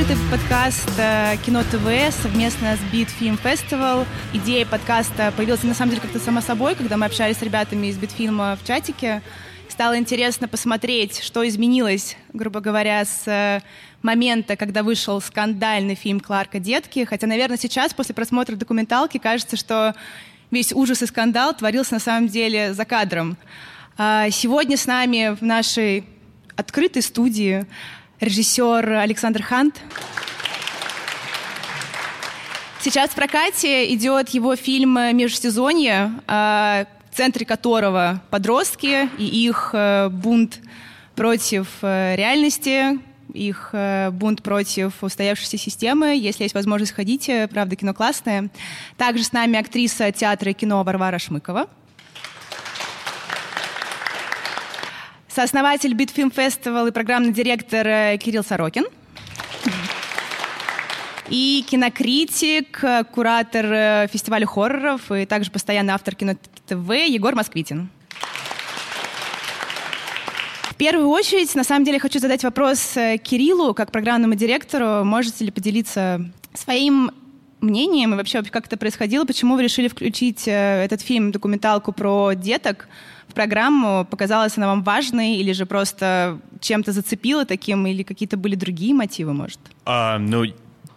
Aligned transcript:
открытый 0.00 0.30
подкаст 0.30 0.88
э, 0.96 1.36
Кино 1.44 1.62
ТВ 1.62 2.14
совместно 2.22 2.74
с 2.74 2.80
Film 2.94 3.38
Festival. 3.42 4.06
Идея 4.32 4.64
подкаста 4.64 5.30
появилась 5.36 5.62
на 5.62 5.74
самом 5.74 5.90
деле 5.90 6.00
как-то 6.00 6.18
само 6.18 6.40
собой, 6.40 6.74
когда 6.74 6.96
мы 6.96 7.04
общались 7.04 7.36
с 7.36 7.42
ребятами 7.42 7.88
из 7.88 7.98
Битфильма 7.98 8.56
в 8.56 8.66
чатике. 8.66 9.20
Стало 9.68 9.98
интересно 9.98 10.48
посмотреть, 10.48 11.20
что 11.20 11.46
изменилось, 11.46 12.16
грубо 12.32 12.60
говоря, 12.60 13.04
с 13.04 13.26
э, 13.26 13.60
момента, 14.00 14.56
когда 14.56 14.82
вышел 14.82 15.20
скандальный 15.20 15.96
фильм 15.96 16.20
Кларка 16.20 16.60
«Детки». 16.60 17.04
Хотя, 17.04 17.26
наверное, 17.26 17.58
сейчас, 17.58 17.92
после 17.92 18.14
просмотра 18.14 18.56
документалки, 18.56 19.18
кажется, 19.18 19.58
что 19.58 19.94
весь 20.50 20.72
ужас 20.72 21.02
и 21.02 21.06
скандал 21.06 21.52
творился 21.52 21.92
на 21.94 22.00
самом 22.00 22.28
деле 22.28 22.72
за 22.72 22.86
кадром. 22.86 23.36
А, 23.98 24.30
сегодня 24.30 24.78
с 24.78 24.86
нами 24.86 25.36
в 25.38 25.42
нашей 25.42 26.04
открытой 26.56 27.02
студии 27.02 27.66
режиссер 28.20 28.92
Александр 28.92 29.42
Хант. 29.42 29.80
Сейчас 32.80 33.10
в 33.10 33.14
прокате 33.14 33.92
идет 33.94 34.30
его 34.30 34.56
фильм 34.56 34.94
«Межсезонье», 35.16 36.12
а, 36.26 36.86
в 37.10 37.16
центре 37.16 37.44
которого 37.44 38.22
подростки 38.30 39.08
и 39.18 39.24
их 39.24 39.70
э, 39.72 40.08
бунт 40.08 40.60
против 41.14 41.66
э, 41.82 42.14
реальности, 42.16 42.98
их 43.34 43.70
э, 43.72 44.10
бунт 44.10 44.42
против 44.42 45.02
устоявшейся 45.02 45.58
системы. 45.58 46.16
Если 46.16 46.44
есть 46.44 46.54
возможность, 46.54 46.92
ходите. 46.92 47.48
Правда, 47.48 47.76
кино 47.76 47.94
классное. 47.94 48.48
Также 48.96 49.24
с 49.24 49.32
нами 49.32 49.58
актриса 49.58 50.12
театра 50.12 50.52
и 50.52 50.54
кино 50.54 50.82
Варвара 50.82 51.18
Шмыкова. 51.18 51.68
Сооснователь 55.32 55.94
Битфильм 55.94 56.32
Фестивал 56.32 56.88
и 56.88 56.90
программный 56.90 57.32
директор 57.32 57.86
э, 57.86 58.18
Кирилл 58.18 58.42
Сорокин. 58.42 58.86
И 61.28 61.64
кинокритик, 61.68 62.84
куратор 63.12 63.66
э, 63.66 64.08
фестиваля 64.12 64.44
хорроров 64.44 65.12
и 65.12 65.26
также 65.26 65.52
постоянный 65.52 65.94
автор 65.94 66.16
кино 66.16 66.34
ТВ 66.66 66.90
Егор 67.06 67.36
Москвитин. 67.36 67.90
В 70.70 70.74
первую 70.74 71.08
очередь, 71.08 71.54
на 71.54 71.62
самом 71.62 71.84
деле, 71.84 72.00
хочу 72.00 72.18
задать 72.18 72.42
вопрос 72.42 72.96
э, 72.96 73.16
Кириллу, 73.18 73.72
как 73.72 73.92
программному 73.92 74.34
директору. 74.34 75.04
Можете 75.04 75.44
ли 75.44 75.52
поделиться 75.52 76.28
своим 76.54 77.12
мнением 77.60 78.14
и 78.14 78.16
вообще, 78.16 78.42
как 78.42 78.66
это 78.66 78.76
происходило? 78.76 79.24
Почему 79.24 79.56
вы 79.56 79.62
решили 79.62 79.88
включить 79.88 80.44
этот 80.46 81.00
фильм, 81.00 81.32
документалку 81.32 81.92
про 81.92 82.32
деток, 82.34 82.88
в 83.28 83.34
программу? 83.34 84.06
Показалась 84.10 84.56
она 84.56 84.66
вам 84.66 84.82
важной 84.82 85.36
или 85.36 85.52
же 85.52 85.66
просто 85.66 86.38
чем-то 86.60 86.92
зацепила 86.92 87.44
таким, 87.44 87.86
или 87.86 88.02
какие-то 88.02 88.36
были 88.36 88.54
другие 88.54 88.94
мотивы, 88.94 89.32
может? 89.32 89.58
А, 89.84 90.18
ну, 90.18 90.44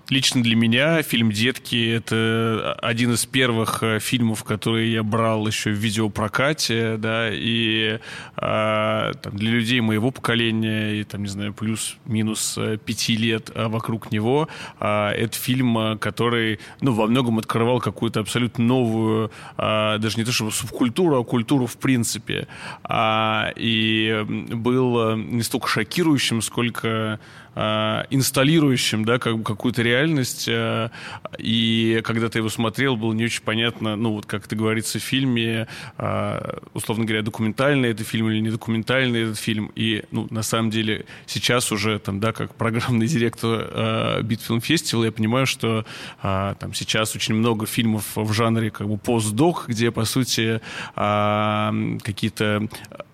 Лично 0.09 0.43
для 0.43 0.57
меня 0.57 1.01
фильм 1.01 1.31
«Детки»— 1.31 1.95
это 1.95 2.77
один 2.81 3.13
из 3.13 3.25
первых 3.25 3.81
э, 3.83 3.99
фильмов, 3.99 4.43
которые 4.43 4.91
я 4.91 5.01
брал 5.01 5.47
еще 5.47 5.69
в 5.69 5.75
видеопрокате, 5.75 6.97
да, 6.97 7.29
и 7.31 7.99
э, 8.35 9.11
там, 9.21 9.37
для 9.37 9.49
людей 9.49 9.79
моего 9.79 10.11
поколения, 10.11 10.95
и 10.95 11.05
там, 11.05 11.21
не 11.21 11.29
знаю, 11.29 11.53
плюс-минус 11.53 12.55
э, 12.57 12.77
пяти 12.83 13.15
лет 13.15 13.49
э, 13.55 13.67
вокруг 13.69 14.11
него, 14.11 14.49
э, 14.81 15.09
это 15.11 15.37
фильм, 15.37 15.97
который, 15.99 16.59
ну, 16.81 16.91
во 16.91 17.07
многом 17.07 17.39
открывал 17.39 17.79
какую-то 17.79 18.19
абсолютно 18.19 18.65
новую, 18.65 19.31
э, 19.57 19.97
даже 19.99 20.17
не 20.17 20.25
то 20.25 20.33
чтобы 20.33 20.51
субкультуру, 20.51 21.17
а 21.17 21.23
культуру 21.23 21.65
в 21.65 21.77
принципе. 21.77 22.49
А, 22.83 23.53
и 23.55 24.25
был 24.27 25.15
не 25.15 25.43
столько 25.43 25.69
шокирующим, 25.69 26.41
сколько 26.41 27.21
э, 27.55 28.03
инсталирующим, 28.09 29.05
да, 29.05 29.19
как 29.19 29.37
бы 29.37 29.43
какую-то 29.43 29.81
реальность. 29.81 30.47
Э, 30.47 30.89
и 31.37 32.01
когда 32.03 32.29
ты 32.29 32.39
его 32.39 32.49
смотрел, 32.49 32.95
было 32.95 33.13
не 33.13 33.25
очень 33.25 33.43
понятно, 33.43 33.95
ну, 33.95 34.13
вот 34.13 34.25
как 34.25 34.45
это 34.45 34.55
говорится 34.55 34.99
в 34.99 35.01
фильме, 35.01 35.67
э, 35.97 36.59
условно 36.73 37.05
говоря, 37.05 37.21
документальный 37.21 37.89
это 37.89 38.03
фильм 38.03 38.29
или 38.29 38.39
не 38.39 38.49
документальный 38.49 39.23
этот 39.23 39.37
фильм. 39.37 39.71
И, 39.75 40.03
ну, 40.11 40.27
на 40.29 40.43
самом 40.43 40.69
деле, 40.69 41.05
сейчас 41.25 41.71
уже, 41.71 41.99
там, 41.99 42.19
да, 42.19 42.31
как 42.31 42.55
программный 42.55 43.07
директор 43.07 43.67
э, 43.71 44.21
Битфилм 44.23 44.61
Фестивал, 44.61 45.05
я 45.05 45.11
понимаю, 45.11 45.45
что 45.45 45.85
э, 46.21 46.55
там 46.59 46.73
сейчас 46.73 47.15
очень 47.15 47.35
много 47.35 47.65
фильмов 47.65 48.05
в 48.15 48.33
жанре 48.33 48.71
как 48.71 48.87
бы 48.87 48.97
постдок, 48.97 49.65
где, 49.67 49.91
по 49.91 50.05
сути, 50.05 50.61
э, 50.95 51.97
какие-то 52.03 52.67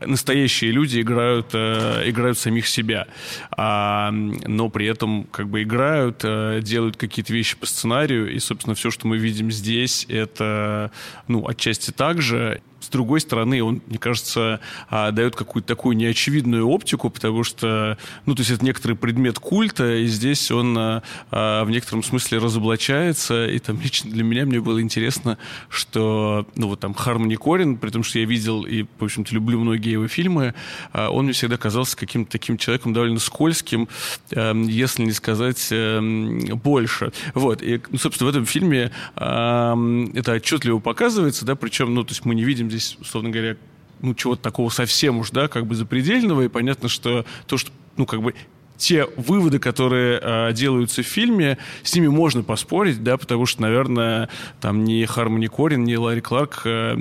настоящие 0.05 0.71
люди 0.71 1.01
играют, 1.01 1.47
э, 1.53 2.03
играют 2.05 2.37
самих 2.37 2.67
себя. 2.67 3.07
А, 3.51 4.11
но 4.45 4.69
при 4.69 4.87
этом 4.87 5.25
как 5.25 5.49
бы 5.49 5.63
играют, 5.63 6.21
э, 6.23 6.61
делают 6.61 6.97
какие-то 6.97 7.33
вещи 7.33 7.57
по 7.57 7.65
сценарию, 7.65 8.33
и, 8.33 8.39
собственно, 8.39 8.75
все, 8.75 8.91
что 8.91 9.07
мы 9.07 9.17
видим 9.17 9.51
здесь, 9.51 10.05
это, 10.09 10.91
ну, 11.27 11.47
отчасти 11.47 11.91
так 11.91 12.21
же. 12.21 12.61
С 12.89 12.91
другой 12.91 13.21
стороны, 13.21 13.61
он, 13.61 13.83
мне 13.85 13.99
кажется, 13.99 14.59
а, 14.89 15.11
дает 15.11 15.35
какую-то 15.35 15.67
такую 15.67 15.95
неочевидную 15.95 16.67
оптику, 16.67 17.11
потому 17.11 17.43
что, 17.43 17.99
ну, 18.25 18.33
то 18.33 18.39
есть 18.39 18.49
это 18.49 18.65
некоторый 18.65 18.93
предмет 18.93 19.37
культа, 19.37 19.97
и 19.97 20.07
здесь 20.07 20.49
он 20.49 20.75
а, 20.75 21.03
а, 21.29 21.65
в 21.65 21.69
некотором 21.69 22.01
смысле 22.01 22.39
разоблачается, 22.39 23.45
и 23.45 23.59
там 23.59 23.79
лично 23.79 24.09
для 24.09 24.23
меня 24.23 24.47
мне 24.47 24.59
было 24.59 24.81
интересно, 24.81 25.37
что, 25.69 26.47
ну, 26.55 26.69
вот 26.69 26.79
там 26.79 26.95
Хармони 26.95 27.35
Корин, 27.35 27.77
при 27.77 27.91
том, 27.91 28.01
что 28.01 28.17
я 28.17 28.25
видел 28.25 28.63
и, 28.63 28.85
в 28.97 29.03
общем-то, 29.03 29.35
люблю 29.35 29.59
многие 29.59 29.91
его 29.91 30.07
фильмы, 30.07 30.55
он 30.91 31.25
мне 31.25 31.33
всегда 31.33 31.57
казался 31.57 31.95
каким-то 31.95 32.31
таким 32.31 32.57
человеком 32.57 32.91
довольно 32.93 33.19
скользким, 33.19 33.87
если 34.31 35.03
не 35.03 35.11
сказать 35.11 35.71
больше. 36.63 37.11
Вот, 37.35 37.61
и, 37.61 37.79
ну, 37.91 37.99
собственно, 37.99 38.31
в 38.31 38.33
этом 38.33 38.47
фильме 38.47 38.91
это 39.15 40.31
отчетливо 40.33 40.79
показывается, 40.79 41.45
да, 41.45 41.55
причем, 41.55 41.93
ну, 41.93 42.03
то 42.03 42.13
есть 42.13 42.25
мы 42.25 42.33
не 42.33 42.43
видим 42.43 42.67
здесь, 42.71 42.78
условно 42.99 43.29
говоря, 43.29 43.57
ну, 44.01 44.13
чего-то 44.13 44.41
такого 44.41 44.69
совсем 44.69 45.19
уж, 45.19 45.31
да, 45.31 45.47
как 45.47 45.65
бы 45.65 45.75
запредельного, 45.75 46.43
и 46.43 46.47
понятно, 46.47 46.89
что 46.89 47.25
то, 47.47 47.57
что, 47.57 47.71
ну, 47.97 48.05
как 48.05 48.21
бы 48.21 48.33
те 48.77 49.05
выводы, 49.17 49.59
которые 49.59 50.19
э, 50.21 50.53
делаются 50.53 51.03
в 51.03 51.05
фильме, 51.05 51.57
с 51.83 51.93
ними 51.93 52.07
можно 52.07 52.43
поспорить, 52.43 53.03
да, 53.03 53.17
потому 53.17 53.45
что, 53.45 53.61
наверное, 53.61 54.29
там 54.61 54.85
ни 54.85 55.03
Хармони 55.03 55.47
Корин, 55.47 55.83
ни 55.83 55.95
Ларри 55.95 56.21
Кларк 56.21 56.61
э, 56.63 56.97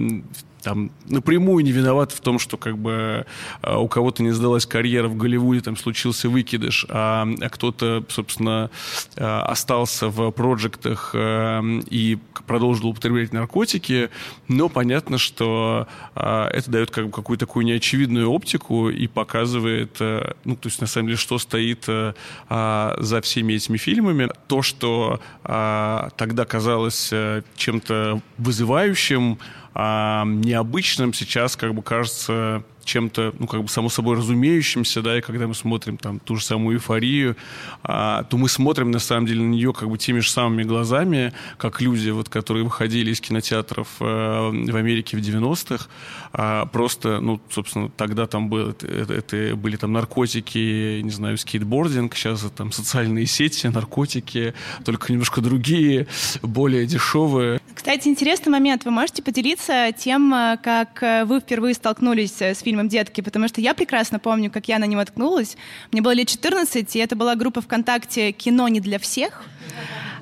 там 0.69 0.91
напрямую 1.09 1.65
не 1.65 1.73
виноват 1.73 2.13
в 2.13 2.21
том, 2.21 2.39
что 2.39 2.59
как 2.59 2.77
бы 2.77 3.25
а, 3.63 3.79
у 3.79 3.89
кого-то 3.89 4.23
не 4.23 4.33
сдалась 4.33 4.67
карьера 4.67 5.09
в 5.09 5.17
Голливуде, 5.17 5.63
там 5.63 5.79
случился 5.79 6.29
выкидыш, 6.29 6.85
а, 6.91 7.27
а 7.41 7.49
кто-то, 7.49 8.05
собственно, 8.09 8.71
а, 9.17 9.45
остался 9.45 10.09
в 10.09 10.31
проектах 10.31 11.15
и 11.15 12.19
продолжил 12.47 12.89
употреблять 12.89 13.33
наркотики, 13.33 14.11
но 14.47 14.69
понятно, 14.69 15.19
что 15.19 15.87
это 16.15 16.65
дает 16.71 16.91
как 16.91 17.07
бы 17.07 17.11
какую-то 17.11 17.47
такую 17.47 17.67
неочевидную 17.67 18.31
оптику 18.31 18.89
и 18.89 19.07
показывает, 19.07 19.99
ну, 20.01 20.57
то 20.57 20.69
есть, 20.69 20.81
на 20.81 20.87
самом 20.87 21.09
деле, 21.09 21.19
что 21.19 21.39
стоит 21.39 21.85
за 21.85 23.21
всеми 23.23 23.53
этими 23.55 23.77
фильмами. 23.77 24.31
То, 24.47 24.63
что 24.63 25.21
тогда 25.43 26.45
казалось 26.47 27.11
э, 27.13 27.43
чем-то 27.57 28.21
вызывающим, 28.39 29.39
необычным 29.75 31.13
сейчас 31.13 31.57
как 31.57 31.75
бы 31.75 31.83
кажется 31.83 32.63
чем-то, 32.89 33.35
ну, 33.39 33.47
как 33.47 33.63
бы 33.63 33.69
само 33.69 33.89
собой 33.91 34.17
разумеющимся, 34.17 35.03
да, 35.03 35.19
и 35.19 35.21
когда 35.21 35.47
мы 35.47 35.55
смотрим 35.55 35.99
там 35.99 36.19
ту 36.19 36.37
же 36.37 36.45
самую 36.45 36.79
эйфорию, 36.79 37.37
а, 37.83 38.25
то 38.25 38.37
мы 38.39 38.49
смотрим 38.49 38.91
на 38.91 38.99
самом 38.99 39.27
деле 39.27 39.43
на 39.43 39.51
нее 39.51 39.73
как 39.73 39.89
бы 39.89 39.99
теми 39.99 40.21
же 40.21 40.31
самыми 40.31 40.63
глазами, 40.63 41.33
как 41.59 41.81
люди, 41.81 42.11
вот, 42.11 42.29
которые 42.29 42.65
выходили 42.65 43.11
из 43.11 43.21
кинотеатров 43.21 43.89
а, 44.01 44.51
в 44.51 44.77
Америке 44.77 45.17
в 45.17 45.21
90-х, 45.21 45.87
а, 46.33 46.67
просто, 46.67 47.21
ну, 47.21 47.41
собственно, 47.51 47.91
тогда 47.91 48.27
там 48.27 48.49
было, 48.49 48.71
это, 48.71 49.13
это 49.13 49.55
были 49.55 49.77
там 49.77 49.93
наркотики, 49.93 51.01
не 51.03 51.11
знаю, 51.11 51.37
скейтбординг, 51.37 52.15
сейчас 52.17 52.41
там 52.57 52.73
социальные 52.73 53.27
сети, 53.27 53.67
наркотики, 53.67 54.55
только 54.85 55.13
немножко 55.13 55.41
другие, 55.43 56.07
более 56.43 56.87
дешевые. 56.87 57.61
Кстати, 57.75 58.09
интересный 58.09 58.51
момент. 58.51 58.85
Вы 58.85 58.91
можете 58.91 59.23
поделиться 59.23 59.93
тем, 59.97 60.31
как 60.63 61.03
вы 61.27 61.41
впервые 61.41 61.75
столкнулись 61.75 62.41
с 62.41 62.61
фильмом 62.61 62.78
фильмом 62.79 62.89
«Детки», 62.89 63.21
потому 63.21 63.49
что 63.49 63.61
я 63.61 63.75
прекрасно 63.75 64.19
помню, 64.19 64.51
как 64.51 64.69
я 64.69 64.79
на 64.79 64.85
него 64.85 65.05
ткнулась. 65.05 65.57
Мне 65.93 66.01
было 66.01 66.13
лет 66.13 66.29
14, 66.29 66.97
и 66.97 66.99
это 66.99 67.17
была 67.17 67.35
группа 67.35 67.61
ВКонтакте 67.61 68.33
«Кино 68.33 68.69
не 68.69 68.81
для 68.81 68.99
всех». 68.99 69.45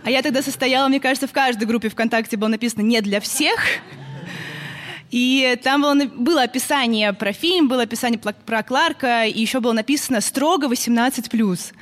А 0.05 0.11
я 0.11 0.23
тогда 0.23 0.43
состояла, 0.43 0.89
мне 0.89 1.01
кажется, 1.01 1.27
в 1.27 1.33
каждой 1.33 1.67
группе 1.67 1.89
ВКонтакте 1.89 2.37
было 2.37 2.49
написано 2.49 2.83
«Не 2.83 3.01
для 3.01 3.21
всех». 3.21 3.61
И 5.11 5.59
там 5.63 5.83
было, 5.83 5.95
было 6.05 6.43
описание 6.43 7.13
про 7.13 7.33
фильм, 7.33 7.69
было 7.69 7.83
описание 7.83 8.19
про 8.19 8.63
Кларка, 8.63 9.25
и 9.25 9.41
еще 9.41 9.61
было 9.61 9.73
написано 9.73 10.21
«Строго 10.21 10.67
18+.» 10.67 11.73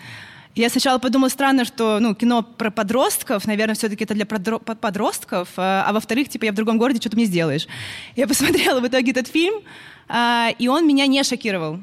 Я 0.56 0.68
сначала 0.68 0.98
подумала, 0.98 1.30
странно, 1.30 1.64
что 1.64 1.98
ну, 1.98 2.14
кино 2.14 2.42
про 2.42 2.70
подростков, 2.70 3.44
наверное, 3.46 3.74
все-таки 3.74 4.04
это 4.04 4.14
для 4.14 4.24
подростков, 4.24 5.48
а, 5.56 5.84
а 5.84 5.92
во-вторых, 5.92 6.28
типа, 6.28 6.44
я 6.44 6.52
в 6.52 6.54
другом 6.54 6.78
городе, 6.78 7.00
что 7.00 7.10
ты 7.10 7.16
мне 7.16 7.24
сделаешь? 7.24 7.66
Я 8.14 8.28
посмотрела 8.28 8.78
в 8.78 8.86
итоге 8.86 9.10
этот 9.10 9.26
фильм, 9.26 9.62
и 10.08 10.68
он 10.68 10.86
меня 10.86 11.06
не 11.06 11.22
шокировал. 11.22 11.80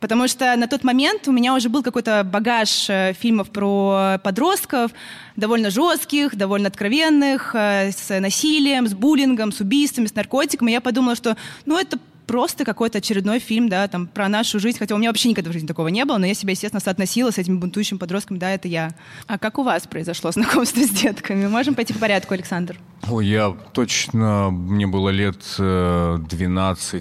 Потому 0.00 0.28
что 0.28 0.56
на 0.56 0.66
тот 0.66 0.82
момент 0.82 1.28
у 1.28 1.32
меня 1.32 1.54
уже 1.54 1.68
был 1.68 1.82
какой-то 1.82 2.24
багаж 2.24 2.88
э, 2.88 3.12
фильмов 3.12 3.50
про 3.50 4.18
подростков, 4.24 4.92
довольно 5.36 5.68
жестких, 5.68 6.34
довольно 6.36 6.68
откровенных, 6.68 7.54
э, 7.54 7.92
с 7.92 8.18
насилием, 8.18 8.88
с 8.88 8.94
буллингом, 8.94 9.52
с 9.52 9.60
убийствами, 9.60 10.06
с 10.06 10.14
наркотиками. 10.14 10.70
Я 10.70 10.80
подумала, 10.80 11.14
что 11.14 11.36
ну 11.66 11.78
это 11.78 11.98
просто 12.30 12.64
какой-то 12.64 12.98
очередной 12.98 13.40
фильм, 13.40 13.68
да, 13.68 13.88
там, 13.88 14.06
про 14.06 14.28
нашу 14.28 14.60
жизнь, 14.60 14.78
хотя 14.78 14.94
у 14.94 14.98
меня 14.98 15.08
вообще 15.08 15.30
никогда 15.30 15.50
в 15.50 15.52
жизни 15.52 15.66
такого 15.66 15.88
не 15.88 16.04
было, 16.04 16.16
но 16.16 16.26
я 16.26 16.34
себя, 16.34 16.52
естественно, 16.52 16.78
соотносила 16.78 17.32
с 17.32 17.38
этими 17.38 17.56
бунтующими 17.56 17.98
подростками, 17.98 18.38
да, 18.38 18.52
это 18.52 18.68
я. 18.68 18.94
А 19.26 19.36
как 19.36 19.58
у 19.58 19.64
вас 19.64 19.88
произошло 19.88 20.30
знакомство 20.30 20.80
с 20.86 20.90
детками? 20.90 21.48
Можем 21.48 21.74
пойти 21.74 21.92
по 21.92 21.98
порядку, 21.98 22.34
Александр? 22.34 22.78
Ой, 23.10 23.26
я 23.26 23.50
точно, 23.72 24.50
мне 24.50 24.86
было 24.86 25.08
лет 25.08 25.40
12-13, 25.58 27.00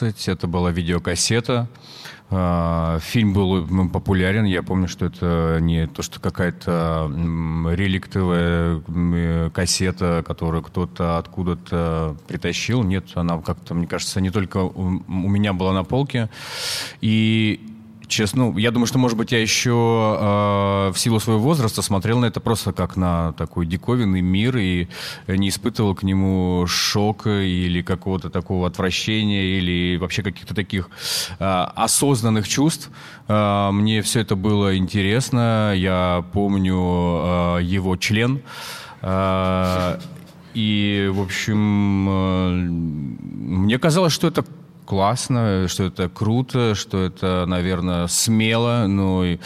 э, 0.00 0.32
это 0.32 0.46
была 0.46 0.70
видеокассета, 0.70 1.68
Фильм 2.30 3.32
был 3.32 3.88
популярен. 3.88 4.44
Я 4.44 4.62
помню, 4.62 4.88
что 4.88 5.06
это 5.06 5.58
не 5.60 5.86
то, 5.86 6.02
что 6.02 6.20
какая-то 6.20 7.10
реликтовая 7.70 8.80
кассета, 9.50 10.24
которую 10.26 10.62
кто-то 10.62 11.18
откуда-то 11.18 12.16
притащил. 12.26 12.82
Нет, 12.82 13.04
она 13.14 13.38
как-то, 13.40 13.74
мне 13.74 13.86
кажется, 13.86 14.20
не 14.20 14.30
только 14.30 14.56
у 14.56 15.28
меня 15.28 15.52
была 15.52 15.72
на 15.74 15.84
полке. 15.84 16.28
И 17.00 17.60
Честно, 18.06 18.46
ну, 18.46 18.58
я 18.58 18.70
думаю, 18.70 18.86
что, 18.86 18.98
может 18.98 19.16
быть, 19.16 19.32
я 19.32 19.40
еще 19.40 19.70
э, 19.70 20.92
в 20.92 20.98
силу 20.98 21.20
своего 21.20 21.40
возраста 21.40 21.82
смотрел 21.82 22.18
на 22.18 22.26
это 22.26 22.40
просто 22.40 22.72
как 22.72 22.96
на 22.96 23.32
такой 23.32 23.66
диковинный 23.66 24.20
мир 24.20 24.56
и 24.56 24.88
не 25.26 25.48
испытывал 25.48 25.94
к 25.94 26.02
нему 26.02 26.66
шока 26.66 27.42
или 27.42 27.82
какого-то 27.82 28.30
такого 28.30 28.66
отвращения 28.66 29.58
или 29.58 29.96
вообще 29.96 30.22
каких-то 30.22 30.54
таких 30.54 30.90
э, 31.38 31.44
осознанных 31.44 32.46
чувств. 32.48 32.90
Э, 33.28 33.70
мне 33.72 34.02
все 34.02 34.20
это 34.20 34.36
было 34.36 34.76
интересно. 34.76 35.72
Я 35.74 36.24
помню 36.32 36.76
э, 36.76 37.58
его 37.62 37.96
член. 37.96 38.42
Э, 39.02 39.98
и, 40.54 41.10
в 41.12 41.20
общем, 41.20 42.08
э, 42.08 42.50
мне 42.52 43.78
казалось, 43.78 44.12
что 44.12 44.28
это 44.28 44.44
классно, 44.84 45.66
что 45.68 45.84
это 45.84 46.08
круто, 46.08 46.74
что 46.74 47.02
это, 47.02 47.44
наверное, 47.46 48.06
смело, 48.06 48.86
но 48.86 49.24
и, 49.24 49.38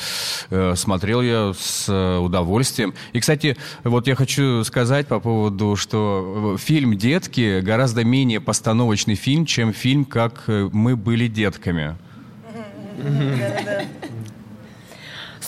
э, 0.50 0.75
смотрел 0.76 1.23
я 1.23 1.52
с 1.58 2.19
удовольствием. 2.20 2.94
И, 3.12 3.20
кстати, 3.20 3.56
вот 3.85 4.06
я 4.06 4.14
хочу 4.14 4.64
сказать 4.64 5.06
по 5.06 5.20
поводу, 5.20 5.76
что 5.76 6.56
фильм 6.58 6.96
«Детки» 6.96 7.61
гораздо 7.61 8.05
менее 8.05 8.40
постановочный 8.40 9.14
фильм, 9.14 9.46
чем 9.46 9.73
фильм 9.73 10.05
«Как 10.05 10.44
мы 10.46 10.96
были 10.96 11.29
детками». 11.29 11.96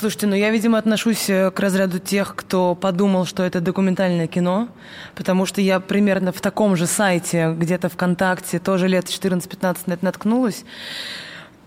Слушайте, 0.00 0.28
ну 0.28 0.34
я, 0.34 0.48
видимо, 0.48 0.78
отношусь 0.78 1.28
э, 1.28 1.50
к 1.50 1.60
разряду 1.60 1.98
тех, 1.98 2.34
кто 2.34 2.74
подумал, 2.74 3.26
что 3.26 3.42
это 3.42 3.60
документальное 3.60 4.28
кино, 4.28 4.68
потому 5.14 5.44
что 5.44 5.60
я 5.60 5.78
примерно 5.78 6.32
в 6.32 6.40
таком 6.40 6.74
же 6.74 6.86
сайте, 6.86 7.54
где-то 7.54 7.90
ВКонтакте, 7.90 8.60
тоже 8.60 8.88
лет 8.88 9.04
14-15 9.04 9.76
на 9.84 9.92
это 9.92 10.04
наткнулась. 10.06 10.64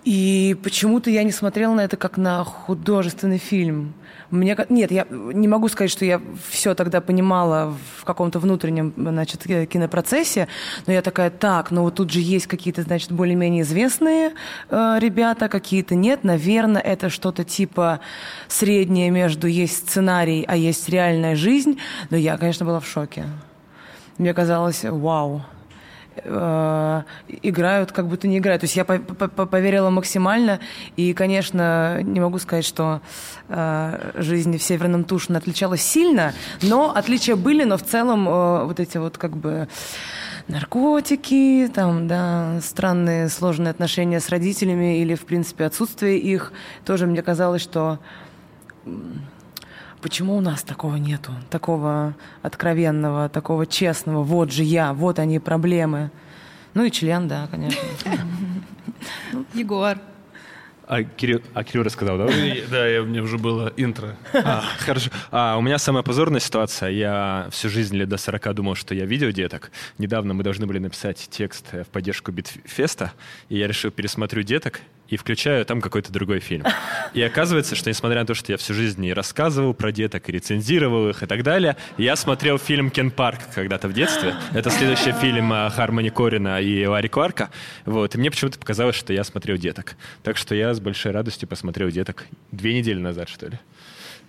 И 0.03 0.57
почему-то 0.61 1.09
я 1.09 1.23
не 1.23 1.31
смотрела 1.31 1.73
на 1.73 1.81
это 1.81 1.95
как 1.95 2.17
на 2.17 2.43
художественный 2.43 3.37
фильм. 3.37 3.93
Мне, 4.31 4.57
нет, 4.69 4.91
я 4.91 5.05
не 5.09 5.47
могу 5.47 5.69
сказать, 5.69 5.91
что 5.91 6.05
я 6.05 6.19
все 6.49 6.73
тогда 6.73 7.01
понимала 7.01 7.77
в 7.97 8.03
каком-то 8.03 8.39
внутреннем, 8.39 8.91
значит, 8.97 9.43
кинопроцессе, 9.43 10.47
но 10.87 10.93
я 10.93 11.01
такая, 11.01 11.29
так, 11.29 11.69
ну 11.69 11.83
вот 11.83 11.95
тут 11.95 12.11
же 12.11 12.19
есть 12.19 12.47
какие-то, 12.47 12.81
значит, 12.81 13.11
более-менее 13.11 13.61
известные 13.61 14.33
э, 14.69 14.95
ребята, 14.99 15.49
какие-то 15.49 15.93
нет, 15.93 16.23
наверное, 16.23 16.81
это 16.81 17.09
что-то 17.09 17.43
типа 17.43 17.99
среднее 18.47 19.11
между 19.11 19.45
есть 19.45 19.87
сценарий, 19.87 20.43
а 20.47 20.55
есть 20.55 20.89
реальная 20.89 21.35
жизнь, 21.35 21.77
но 22.09 22.17
я, 22.17 22.37
конечно, 22.37 22.65
была 22.65 22.79
в 22.79 22.87
шоке. 22.87 23.25
Мне 24.17 24.33
казалось, 24.33 24.83
вау, 24.83 25.37
э, 25.37 25.52
играют, 26.15 27.91
как 27.91 28.07
будто 28.07 28.27
не 28.27 28.37
играют. 28.37 28.61
То 28.61 28.65
есть 28.65 28.75
я 28.75 28.85
по 28.85 28.93
-по 28.93 29.45
поверила 29.45 29.89
максимально, 29.89 30.59
и, 30.95 31.13
конечно, 31.13 32.01
не 32.03 32.19
могу 32.19 32.39
сказать, 32.39 32.65
что 32.65 33.01
э, 33.49 34.11
жизнь 34.15 34.57
в 34.57 34.63
Северном 34.63 35.03
Тушине 35.03 35.37
отличалась 35.37 35.81
сильно, 35.81 36.33
но 36.61 36.91
отличия 36.95 37.35
были, 37.35 37.63
но 37.63 37.77
в 37.77 37.83
целом 37.83 38.27
э, 38.27 38.65
вот 38.65 38.79
эти 38.79 38.97
вот 38.97 39.17
как 39.17 39.35
бы 39.35 39.67
наркотики, 40.47 41.71
там, 41.73 42.07
да, 42.07 42.59
странные 42.61 43.29
сложные 43.29 43.71
отношения 43.71 44.19
с 44.19 44.29
родителями 44.29 44.99
или, 45.01 45.15
в 45.15 45.25
принципе, 45.25 45.65
отсутствие 45.65 46.17
их, 46.19 46.51
тоже 46.85 47.07
мне 47.07 47.21
казалось, 47.21 47.61
что 47.61 47.99
Почему 50.03 50.35
у 50.35 50.41
нас 50.41 50.63
такого 50.63 50.97
нету? 50.97 51.31
Такого 51.49 52.13
откровенного, 52.41 53.29
такого 53.29 53.65
честного. 53.65 54.21
Вот 54.21 54.51
же 54.51 54.61
я, 54.61 54.93
вот 54.93 55.17
они 55.17 55.39
проблемы. 55.39 56.11
Ну 56.73 56.83
и 56.83 56.91
член, 56.91 57.29
да, 57.29 57.47
конечно. 57.49 57.79
Егор. 59.53 59.97
А 60.87 61.03
Кирилл, 61.03 61.41
а 61.53 61.63
Кирилл 61.63 61.85
рассказал, 61.85 62.17
да? 62.17 62.27
Да, 62.69 62.85
я, 62.85 63.01
у 63.01 63.05
меня 63.05 63.23
уже 63.23 63.37
было 63.37 63.71
интро. 63.77 64.17
А, 64.33 64.65
хорошо. 64.79 65.09
А, 65.31 65.55
у 65.55 65.61
меня 65.61 65.77
самая 65.77 66.03
позорная 66.03 66.41
ситуация. 66.41 66.89
Я 66.89 67.47
всю 67.51 67.69
жизнь 67.69 67.95
лет 67.95 68.09
до 68.09 68.17
40 68.17 68.55
думал, 68.55 68.75
что 68.75 68.93
я 68.93 69.05
видел 69.05 69.29
деток. 69.29 69.71
Недавно 69.99 70.33
мы 70.33 70.43
должны 70.43 70.65
были 70.65 70.79
написать 70.79 71.29
текст 71.31 71.71
в 71.71 71.85
поддержку 71.85 72.33
Битфеста, 72.33 73.13
и 73.47 73.57
я 73.57 73.67
решил 73.67 73.89
пересмотрю 73.89 74.43
деток, 74.43 74.81
и 75.09 75.17
включаю 75.17 75.65
там 75.65 75.81
какой-то 75.81 76.11
другой 76.11 76.39
фильм. 76.39 76.65
И 77.13 77.21
оказывается, 77.21 77.75
что 77.75 77.89
несмотря 77.89 78.21
на 78.21 78.25
то, 78.25 78.33
что 78.33 78.51
я 78.51 78.57
всю 78.57 78.73
жизнь 78.73 79.05
и 79.05 79.13
рассказывал 79.13 79.73
про 79.73 79.91
деток, 79.91 80.29
и 80.29 80.31
рецензировал 80.31 81.09
их 81.09 81.23
и 81.23 81.25
так 81.25 81.43
далее, 81.43 81.77
я 81.97 82.15
смотрел 82.15 82.57
фильм 82.57 82.89
«Кен 82.89 83.11
Парк» 83.11 83.39
когда-то 83.53 83.87
в 83.87 83.93
детстве. 83.93 84.35
Это 84.53 84.69
следующий 84.69 85.11
фильм 85.11 85.51
Хармони 85.69 86.09
Корина 86.09 86.61
и 86.61 86.85
Ларри 86.85 87.09
Кларка. 87.09 87.51
Вот. 87.85 88.15
И 88.15 88.17
мне 88.17 88.31
почему-то 88.31 88.57
показалось, 88.59 88.95
что 88.95 89.13
я 89.13 89.23
смотрел 89.23 89.57
деток. 89.57 89.95
Так 90.23 90.37
что 90.37 90.55
я 90.55 90.73
с 90.73 90.79
большой 90.79 91.11
радостью 91.11 91.47
посмотрел 91.47 91.89
деток 91.89 92.25
две 92.51 92.73
недели 92.73 92.99
назад, 92.99 93.29
что 93.29 93.47
ли. 93.47 93.59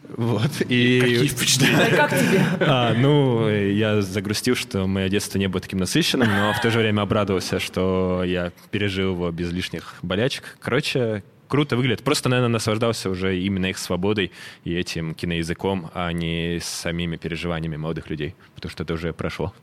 Вот. 0.09 0.61
И... 0.69 1.01
Какие 1.01 1.27
впечатления? 1.29 1.97
Как 1.97 2.11
тебе? 2.11 2.45
А, 2.61 2.95
ну, 2.95 3.49
я 3.49 4.03
загрустил, 4.03 4.55
что 4.55 4.87
мое 4.87 5.09
детство 5.09 5.39
не 5.39 5.49
было 5.49 5.61
таким 5.61 5.79
насыщенным, 5.79 6.29
но 6.29 6.53
в 6.53 6.61
то 6.61 6.71
же 6.71 6.79
время 6.79 7.03
обрадовался, 7.03 7.59
что 7.59 8.23
я 8.25 8.53
пережил 8.71 9.13
его 9.13 9.31
без 9.31 9.51
лишних 9.51 9.95
болячек. 10.03 10.57
Короче, 10.61 11.23
круто 11.49 11.77
выглядит. 11.77 12.03
Просто, 12.03 12.29
наверное, 12.29 12.53
наслаждался 12.53 13.11
уже 13.11 13.39
именно 13.39 13.67
их 13.67 13.79
свободой 13.79 14.33
и 14.65 14.75
этим 14.75 15.15
киноязыком, 15.15 15.91
а 15.95 16.13
не 16.13 16.59
самими 16.61 17.17
переживаниями 17.17 17.77
молодых 17.77 18.11
людей, 18.11 18.35
потому 18.55 18.71
что 18.71 18.83
это 18.83 18.95
уже 18.95 19.13
прошло. 19.13 19.55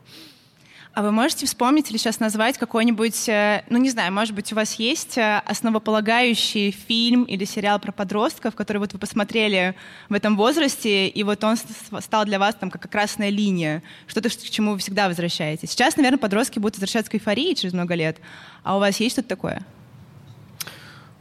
А 0.94 1.02
вы 1.02 1.10
можете 1.10 1.46
вспомнить 1.46 1.90
или 1.90 1.96
сейчас 1.96 2.20
назвать 2.20 2.58
какой-нибудь, 2.58 3.26
э, 3.26 3.64
ну 3.70 3.78
не 3.78 3.88
знаю, 3.88 4.12
может 4.12 4.34
быть, 4.34 4.52
у 4.52 4.56
вас 4.56 4.74
есть 4.74 5.16
э, 5.16 5.38
основополагающий 5.46 6.70
фильм 6.70 7.22
или 7.24 7.46
сериал 7.46 7.78
про 7.78 7.92
подростков, 7.92 8.54
который 8.54 8.76
вот 8.76 8.92
вы 8.92 8.98
посмотрели 8.98 9.74
в 10.10 10.12
этом 10.12 10.36
возрасте, 10.36 11.08
и 11.08 11.22
вот 11.22 11.42
он 11.44 11.56
стал 12.00 12.26
для 12.26 12.38
вас 12.38 12.56
там 12.56 12.70
как 12.70 12.90
красная 12.90 13.30
линия, 13.30 13.82
что-то, 14.06 14.28
к 14.28 14.50
чему 14.50 14.72
вы 14.72 14.78
всегда 14.78 15.08
возвращаетесь. 15.08 15.70
Сейчас, 15.70 15.96
наверное, 15.96 16.18
подростки 16.18 16.58
будут 16.58 16.76
возвращаться 16.76 17.10
к 17.10 17.14
эйфории 17.14 17.54
через 17.54 17.72
много 17.72 17.94
лет. 17.94 18.18
А 18.62 18.76
у 18.76 18.78
вас 18.78 19.00
есть 19.00 19.14
что-то 19.14 19.30
такое? 19.30 19.64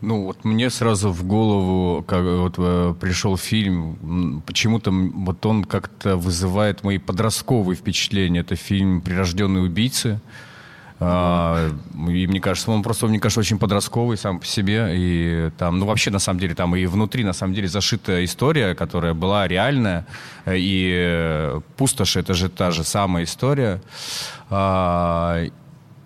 Ну, 0.01 0.25
вот 0.25 0.43
мне 0.43 0.72
сразу 0.72 1.12
в 1.12 1.24
голову 1.24 2.01
как, 2.01 2.24
вот, 2.24 2.55
э, 2.58 2.96
пришел 3.00 3.38
фильм, 3.38 4.41
почему-то 4.48 4.91
вот 4.91 5.46
он 5.46 5.63
как-то 5.63 6.17
вызывает 6.17 6.84
мои 6.84 6.98
подростковые 6.98 7.75
впечатления. 7.75 8.39
Это 8.39 8.55
фильм 8.55 9.01
«Прирожденные 9.01 9.63
убийцы». 9.63 10.20
А, 11.03 11.70
и 12.10 12.27
мне 12.27 12.39
кажется, 12.39 12.72
он 12.72 12.84
просто, 12.84 13.08
мне 13.08 13.20
кажется, 13.20 13.39
очень 13.39 13.60
подростковый 13.60 14.17
сам 14.17 14.39
по 14.39 14.46
себе. 14.46 14.89
И 14.91 15.51
там, 15.58 15.77
ну, 15.77 15.86
вообще, 15.86 16.10
на 16.10 16.20
самом 16.20 16.39
деле, 16.39 16.55
там 16.55 16.75
и 16.75 16.86
внутри, 16.88 17.24
на 17.24 17.34
самом 17.34 17.53
деле, 17.53 17.67
зашита 17.67 18.24
история, 18.25 18.74
которая 18.74 19.13
была 19.13 19.48
реальная. 19.48 20.08
И 20.48 21.60
«Пустошь»— 21.77 22.15
это 22.17 22.34
же 22.34 22.50
та 22.50 22.72
же 22.72 22.84
самая 22.84 23.25
история. 23.25 23.81
А, 24.50 25.43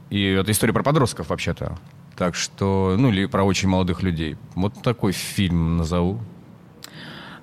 и 0.10 0.24
это 0.24 0.52
история 0.52 0.74
про 0.74 0.84
подростков, 0.84 1.30
вообще-то. 1.30 1.78
Так 2.18 2.36
что, 2.36 2.96
ну, 2.98 3.10
или 3.10 3.26
про 3.26 3.44
очень 3.44 3.68
молодых 3.68 4.02
людей. 4.02 4.38
Вот 4.56 4.82
такой 4.82 5.12
фильм 5.12 5.78
назову. 5.78 6.20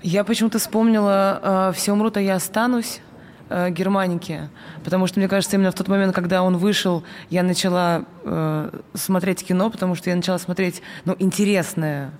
Я 0.02 0.24
почему-то 0.24 0.58
вспомнила 0.58 1.70
э, 1.70 1.72
«Все 1.76 1.92
умрут, 1.92 2.16
а 2.16 2.20
я 2.20 2.34
останусь» 2.36 3.00
э, 3.48 3.70
Германики, 3.70 4.48
потому 4.82 5.06
что, 5.06 5.20
мне 5.20 5.28
кажется, 5.28 5.56
именно 5.56 5.70
в 5.70 5.74
тот 5.74 5.88
момент, 5.88 6.14
когда 6.14 6.42
он 6.42 6.56
вышел, 6.56 7.04
я 7.30 7.42
начала 7.42 8.04
э, 8.24 8.70
смотреть 8.94 9.44
кино, 9.44 9.70
потому 9.70 9.94
что 9.94 10.10
я 10.10 10.16
начала 10.16 10.38
смотреть, 10.38 10.82
ну, 11.04 11.14
интересное 11.18 12.10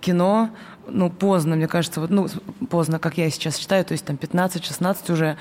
кино, 0.00 0.50
ну, 0.86 1.10
поздно, 1.10 1.56
мне 1.56 1.68
кажется, 1.68 2.00
вот, 2.00 2.10
ну, 2.10 2.28
поздно, 2.70 2.98
как 2.98 3.18
я 3.18 3.30
сейчас 3.30 3.56
считаю, 3.56 3.84
то 3.84 3.92
есть 3.92 4.04
там 4.04 4.16
15-16 4.16 5.12
уже. 5.12 5.36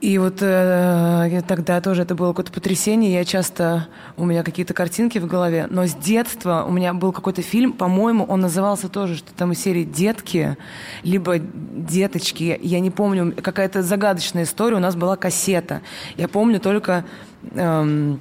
И 0.00 0.18
вот 0.18 0.42
э, 0.42 1.42
тогда 1.48 1.80
тоже 1.80 2.02
это 2.02 2.14
было 2.14 2.28
какое-то 2.28 2.52
потрясение. 2.52 3.14
Я 3.14 3.24
часто... 3.24 3.88
У 4.16 4.26
меня 4.26 4.42
какие-то 4.42 4.74
картинки 4.74 5.18
в 5.18 5.26
голове. 5.26 5.66
Но 5.70 5.86
с 5.86 5.94
детства 5.94 6.64
у 6.68 6.70
меня 6.70 6.92
был 6.92 7.12
какой-то 7.12 7.40
фильм, 7.40 7.72
по-моему, 7.72 8.24
он 8.24 8.40
назывался 8.40 8.88
тоже, 8.88 9.16
что 9.16 9.32
там 9.32 9.52
из 9.52 9.60
серии 9.60 9.84
«Детки», 9.84 10.56
либо 11.02 11.38
«Деточки». 11.38 12.58
Я 12.62 12.80
не 12.80 12.90
помню, 12.90 13.34
какая-то 13.40 13.82
загадочная 13.82 14.44
история. 14.44 14.76
У 14.76 14.80
нас 14.80 14.96
была 14.96 15.16
кассета. 15.16 15.80
Я 16.16 16.28
помню 16.28 16.60
только... 16.60 17.04
Эм, 17.52 18.20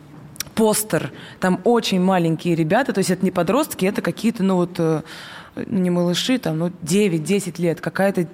постер. 0.56 1.12
Там 1.40 1.60
очень 1.66 2.00
маленькие 2.00 2.56
ребята, 2.56 2.94
то 2.94 3.00
есть 3.00 3.12
это 3.12 3.26
не 3.26 3.32
подростки, 3.32 3.86
это 3.86 4.02
какие-то, 4.02 4.42
ну 4.42 4.56
вот, 4.56 4.76
э, 4.80 5.02
не 5.68 5.90
малыши, 5.90 6.38
там, 6.38 6.58
ну, 6.58 6.72
9-10 6.82 7.62
лет, 7.62 7.82
какая-то 7.82 8.28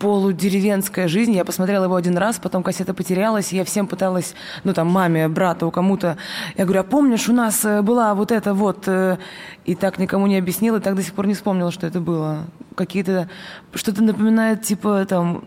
полудеревенская 0.00 1.08
жизнь. 1.08 1.32
Я 1.32 1.44
посмотрела 1.44 1.84
его 1.84 1.94
один 1.94 2.16
раз, 2.16 2.38
потом 2.38 2.62
кассета 2.62 2.94
потерялась, 2.94 3.52
и 3.52 3.56
я 3.56 3.64
всем 3.64 3.86
пыталась, 3.86 4.34
ну 4.64 4.72
там, 4.72 4.88
маме, 4.88 5.28
брату, 5.28 5.70
кому-то. 5.70 6.16
Я 6.56 6.64
говорю, 6.64 6.80
а 6.80 6.84
помнишь, 6.84 7.28
у 7.28 7.34
нас 7.34 7.64
э, 7.64 7.82
была 7.82 8.14
вот 8.14 8.32
эта 8.32 8.54
вот... 8.54 8.88
Э, 8.88 9.18
и 9.66 9.74
так 9.74 9.98
никому 9.98 10.26
не 10.26 10.38
объяснила, 10.38 10.78
и 10.78 10.80
так 10.80 10.96
до 10.96 11.02
сих 11.02 11.12
пор 11.12 11.26
не 11.26 11.34
вспомнила, 11.34 11.70
что 11.70 11.86
это 11.86 12.00
было. 12.00 12.46
Какие-то... 12.76 13.28
Что-то 13.74 14.02
напоминает, 14.02 14.62
типа, 14.62 15.04
там, 15.06 15.44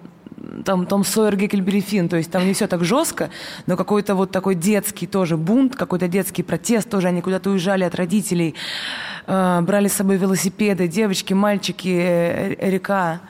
там 0.63 0.86
Том 0.86 1.03
Сойер 1.03 1.36
Геккельбери 1.36 2.07
то 2.07 2.17
есть 2.17 2.29
там 2.29 2.45
не 2.45 2.53
все 2.53 2.67
так 2.67 2.83
жестко, 2.83 3.31
но 3.65 3.75
какой-то 3.75 4.13
вот 4.13 4.29
такой 4.29 4.53
детский 4.53 5.07
тоже 5.07 5.36
бунт, 5.36 5.75
какой-то 5.75 6.07
детский 6.07 6.43
протест, 6.43 6.91
тоже 6.91 7.07
они 7.07 7.22
куда-то 7.22 7.50
уезжали 7.50 7.86
от 7.86 7.95
родителей, 7.95 8.53
э, 9.25 9.62
брали 9.62 9.88
с 9.88 9.93
собой 9.93 10.17
велосипеды, 10.17 10.88
девочки, 10.88 11.33
мальчики, 11.33 12.55
река. 12.62 13.22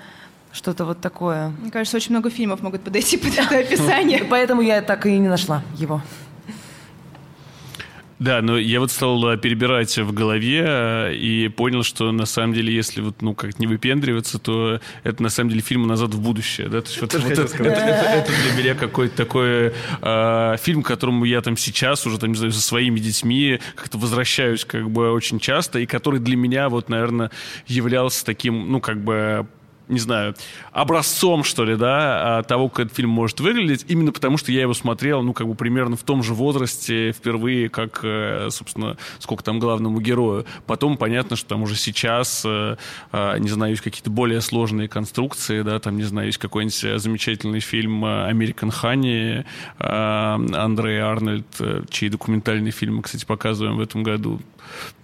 Что-то 0.54 0.86
вот 0.86 1.02
такое. 1.02 1.50
Мне 1.62 1.72
кажется, 1.72 1.98
очень 1.98 2.12
много 2.12 2.30
фильмов 2.30 2.62
могут 2.62 2.84
подойти 2.84 3.18
под 3.18 3.38
это 3.38 3.58
описание. 3.58 4.24
Поэтому 4.30 4.62
я 4.62 4.82
так 4.84 5.06
и 5.08 5.18
не 5.18 5.28
нашла 5.28 5.64
его. 5.76 6.02
Да, 8.20 8.42
но 8.42 8.58
я 8.58 8.80
вот 8.80 8.90
стал 8.92 9.28
э, 9.32 9.38
перебирать 9.38 9.98
в 9.98 10.14
голове 10.14 10.64
э, 10.66 11.14
и 11.16 11.50
понял, 11.50 11.84
что 11.84 12.12
на 12.14 12.26
самом 12.26 12.54
деле, 12.54 12.74
если 12.74 13.02
вот, 13.02 13.22
ну, 13.22 13.34
как 13.34 13.60
не 13.60 13.68
выпендриваться, 13.68 14.40
то 14.40 14.80
это 15.04 15.22
на 15.24 15.28
самом 15.28 15.50
деле 15.50 15.62
фильм 15.62 15.88
«Назад 15.88 16.14
в 16.14 16.22
будущее». 16.22 16.70
Да? 16.70 16.82
То 16.82 16.88
есть, 16.88 17.02
вот, 17.02 17.14
вот 17.16 17.32
это, 17.32 17.42
это, 17.42 17.64
это, 17.64 17.70
это 17.70 18.32
для 18.44 18.64
меня 18.64 18.76
какой-то 18.76 19.18
такой 19.18 19.74
э, 20.02 20.58
фильм, 20.62 20.84
к 20.84 20.88
которому 20.88 21.26
я 21.26 21.42
там 21.42 21.58
сейчас 21.58 22.06
уже, 22.06 22.18
там, 22.18 22.30
не 22.30 22.38
знаю, 22.38 22.54
со 22.54 22.62
своими 22.62 23.00
детьми 23.00 23.60
как-то 23.76 23.98
возвращаюсь 23.98 24.64
как 24.64 24.90
бы 24.90 25.12
очень 25.12 25.40
часто, 25.40 25.80
и 25.80 25.86
который 25.86 26.22
для 26.22 26.38
меня 26.38 26.70
вот, 26.70 26.88
наверное, 26.88 27.30
являлся 27.68 28.24
таким, 28.24 28.72
ну, 28.72 28.80
как 28.80 29.04
бы 29.04 29.48
не 29.88 30.00
знаю, 30.00 30.36
образцом, 30.72 31.44
что 31.44 31.66
ли, 31.66 31.76
да, 31.76 32.40
а, 32.40 32.44
того, 32.44 32.70
как 32.70 32.88
этот 32.88 32.98
фильм 32.98 33.10
может 33.10 33.40
выглядеть, 33.40 33.86
именно 33.88 34.12
потому, 34.12 34.38
что 34.38 34.52
я 34.52 34.62
его 34.62 34.74
смотрел, 34.74 35.22
ну, 35.22 35.34
как 35.34 35.48
бы 35.48 35.56
примерно 35.56 35.96
в 35.96 36.04
том 36.04 36.24
же 36.24 36.34
возрасте 36.34 37.12
впервые, 37.12 37.70
как, 37.70 38.00
э, 38.04 38.48
собственно, 38.50 38.98
сколько 39.20 39.44
там 39.44 39.60
главному 39.60 40.00
герою. 40.00 40.46
Потом 40.66 40.98
понятно, 40.98 41.36
что 41.36 41.50
там 41.50 41.64
уже 41.64 41.76
сейчас, 41.76 42.44
э, 42.46 42.78
а, 43.12 43.38
не 43.38 43.50
знаю, 43.50 43.72
есть 43.72 43.84
какие-то 43.84 44.10
более 44.10 44.42
сложные 44.42 44.88
конструкции, 44.88 45.62
да, 45.62 45.80
там, 45.80 45.98
не 45.98 46.04
знаю, 46.04 46.28
есть 46.28 46.40
какой-нибудь 46.40 47.02
замечательный 47.02 47.60
фильм 47.60 48.06
«Американ 48.06 48.72
Ханни» 48.72 49.46
Андрея 49.80 51.06
Арнольд, 51.06 51.48
э, 51.60 51.84
чей 51.90 52.10
документальный 52.10 52.72
фильм 52.72 52.98
мы, 52.98 53.02
кстати, 53.04 53.26
показываем 53.26 53.78
в 53.78 53.82
этом 53.82 54.04
году. 54.04 54.40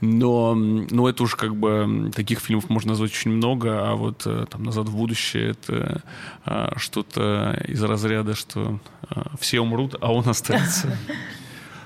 Но, 0.02 0.56
но 0.56 1.10
это 1.10 1.24
уж 1.24 1.36
как 1.36 1.56
бы 1.56 2.12
таких 2.16 2.40
фильмов 2.40 2.70
можно 2.70 2.92
назвать 2.92 3.12
очень 3.12 3.32
много, 3.32 3.90
а 3.90 3.96
вот 3.96 4.28
там 4.50 4.64
«Назад 4.64 4.88
в 4.88 4.96
будущее»— 4.96 5.50
это 5.52 6.04
а, 6.46 6.74
что-то 6.78 7.64
из 7.68 7.84
разряда, 7.84 8.36
что 8.36 8.80
а, 9.10 9.32
все 9.40 9.60
умрут, 9.60 9.96
а 10.00 10.12
он 10.14 10.28
останется. 10.30 10.98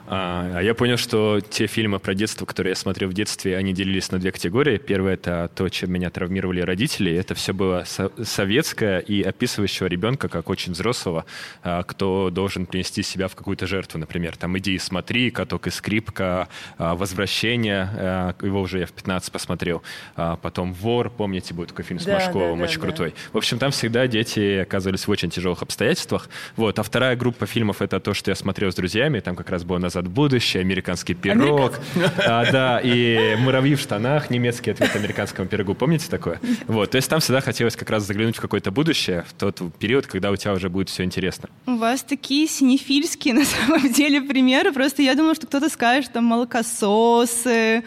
А, 0.07 0.57
а 0.57 0.61
я 0.61 0.73
понял, 0.73 0.97
что 0.97 1.39
те 1.39 1.67
фильмы 1.67 1.99
про 1.99 2.13
детство, 2.13 2.45
которые 2.45 2.71
я 2.71 2.75
смотрел 2.75 3.09
в 3.09 3.13
детстве, 3.13 3.55
они 3.57 3.73
делились 3.73 4.11
на 4.11 4.19
две 4.19 4.31
категории. 4.31 4.77
Первое— 4.77 5.13
это 5.15 5.49
то, 5.55 5.69
чем 5.69 5.91
меня 5.91 6.09
травмировали 6.09 6.61
родители. 6.61 7.13
Это 7.13 7.35
все 7.35 7.53
было 7.53 7.83
со- 7.85 8.11
советское 8.23 8.99
и 8.99 9.21
описывающего 9.21 9.87
ребенка 9.87 10.27
как 10.27 10.49
очень 10.49 10.73
взрослого, 10.73 11.25
а, 11.63 11.83
кто 11.83 12.29
должен 12.29 12.65
принести 12.65 13.03
себя 13.03 13.27
в 13.27 13.35
какую-то 13.35 13.65
жертву. 13.67 13.99
Например, 13.99 14.35
там 14.35 14.57
«Иди 14.57 14.75
и 14.75 14.79
смотри», 14.79 15.31
«Каток 15.31 15.67
и 15.67 15.69
скрипка», 15.69 16.47
а, 16.77 16.95
«Возвращение», 16.95 18.33
его 18.41 18.61
уже 18.61 18.79
я 18.79 18.85
в 18.85 18.91
15 18.91 19.31
посмотрел. 19.31 19.83
Потом 20.15 20.73
«Вор», 20.73 21.09
помните, 21.09 21.53
будет 21.53 21.69
такой 21.69 21.85
фильм 21.85 21.99
с 21.99 22.05
да, 22.05 22.15
Машковым, 22.15 22.59
да, 22.59 22.65
очень 22.65 22.79
да, 22.79 22.87
крутой. 22.87 23.13
В 23.31 23.37
общем, 23.37 23.57
там 23.57 23.71
всегда 23.71 24.07
дети 24.07 24.59
оказывались 24.59 25.07
в 25.07 25.11
очень 25.11 25.29
тяжелых 25.29 25.61
обстоятельствах. 25.61 26.29
Вот. 26.55 26.77
А 26.79 26.83
вторая 26.83 27.15
группа 27.15 27.45
фильмов— 27.45 27.81
это 27.81 27.99
то, 27.99 28.13
что 28.13 28.31
я 28.31 28.35
смотрел 28.35 28.71
с 28.71 28.75
друзьями. 28.75 29.19
Там 29.19 29.35
как 29.35 29.49
раз 29.49 29.63
было 29.63 29.79
«Назад 29.93 30.07
в 30.07 30.13
будущее», 30.13 30.61
«Американский 30.61 31.13
пирог». 31.13 31.73
А, 32.25 32.51
да, 32.51 32.79
и 32.83 33.35
«Муравьи 33.37 33.75
в 33.75 33.79
штанах», 33.79 34.29
немецкий 34.29 34.71
ответ 34.71 34.95
американскому 34.95 35.47
пирогу. 35.47 35.75
Помните 35.75 36.07
такое? 36.09 36.39
Вот, 36.67 36.91
то 36.91 36.95
есть 36.95 37.09
там 37.09 37.19
всегда 37.19 37.41
хотелось 37.41 37.75
как 37.75 37.89
раз 37.89 38.03
заглянуть 38.03 38.37
в 38.37 38.41
какое-то 38.41 38.71
будущее, 38.71 39.23
в 39.29 39.33
тот 39.33 39.61
период, 39.77 40.07
когда 40.07 40.31
у 40.31 40.35
тебя 40.35 40.53
уже 40.53 40.69
будет 40.69 40.89
все 40.89 41.03
интересно. 41.03 41.49
У 41.65 41.75
вас 41.75 42.03
такие 42.03 42.47
синефильские, 42.47 43.33
на 43.35 43.45
самом 43.45 43.91
деле, 43.91 44.21
примеры. 44.21 44.71
Просто 44.71 45.01
я 45.01 45.15
думала, 45.15 45.35
что 45.35 45.47
кто-то 45.47 45.69
скажет, 45.69 46.11
там, 46.13 46.25
молокососы, 46.25 47.83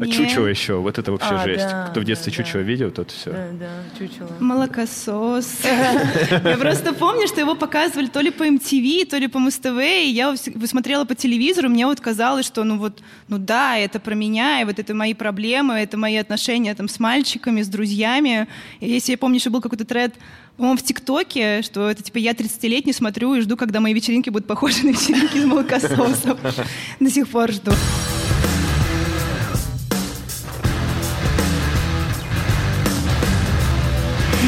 а 0.00 0.06
Нет. 0.06 0.16
Чучело 0.16 0.46
еще, 0.46 0.76
вот 0.76 0.98
это 0.98 1.12
вообще 1.12 1.34
а, 1.34 1.44
жесть. 1.44 1.68
Да, 1.68 1.88
Кто 1.90 2.00
в 2.00 2.04
детстве 2.04 2.32
да, 2.32 2.36
чучело 2.38 2.62
да. 2.62 2.68
видел, 2.68 2.90
тот 2.90 3.10
все. 3.10 3.30
Да, 3.32 3.48
да, 3.52 3.98
чучело. 3.98 4.30
Молокосос. 4.40 5.58
Я 6.30 6.56
просто 6.56 6.94
помню, 6.94 7.28
что 7.28 7.40
его 7.40 7.54
показывали 7.54 8.06
то 8.06 8.20
ли 8.20 8.30
по 8.30 8.44
MTV, 8.44 9.04
то 9.04 9.18
ли 9.18 9.28
по 9.28 9.38
Муз-ТВ, 9.38 9.78
и 9.78 10.08
я 10.08 10.34
смотрела 10.64 11.04
по 11.04 11.14
телевизору, 11.14 11.68
мне 11.68 11.84
вот 11.84 12.00
казалось, 12.00 12.46
что 12.46 12.64
ну 12.64 12.78
вот, 12.78 13.02
ну 13.28 13.36
да, 13.36 13.76
это 13.76 14.00
про 14.00 14.14
меня, 14.14 14.62
и 14.62 14.64
вот 14.64 14.78
это 14.78 14.94
мои 14.94 15.12
проблемы, 15.12 15.74
это 15.74 15.98
мои 15.98 16.16
отношения 16.16 16.74
там 16.74 16.88
с 16.88 16.98
мальчиками, 16.98 17.60
с 17.60 17.68
друзьями. 17.68 18.48
Если 18.80 19.12
я 19.12 19.18
помню, 19.18 19.38
что 19.38 19.50
был 19.50 19.60
какой-то 19.60 19.84
тред 19.84 20.14
по-моему, 20.56 20.78
в 20.78 20.82
ТикТоке, 20.82 21.60
что 21.62 21.90
это 21.90 22.02
типа 22.02 22.18
я 22.18 22.32
30-летний 22.32 22.92
смотрю 22.92 23.34
и 23.34 23.40
жду, 23.40 23.56
когда 23.56 23.80
мои 23.80 23.92
вечеринки 23.92 24.30
будут 24.30 24.46
похожи 24.46 24.84
на 24.84 24.90
вечеринки 24.90 25.36
из 25.36 25.44
молокососов. 25.44 26.38
До 27.00 27.10
сих 27.10 27.28
пор 27.28 27.52
жду. 27.52 27.72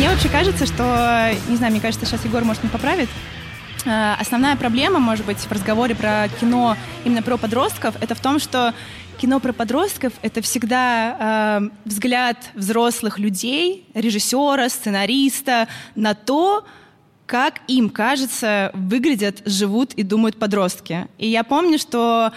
Мне 0.02 0.11
вообще 0.11 0.28
кажется, 0.28 0.66
что, 0.66 1.30
не 1.49 1.54
знаю, 1.54 1.71
мне 1.71 1.80
кажется, 1.80 2.04
сейчас 2.04 2.25
Егор, 2.25 2.42
может, 2.42 2.64
не 2.64 2.68
поправит, 2.68 3.09
э, 3.85 4.14
Основная 4.18 4.56
проблема, 4.56 4.99
может 4.99 5.25
быть, 5.25 5.38
в 5.38 5.52
разговоре 5.52 5.94
про 5.94 6.26
кино 6.40 6.76
именно 7.04 7.23
про 7.23 7.37
подростков, 7.37 7.94
это 8.00 8.16
в 8.16 8.21
том, 8.21 8.40
что 8.40 8.75
кино 9.18 9.38
про 9.38 9.52
подростков— 9.52 10.12
это 10.23 10.42
всегда 10.42 11.61
э, 11.61 11.68
взгляд 11.85 12.37
взрослых 12.54 13.21
людей, 13.21 13.87
режиссера, 13.94 14.68
сценариста 14.68 15.68
на 15.94 16.14
то, 16.14 16.64
как 17.25 17.61
им 17.68 17.88
кажется, 17.88 18.73
выглядят, 18.75 19.42
живут 19.47 19.92
и 19.94 20.02
думают 20.02 20.37
подростки. 20.37 21.06
И 21.18 21.28
я 21.28 21.44
помню, 21.44 21.78
что 21.78 22.32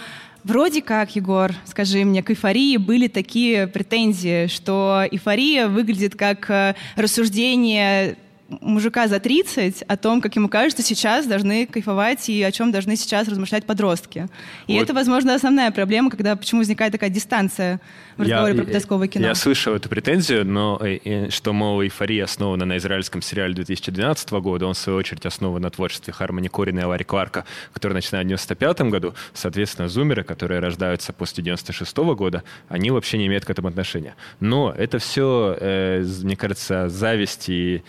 Вроде 0.46 0.80
как, 0.80 1.16
Егор, 1.16 1.52
скажи 1.64 2.04
мне, 2.04 2.22
к 2.22 2.30
эйфории 2.30 2.76
были 2.76 3.08
такие 3.08 3.66
претензии, 3.66 4.46
что 4.46 5.02
эйфория 5.10 5.66
выглядит 5.66 6.14
как 6.14 6.48
э, 6.48 6.76
рассуждение 6.94 8.16
мужика 8.48 9.08
за 9.08 9.18
30 9.18 9.82
о 9.82 9.96
том, 9.96 10.20
как 10.20 10.36
ему 10.36 10.48
кажется, 10.48 10.82
сейчас 10.82 11.26
должны 11.26 11.66
кайфовать 11.66 12.28
и 12.28 12.42
о 12.42 12.52
чем 12.52 12.70
должны 12.70 12.96
сейчас 12.96 13.28
размышлять 13.28 13.66
подростки. 13.66 14.28
И 14.66 14.74
вот. 14.74 14.82
это, 14.82 14.94
возможно, 14.94 15.34
основная 15.34 15.70
проблема, 15.70 16.10
когда 16.10 16.36
почему 16.36 16.60
возникает 16.60 16.92
такая 16.92 17.10
дистанция 17.10 17.80
в 18.16 18.22
разговоре 18.22 18.52
я, 18.52 18.58
про 18.58 18.64
подростковое 18.66 19.08
кино. 19.08 19.26
Я 19.26 19.34
слышал 19.34 19.74
эту 19.74 19.88
претензию, 19.88 20.46
но 20.46 20.80
э, 20.80 21.28
что, 21.30 21.52
мол, 21.52 21.82
«Эйфория» 21.82 22.24
основана 22.24 22.64
на 22.64 22.76
израильском 22.78 23.20
сериале 23.20 23.54
2012 23.54 24.30
года, 24.32 24.66
он, 24.66 24.74
в 24.74 24.78
свою 24.78 24.98
очередь, 24.98 25.26
основан 25.26 25.62
на 25.62 25.70
творчестве 25.70 26.12
Хармони 26.12 26.48
Корина 26.48 26.80
и 26.80 26.84
Ларри 26.84 27.04
Кларка, 27.04 27.44
который 27.72 27.94
начинает 27.94 28.26
в 28.26 28.28
95 28.28 28.80
году. 28.82 29.14
Соответственно, 29.34 29.88
зумеры, 29.88 30.22
которые 30.22 30.60
рождаются 30.60 31.12
после 31.12 31.42
96 31.44 31.96
года, 31.96 32.44
они 32.68 32.90
вообще 32.90 33.18
не 33.18 33.26
имеют 33.26 33.44
к 33.44 33.50
этому 33.50 33.68
отношения. 33.68 34.14
Но 34.40 34.72
это 34.76 34.98
все, 34.98 35.56
э, 35.58 36.04
мне 36.22 36.36
кажется, 36.36 36.88
зависть 36.88 37.48
и 37.48 37.82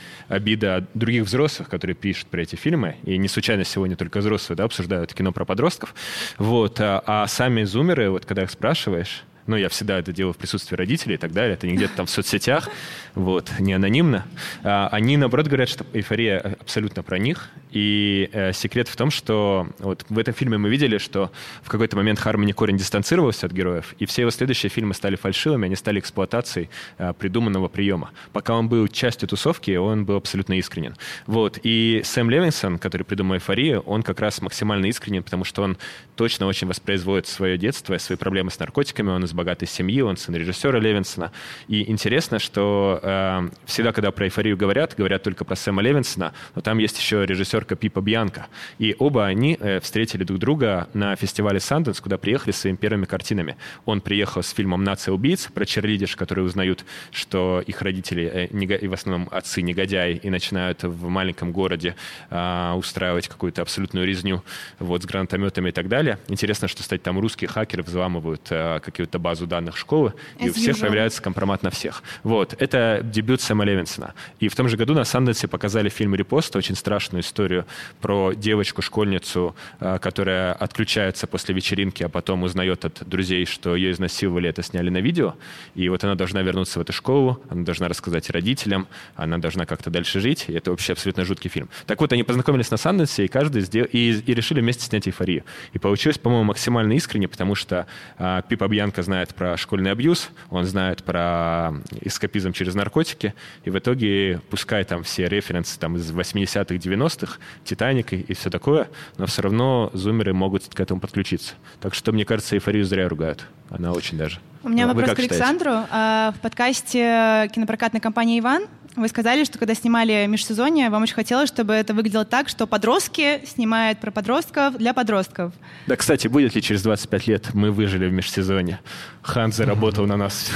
обида 0.48 0.88
других 0.94 1.24
взрослых, 1.24 1.68
которые 1.68 1.96
пишут 1.96 2.28
про 2.28 2.42
эти 2.42 2.56
фильмы, 2.56 2.96
и 3.04 3.18
не 3.18 3.28
случайно 3.28 3.66
сегодня 3.66 3.98
только 3.98 4.20
взрослые 4.20 4.56
да, 4.56 4.64
обсуждают 4.64 5.14
кино 5.14 5.34
про 5.34 5.44
подростков. 5.44 5.94
Вот. 6.38 6.80
А, 6.80 7.04
а 7.06 7.28
сами 7.28 7.64
зумеры, 7.64 8.10
вот 8.10 8.26
когда 8.26 8.44
их 8.44 8.52
спрашиваешь, 8.52 9.24
но 9.48 9.58
я 9.58 9.70
всегда 9.70 10.00
это 10.00 10.14
делаю 10.14 10.34
в 10.34 10.38
присутствии 10.38 10.76
родителей 10.76 11.16
и 11.16 11.18
так 11.18 11.32
далее, 11.32 11.54
это 11.54 11.68
не 11.68 11.76
где-то 11.76 11.96
там 11.96 12.06
в 12.06 12.10
соцсетях, 12.10 12.70
вот, 13.16 13.52
не 13.60 13.74
анонимно. 13.74 14.26
А, 14.64 14.90
они, 14.92 15.18
наоборот, 15.18 15.48
говорят, 15.48 15.70
что 15.70 15.86
эйфория 15.94 16.58
абсолютно 16.60 17.02
про 17.04 17.18
них, 17.18 17.50
и 17.72 18.30
э, 18.32 18.54
секрет 18.54 18.88
в 18.88 18.96
том, 18.96 19.12
что 19.12 19.68
вот 19.80 20.06
в 20.10 20.18
этом 20.18 20.34
фильме 20.34 20.58
мы 20.58 20.70
видели, 20.70 20.98
что 20.98 21.32
в 21.64 21.70
какой-то 21.70 21.96
момент 21.96 22.20
Хармони 22.20 22.54
Корин 22.54 22.78
дистанцировался 22.78 23.46
от 23.46 23.52
героев, 23.52 23.96
и 24.00 24.06
все 24.06 24.22
его 24.22 24.32
следующие 24.32 24.70
фильмы 24.70 24.94
стали 24.94 25.16
фальшивыми, 25.16 25.66
они 25.66 25.76
стали 25.76 26.00
эксплуатацией 26.00 26.70
э, 26.98 27.14
придуманного 27.18 27.68
приема. 27.68 28.12
Пока 28.34 28.56
он 28.56 28.70
был 28.70 28.88
частью 28.88 29.28
тусовки, 29.28 29.76
он 29.76 30.06
был 30.06 30.16
абсолютно 30.16 30.58
искренен. 30.58 30.96
Вот. 31.26 31.60
И 31.64 32.02
Сэм 32.04 32.30
Левинсон, 32.30 32.80
который 32.80 33.04
придумал 33.04 33.36
«Эйфорию», 33.36 33.82
он 33.82 34.04
как 34.04 34.20
раз 34.20 34.42
максимально 34.42 34.88
искренен, 34.88 35.24
потому 35.24 35.44
что 35.44 35.62
он 35.64 35.78
точно 36.16 36.48
очень 36.48 36.68
воспроизводит 36.68 37.28
свое 37.28 37.58
детство, 37.58 37.98
свои 37.98 38.18
проблемы 38.18 38.52
с 38.52 38.60
наркотиками, 38.60 39.10
он 39.10 39.24
из 39.24 39.34
богатой 39.38 39.68
семьи, 39.68 40.02
он 40.02 40.18
сын 40.18 40.36
режиссера 40.36 40.80
Левинсона. 40.80 41.32
И 41.70 41.90
интересно, 41.90 42.40
что 42.40 43.00
э, 43.02 43.50
всегда, 43.66 43.94
когда 43.94 44.12
про 44.12 44.26
«Эйфорию» 44.26 44.58
говорят, 44.58 44.96
говорят 44.98 45.24
только 45.24 45.46
про 45.46 45.56
Сэма 45.56 45.82
Левинсона, 45.82 46.34
но 46.56 46.62
там 46.62 46.80
есть 46.80 46.98
еще 47.00 47.26
режиссерка 47.26 47.76
Пипа 47.76 48.02
Бьянка. 48.02 48.48
И 48.80 48.96
оба 49.00 49.26
они 49.26 49.58
э, 49.60 49.80
встретили 49.80 50.24
друг 50.26 50.40
друга 50.40 50.90
на 50.94 51.16
фестивале 51.16 51.60
Санденс, 51.60 52.02
куда 52.02 52.18
приехали 52.18 52.52
с 52.52 52.58
своими 52.58 52.76
первыми 52.76 53.06
картинами. 53.06 53.56
Он 53.86 54.02
приехал 54.02 54.44
с 54.44 54.52
фильмом 54.52 54.84
«Нация 54.84 55.14
убийц» 55.14 55.48
про 55.54 55.66
черлидерш, 55.66 56.16
которые 56.16 56.46
узнают, 56.46 56.84
что 57.12 57.64
их 57.66 57.82
родители, 57.82 58.50
э, 58.52 58.78
и 58.78 58.88
в 58.88 58.94
основном 58.94 59.30
отцы 59.32 59.62
негодяи, 59.62 60.16
и 60.16 60.30
начинают 60.30 60.84
в 60.84 61.08
маленьком 61.08 61.52
городе 61.52 61.96
э, 62.30 62.74
устраивать 62.76 63.28
какую-то 63.28 63.62
абсолютную 63.62 64.06
резню 64.08 64.44
вот, 64.80 65.04
с 65.04 65.06
гранатометами 65.06 65.70
и 65.70 65.72
так 65.72 65.88
далее. 65.88 66.18
Интересно, 66.28 66.68
что, 66.68 66.82
кстати, 66.82 67.02
там 67.02 67.20
русские 67.20 67.48
хакеры 67.48 67.84
взламывают 67.84 68.42
э, 68.50 68.80
какую-то 68.84 69.20
базу 69.28 69.46
данных 69.46 69.76
школы, 69.76 70.14
As 70.40 70.46
и 70.46 70.50
у 70.50 70.54
всех 70.54 70.78
usual. 70.78 70.82
появляется 70.82 71.22
компромат 71.22 71.64
на 71.64 71.70
всех. 71.70 72.02
Вот. 72.24 72.56
Это 72.60 73.02
дебют 73.04 73.42
Сэма 73.42 73.66
Левинсона. 73.66 74.14
И 74.40 74.48
в 74.48 74.56
том 74.56 74.70
же 74.70 74.78
году 74.78 74.94
на 74.94 75.04
Санденсе 75.04 75.48
показали 75.50 75.90
фильм 75.90 76.16
«Репост», 76.16 76.56
очень 76.56 76.76
страшную 76.76 77.24
историю 77.24 77.66
про 78.00 78.32
девочку-школьницу, 78.32 79.54
э, 79.82 80.00
которая 80.00 80.54
отключается 80.54 81.28
после 81.28 81.54
вечеринки, 81.56 82.04
а 82.04 82.10
потом 82.10 82.44
узнает 82.44 82.86
от 82.86 83.04
друзей, 83.06 83.46
что 83.46 83.76
ее 83.76 83.92
изнасиловали, 83.92 84.48
это 84.48 84.64
сняли 84.64 84.90
на 84.90 85.02
видео. 85.02 85.36
И 85.76 85.90
вот 85.90 86.06
она 86.06 86.16
должна 86.16 86.42
вернуться 86.42 86.80
в 86.80 86.82
эту 86.84 86.94
школу, 86.94 87.44
она 87.50 87.64
должна 87.64 87.90
рассказать 87.90 88.30
родителям, 88.30 88.88
она 89.18 89.38
должна 89.40 89.66
как-то 89.66 89.90
дальше 89.90 90.22
жить. 90.22 90.46
И 90.48 90.54
это 90.54 90.72
вообще 90.72 90.94
абсолютно 90.94 91.26
жуткий 91.26 91.50
фильм. 91.50 91.68
Так 91.86 92.00
вот, 92.00 92.14
они 92.14 92.24
познакомились 92.24 92.72
на 92.72 92.78
Санденсе, 92.78 93.26
и 93.26 93.28
каждый 93.28 93.62
сделал, 93.62 93.90
и, 93.92 94.24
и 94.30 94.34
решили 94.34 94.62
вместе 94.62 94.86
снять 94.86 95.06
эйфорию. 95.08 95.44
И 95.76 95.80
получилось, 95.80 96.18
по-моему, 96.18 96.46
максимально 96.46 96.94
искренне, 96.94 97.28
потому 97.28 97.56
что 97.56 97.86
э, 98.20 98.42
Пипа 98.48 98.68
Бьянка 98.68 99.04
знает 99.04 99.17
про 99.34 99.58
школьный 99.58 99.92
абьюз, 99.92 100.30
он 100.50 100.66
знает 100.66 101.04
про 101.04 101.74
эскапизм 102.02 102.54
через 102.54 102.76
наркотики, 102.76 103.34
и 103.64 103.70
в 103.70 103.78
итоге, 103.78 104.42
пускай 104.50 104.84
там 104.84 105.04
все 105.04 105.28
референсы 105.28 105.80
там, 105.80 105.96
из 105.96 106.12
80-х, 106.12 106.76
90-х, 106.76 107.38
Титаник 107.64 108.14
и, 108.14 108.22
и 108.22 108.34
все 108.34 108.50
такое, 108.50 108.90
но 109.18 109.26
все 109.26 109.42
равно 109.42 109.90
зумеры 109.94 110.34
могут 110.34 110.66
к 110.74 110.80
этому 110.80 111.00
подключиться. 111.00 111.56
Так 111.80 111.94
что, 111.94 112.12
мне 112.12 112.26
кажется, 112.26 112.56
эйфорию 112.56 112.86
зря 112.86 113.08
ругают. 113.10 113.46
Она 113.70 113.92
очень 113.92 114.18
даже. 114.18 114.40
У 114.64 114.70
меня 114.70 114.88
ну, 114.88 114.94
вопрос 114.94 115.16
к 115.16 115.20
Александру. 115.20 115.72
А, 115.90 116.34
в 116.38 116.40
подкасте 116.42 117.50
кинопрокатной 117.54 118.00
компании 118.00 118.40
«Иван» 118.40 118.64
Вы 118.98 119.10
сказали, 119.10 119.44
что 119.44 119.60
когда 119.60 119.76
снимали 119.76 120.26
межсезонье, 120.26 120.90
вам 120.90 121.04
очень 121.04 121.14
хотелось, 121.14 121.50
чтобы 121.50 121.74
это 121.74 121.94
выглядело 121.94 122.26
так, 122.26 122.50
что 122.50 122.66
подростки 122.66 123.46
снимают 123.46 124.00
про 124.00 124.10
подростков 124.10 124.76
для 124.76 124.92
подростков. 124.96 125.54
Да, 125.86 125.96
кстати, 125.96 126.28
будет 126.28 126.56
ли 126.56 126.64
через 126.64 126.82
25 126.82 127.28
лет 127.28 127.54
мы 127.54 127.70
выжили 127.70 128.08
в 128.08 128.12
межсезонье? 128.12 128.80
Хан 129.22 129.52
заработал 129.52 130.08
на 130.08 130.18
нас 130.18 130.50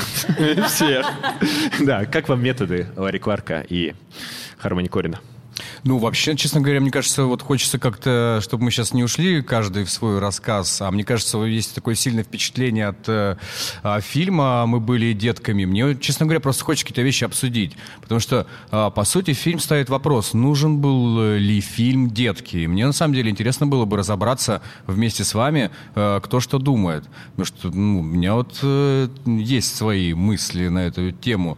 всех. 0.68 1.06
Да, 1.82 2.06
как 2.06 2.30
вам 2.30 2.44
методы 2.44 2.88
Ларри 2.96 3.20
Кларка 3.20 3.64
и 3.68 3.94
Хармони 4.58 4.88
Корина? 4.88 5.20
Ну, 5.84 5.98
вообще, 5.98 6.36
честно 6.36 6.62
говоря, 6.62 6.80
мне 6.80 6.92
кажется, 6.92 7.24
вот 7.24 7.42
хочется 7.42 7.80
как-то, 7.80 8.40
чтобы 8.44 8.66
мы 8.66 8.72
сейчас 8.72 8.94
не 8.94 9.04
ушли 9.04 9.42
каждый 9.42 9.84
в 9.84 9.90
свой 9.90 10.20
рассказ, 10.20 10.80
а 10.82 10.92
мне 10.92 11.04
кажется, 11.04 11.40
есть 11.40 11.74
такое 11.74 11.96
сильное 11.96 12.24
впечатление 12.24 12.88
от 12.90 13.08
э, 13.08 13.38
фильма. 14.02 14.66
«Мы 14.68 14.80
были 14.80 15.14
детками». 15.14 15.66
Мне, 15.66 15.96
честно 15.96 16.28
говоря, 16.28 16.40
просто 16.40 16.64
хочется 16.64 16.86
какие-то 16.86 17.02
вещи 17.02 17.24
обсудить, 17.24 17.76
потому 18.00 18.20
что, 18.20 18.46
э, 18.72 18.92
по 18.94 19.04
сути, 19.04 19.34
фильм 19.34 19.60
ставит 19.60 19.90
вопрос, 19.90 20.34
нужен 20.34 20.78
был 20.78 21.36
ли 21.36 21.60
фильм 21.62 22.12
«Детки». 22.12 22.58
И 22.58 22.68
мне, 22.68 22.86
на 22.86 22.94
самом 22.94 23.16
деле, 23.16 23.32
интересно 23.32 23.66
было 23.66 23.86
бы 23.86 23.98
разобраться 23.98 24.62
вместе 24.86 25.24
с 25.24 25.34
вами, 25.34 25.72
э, 25.96 26.20
кто 26.22 26.40
что 26.40 26.60
думает, 26.60 27.06
потому 27.32 27.46
что 27.46 27.72
ну, 27.72 28.02
у 28.02 28.04
меня 28.04 28.36
вот 28.36 28.60
э, 28.62 29.08
есть 29.26 29.76
свои 29.76 30.14
мысли 30.14 30.68
на 30.68 30.80
эту 30.80 31.12
тему, 31.12 31.58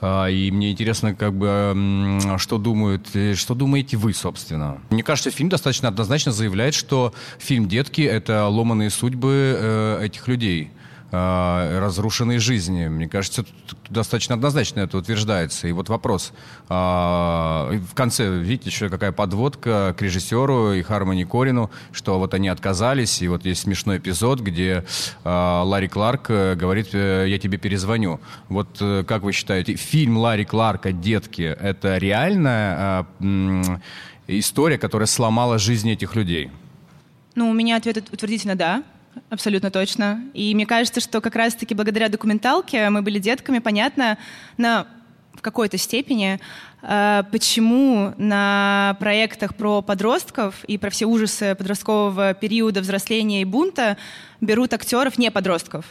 э, 0.00 0.32
и 0.32 0.50
мне 0.50 0.72
интересно, 0.72 1.14
как 1.14 1.34
бы, 1.34 1.46
э, 1.46 2.38
что 2.38 2.58
думают, 2.58 3.06
что 3.34 3.59
думаете 3.60 3.98
вы, 3.98 4.14
собственно? 4.14 4.80
Мне 4.88 5.02
кажется, 5.02 5.30
фильм 5.30 5.50
достаточно 5.50 5.88
однозначно 5.88 6.32
заявляет, 6.32 6.74
что 6.74 7.12
фильм 7.38 7.68
«Детки»— 7.68 8.00
это 8.18 8.46
ломаные 8.46 8.88
судьбы 8.88 9.54
э, 9.58 10.06
этих 10.06 10.28
людей 10.28 10.70
э, 11.10 11.78
разрушенные 11.78 12.38
жизни. 12.38 12.88
Мне 12.88 13.08
кажется, 13.08 13.44
тут 13.44 13.78
достаточно 13.88 14.34
однозначно 14.34 14.80
это 14.80 14.98
утверждается. 14.98 15.68
И 15.68 15.72
вот 15.72 15.88
вопрос. 15.88 16.32
Э, 16.68 16.74
в 16.74 17.94
конце, 17.94 18.28
видите, 18.38 18.70
еще 18.70 18.88
какая 18.88 19.12
подводка 19.12 19.94
к 19.96 20.02
режиссеру 20.02 20.72
и 20.72 20.82
Хармони 20.82 21.24
Корину, 21.24 21.70
что 21.92 22.18
вот 22.18 22.34
они 22.34 22.48
отказались, 22.48 23.22
и 23.22 23.28
вот 23.28 23.44
есть 23.44 23.62
смешной 23.62 23.98
эпизод, 23.98 24.40
где 24.40 24.84
э, 25.24 25.62
Ларри 25.64 25.88
Кларк 25.88 26.28
говорит, 26.28 26.94
я 26.94 27.38
тебе 27.38 27.58
перезвоню. 27.58 28.20
Вот 28.48 28.78
как 28.78 29.22
вы 29.22 29.32
считаете, 29.32 29.74
фильм 29.74 30.18
Ларри 30.18 30.44
Кларка 30.44 30.92
«Детки»— 30.92 31.42
это 31.60 31.98
реальная 31.98 33.06
история, 34.38 34.78
которая 34.78 35.06
сломала 35.06 35.58
жизнь 35.58 35.90
этих 35.90 36.14
людей? 36.14 36.50
Ну, 37.34 37.50
у 37.50 37.52
меня 37.52 37.76
ответ 37.76 38.12
утвердительно 38.12 38.54
«да». 38.54 38.82
Абсолютно 39.28 39.70
точно. 39.70 40.22
И 40.34 40.54
мне 40.54 40.66
кажется, 40.66 41.00
что 41.00 41.20
как 41.20 41.34
раз-таки 41.34 41.74
благодаря 41.74 42.08
документалке 42.08 42.88
мы 42.90 43.02
были 43.02 43.18
детками, 43.18 43.58
понятно, 43.58 44.18
на 44.56 44.86
в 45.34 45.42
какой-то 45.42 45.78
степени, 45.78 46.38
э, 46.82 47.22
почему 47.30 48.12
на 48.18 48.96
проектах 49.00 49.54
про 49.54 49.80
подростков 49.80 50.64
и 50.64 50.76
про 50.76 50.90
все 50.90 51.06
ужасы 51.06 51.54
подросткового 51.54 52.34
периода 52.34 52.80
взросления 52.80 53.40
и 53.40 53.44
бунта 53.44 53.96
берут 54.40 54.74
актеров 54.74 55.16
не 55.16 55.30
подростков 55.30 55.84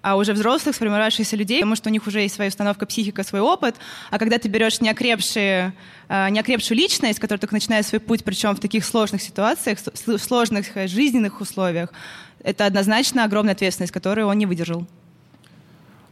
а 0.00 0.16
уже 0.16 0.32
взрослых, 0.32 0.76
сформировавшихся 0.76 1.36
людей, 1.36 1.58
потому 1.58 1.76
что 1.76 1.88
у 1.88 1.92
них 1.92 2.06
уже 2.06 2.20
есть 2.20 2.34
своя 2.34 2.48
установка 2.48 2.86
психика, 2.86 3.24
свой 3.24 3.40
опыт. 3.40 3.74
А 4.10 4.18
когда 4.18 4.38
ты 4.38 4.48
берешь 4.48 4.80
неокрепшие, 4.80 5.74
э, 6.08 6.30
неокрепшую 6.30 6.78
личность, 6.78 7.18
которая 7.18 7.40
только 7.40 7.54
начинает 7.54 7.84
свой 7.84 8.00
путь, 8.00 8.24
причем 8.24 8.54
в 8.54 8.60
таких 8.60 8.84
сложных 8.84 9.20
ситуациях, 9.20 9.78
сложных 10.20 10.66
жизненных 10.88 11.40
условиях, 11.40 11.92
это 12.42 12.66
однозначно 12.66 13.24
огромная 13.24 13.54
ответственность, 13.54 13.92
которую 13.92 14.26
он 14.26 14.38
не 14.38 14.46
выдержал. 14.46 14.86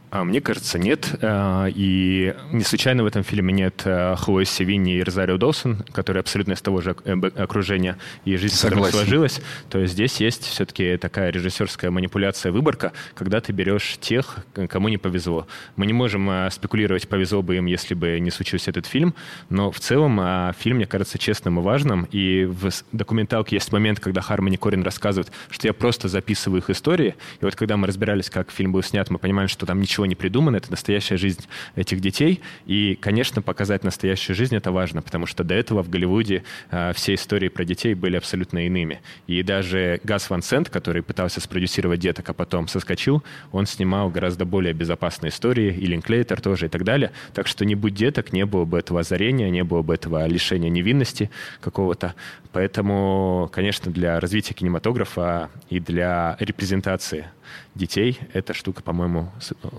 А 0.09 0.23
мне 0.23 0.39
кажется, 0.39 0.79
нет. 0.79 1.15
А, 1.21 1.67
и 1.67 2.33
не 2.51 2.63
случайно 2.63 3.03
в 3.03 3.05
этом 3.05 3.23
фильме 3.23 3.53
нет 3.53 3.81
а, 3.85 4.15
Хлои 4.15 4.45
Севини 4.45 4.95
и 4.95 5.03
Розарио 5.03 5.37
Долсон, 5.37 5.83
которые 5.91 6.21
абсолютно 6.21 6.53
из 6.53 6.61
того 6.61 6.79
же 6.81 6.95
э, 7.03 7.13
окружения 7.35 7.97
и 8.23 8.37
жизнь 8.37 8.55
Согласен. 8.55 8.93
сложилась. 8.93 9.41
То 9.69 9.79
есть 9.79 9.93
здесь 9.93 10.17
есть 10.21 10.45
все-таки 10.45 10.95
такая 10.97 11.29
режиссерская 11.31 11.91
манипуляция, 11.91 12.53
выборка, 12.53 12.93
когда 13.15 13.41
ты 13.41 13.51
берешь 13.51 13.97
тех, 13.99 14.37
кому 14.69 14.87
не 14.87 14.97
повезло. 14.97 15.45
Мы 15.75 15.85
не 15.85 15.93
можем 15.93 16.49
спекулировать, 16.51 17.07
повезло 17.09 17.41
бы 17.41 17.57
им, 17.57 17.65
если 17.65 17.93
бы 17.93 18.19
не 18.19 18.31
случился 18.31 18.71
этот 18.71 18.85
фильм, 18.85 19.13
но 19.49 19.71
в 19.71 19.79
целом 19.79 20.53
фильм, 20.53 20.77
мне 20.77 20.85
кажется, 20.85 21.17
честным 21.17 21.59
и 21.59 21.63
важным. 21.63 22.07
И 22.11 22.45
в 22.45 22.69
документалке 22.93 23.57
есть 23.57 23.71
момент, 23.73 23.99
когда 23.99 24.21
Хармони 24.21 24.57
Корин 24.57 24.83
рассказывает, 24.83 25.31
что 25.49 25.67
я 25.67 25.73
просто 25.73 26.07
записываю 26.07 26.61
их 26.61 26.69
истории. 26.69 27.15
И 27.41 27.45
вот 27.45 27.55
когда 27.55 27.75
мы 27.75 27.87
разбирались, 27.87 28.29
как 28.29 28.51
фильм 28.51 28.71
был 28.71 28.83
снят, 28.83 29.09
мы 29.09 29.17
понимаем, 29.17 29.49
что 29.49 29.65
там 29.65 29.81
ничего 29.81 29.96
ничего 29.97 30.05
не 30.05 30.15
придумано, 30.15 30.57
это 30.57 30.69
настоящая 30.69 31.17
жизнь 31.17 31.47
этих 31.75 31.99
детей. 32.01 32.41
И, 32.67 32.95
конечно, 33.01 33.41
показать 33.41 33.83
настоящую 33.83 34.35
жизнь 34.35 34.55
это 34.55 34.71
важно, 34.71 35.01
потому 35.01 35.25
что 35.25 35.43
до 35.43 35.55
этого 35.55 35.81
в 35.81 35.89
Голливуде 35.89 36.43
э, 36.69 36.91
все 36.93 37.15
истории 37.15 37.47
про 37.47 37.65
детей 37.65 37.95
были 37.95 38.15
абсолютно 38.15 38.67
иными. 38.67 39.01
И 39.25 39.41
даже 39.41 39.99
Гас 40.03 40.29
Ван 40.29 40.43
Сент, 40.43 40.69
который 40.69 41.01
пытался 41.01 41.41
спродюсировать 41.41 41.99
деток, 41.99 42.29
а 42.29 42.33
потом 42.33 42.67
соскочил, 42.67 43.23
он 43.51 43.65
снимал 43.65 44.09
гораздо 44.09 44.45
более 44.45 44.73
безопасные 44.73 45.31
истории, 45.31 45.73
и 45.73 45.85
Линклейтер 45.87 46.41
тоже 46.41 46.67
и 46.67 46.69
так 46.69 46.83
далее. 46.83 47.11
Так 47.33 47.47
что 47.47 47.65
не 47.65 47.75
будь 47.75 47.95
деток, 47.95 48.33
не 48.33 48.45
было 48.45 48.65
бы 48.65 48.77
этого 48.77 48.99
озарения, 48.99 49.49
не 49.49 49.63
было 49.63 49.81
бы 49.81 49.95
этого 49.95 50.27
лишения 50.27 50.69
невинности 50.69 51.31
какого-то. 51.61 52.13
Поэтому, 52.51 53.49
конечно, 53.51 53.91
для 53.91 54.19
развития 54.19 54.53
кинематографа 54.53 55.49
и 55.69 55.79
для 55.79 56.37
репрезентации 56.39 57.27
детей 57.75 58.19
эта 58.33 58.53
штука, 58.53 58.81
по-моему, 58.81 59.31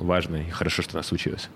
важная. 0.08 0.42
И 0.42 0.50
хорошо, 0.50 0.82
что 0.82 0.96
она 0.96 1.04
случилась. 1.04 1.48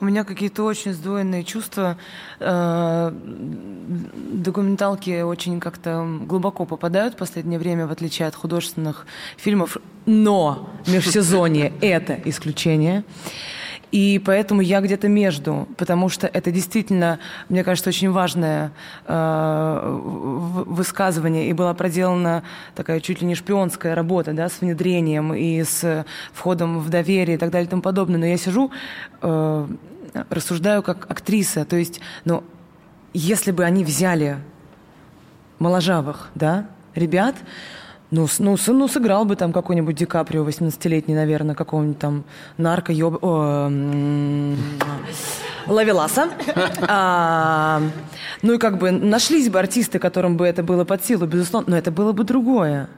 У 0.00 0.04
меня 0.04 0.24
какие-то 0.24 0.64
очень 0.64 0.92
сдвоенные 0.92 1.44
чувства. 1.44 1.96
Э, 2.40 3.12
документалки 3.12 5.22
очень 5.22 5.60
как-то 5.60 6.06
глубоко 6.20 6.66
попадают 6.66 7.14
в 7.14 7.16
последнее 7.16 7.58
время, 7.58 7.86
в 7.86 7.92
отличие 7.92 8.28
от 8.28 8.34
художественных 8.34 9.06
фильмов. 9.36 9.78
Но 10.06 10.68
межсезонье– 10.86 11.72
это 11.80 12.20
исключение. 12.24 13.04
И 13.94 14.18
поэтому 14.18 14.60
я 14.60 14.80
где-то 14.80 15.06
между, 15.06 15.68
потому 15.76 16.08
что 16.08 16.26
это 16.26 16.50
действительно, 16.50 17.20
мне 17.48 17.62
кажется, 17.62 17.90
очень 17.90 18.10
важное 18.10 18.72
э, 19.06 19.98
высказывание, 20.66 21.48
и 21.48 21.52
была 21.52 21.74
проделана 21.74 22.42
такая 22.74 22.98
чуть 22.98 23.20
ли 23.20 23.26
не 23.28 23.36
шпионская 23.36 23.94
работа, 23.94 24.32
да, 24.32 24.48
с 24.48 24.62
внедрением 24.62 25.32
и 25.32 25.62
с 25.62 26.04
входом 26.32 26.80
в 26.80 26.90
доверие 26.90 27.36
и 27.36 27.38
так 27.38 27.52
далее 27.52 27.68
и 27.68 27.70
тому 27.70 27.82
подобное. 27.82 28.18
Но 28.18 28.26
я 28.26 28.36
сижу, 28.36 28.72
э, 29.22 29.66
рассуждаю 30.28 30.82
как 30.82 31.08
актриса, 31.08 31.64
то 31.64 31.76
есть, 31.76 32.00
ну, 32.24 32.42
если 33.12 33.52
бы 33.52 33.62
они 33.62 33.84
взяли 33.84 34.38
моложавых, 35.60 36.30
да, 36.34 36.66
ребят, 36.96 37.36
ну, 38.14 38.28
ну, 38.38 38.56
ну, 38.68 38.88
сыграл 38.88 39.24
бы 39.24 39.34
там 39.34 39.52
какой-нибудь 39.52 39.96
Ди 39.96 40.04
Каприо 40.04 40.44
18-летний, 40.44 41.14
наверное, 41.14 41.56
какого-нибудь 41.56 41.98
там 41.98 42.24
нарко 42.56 42.92
ёб... 42.92 43.20
Лавеласа. 45.66 46.28
А, 46.86 47.82
ну 48.42 48.52
и 48.52 48.58
как 48.58 48.78
бы 48.78 48.90
нашлись 48.90 49.48
бы 49.48 49.58
артисты, 49.58 49.98
которым 49.98 50.36
бы 50.36 50.46
это 50.46 50.62
было 50.62 50.84
под 50.84 51.04
силу, 51.04 51.26
безусловно, 51.26 51.70
но 51.70 51.76
это 51.76 51.90
было 51.90 52.12
бы 52.12 52.24
другое. 52.24 52.88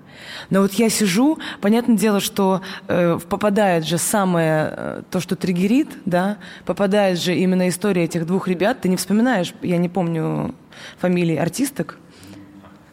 Но 0.50 0.60
вот 0.60 0.72
я 0.74 0.90
сижу, 0.90 1.38
понятное 1.60 1.96
дело, 1.96 2.20
что 2.20 2.60
э, 2.88 3.18
попадает 3.28 3.86
же 3.86 3.96
самое, 3.98 4.72
э, 4.76 5.02
то, 5.10 5.20
что 5.20 5.36
триггерит, 5.36 5.88
да, 6.04 6.36
попадает 6.64 7.18
же 7.18 7.34
именно 7.34 7.68
история 7.68 8.04
этих 8.04 8.26
двух 8.26 8.48
ребят. 8.48 8.80
Ты 8.80 8.88
не 8.88 8.96
вспоминаешь, 8.96 9.54
я 9.62 9.78
не 9.78 9.88
помню 9.88 10.54
фамилии 10.98 11.36
артисток, 11.36 11.98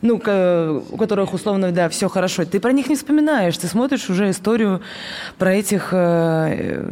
ну, 0.03 0.15
у 0.15 0.97
которых 0.97 1.33
условно, 1.33 1.71
да, 1.71 1.87
все 1.87 2.09
хорошо, 2.09 2.43
ты 2.43 2.59
про 2.59 2.73
них 2.73 2.89
не 2.89 2.95
вспоминаешь, 2.95 3.57
ты 3.57 3.67
смотришь 3.67 4.09
уже 4.09 4.29
историю 4.29 4.81
про 5.37 5.55
этих 5.55 5.89
э, 5.93 6.85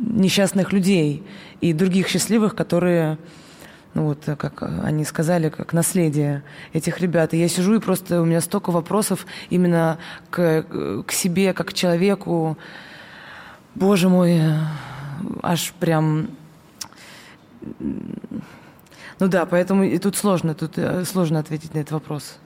несчастных 0.00 0.72
людей 0.72 1.22
и 1.60 1.72
других 1.72 2.08
счастливых, 2.08 2.56
которые, 2.56 3.16
ну 3.94 4.06
вот, 4.06 4.24
как 4.24 4.60
они 4.82 5.04
сказали, 5.04 5.50
как 5.50 5.72
наследие 5.72 6.42
этих 6.72 7.00
ребят. 7.00 7.32
И 7.32 7.38
я 7.38 7.46
сижу 7.46 7.76
и 7.76 7.78
просто 7.78 8.20
у 8.20 8.24
меня 8.24 8.40
столько 8.40 8.72
вопросов 8.72 9.24
именно 9.48 9.98
к, 10.30 10.64
к 11.06 11.12
себе, 11.12 11.52
как 11.52 11.68
к 11.68 11.72
человеку. 11.74 12.58
Боже 13.76 14.08
мой, 14.08 14.40
аж 15.42 15.72
прям 15.78 16.26
ну 19.18 19.28
да, 19.28 19.46
поэтому 19.46 19.84
и 19.84 19.98
тут 19.98 20.16
сложно, 20.16 20.54
тут 20.54 20.78
э, 20.78 21.04
сложно 21.04 21.38
ответить 21.38 21.74
на 21.74 21.80
этот 21.80 21.92
вопрос. 21.92 22.36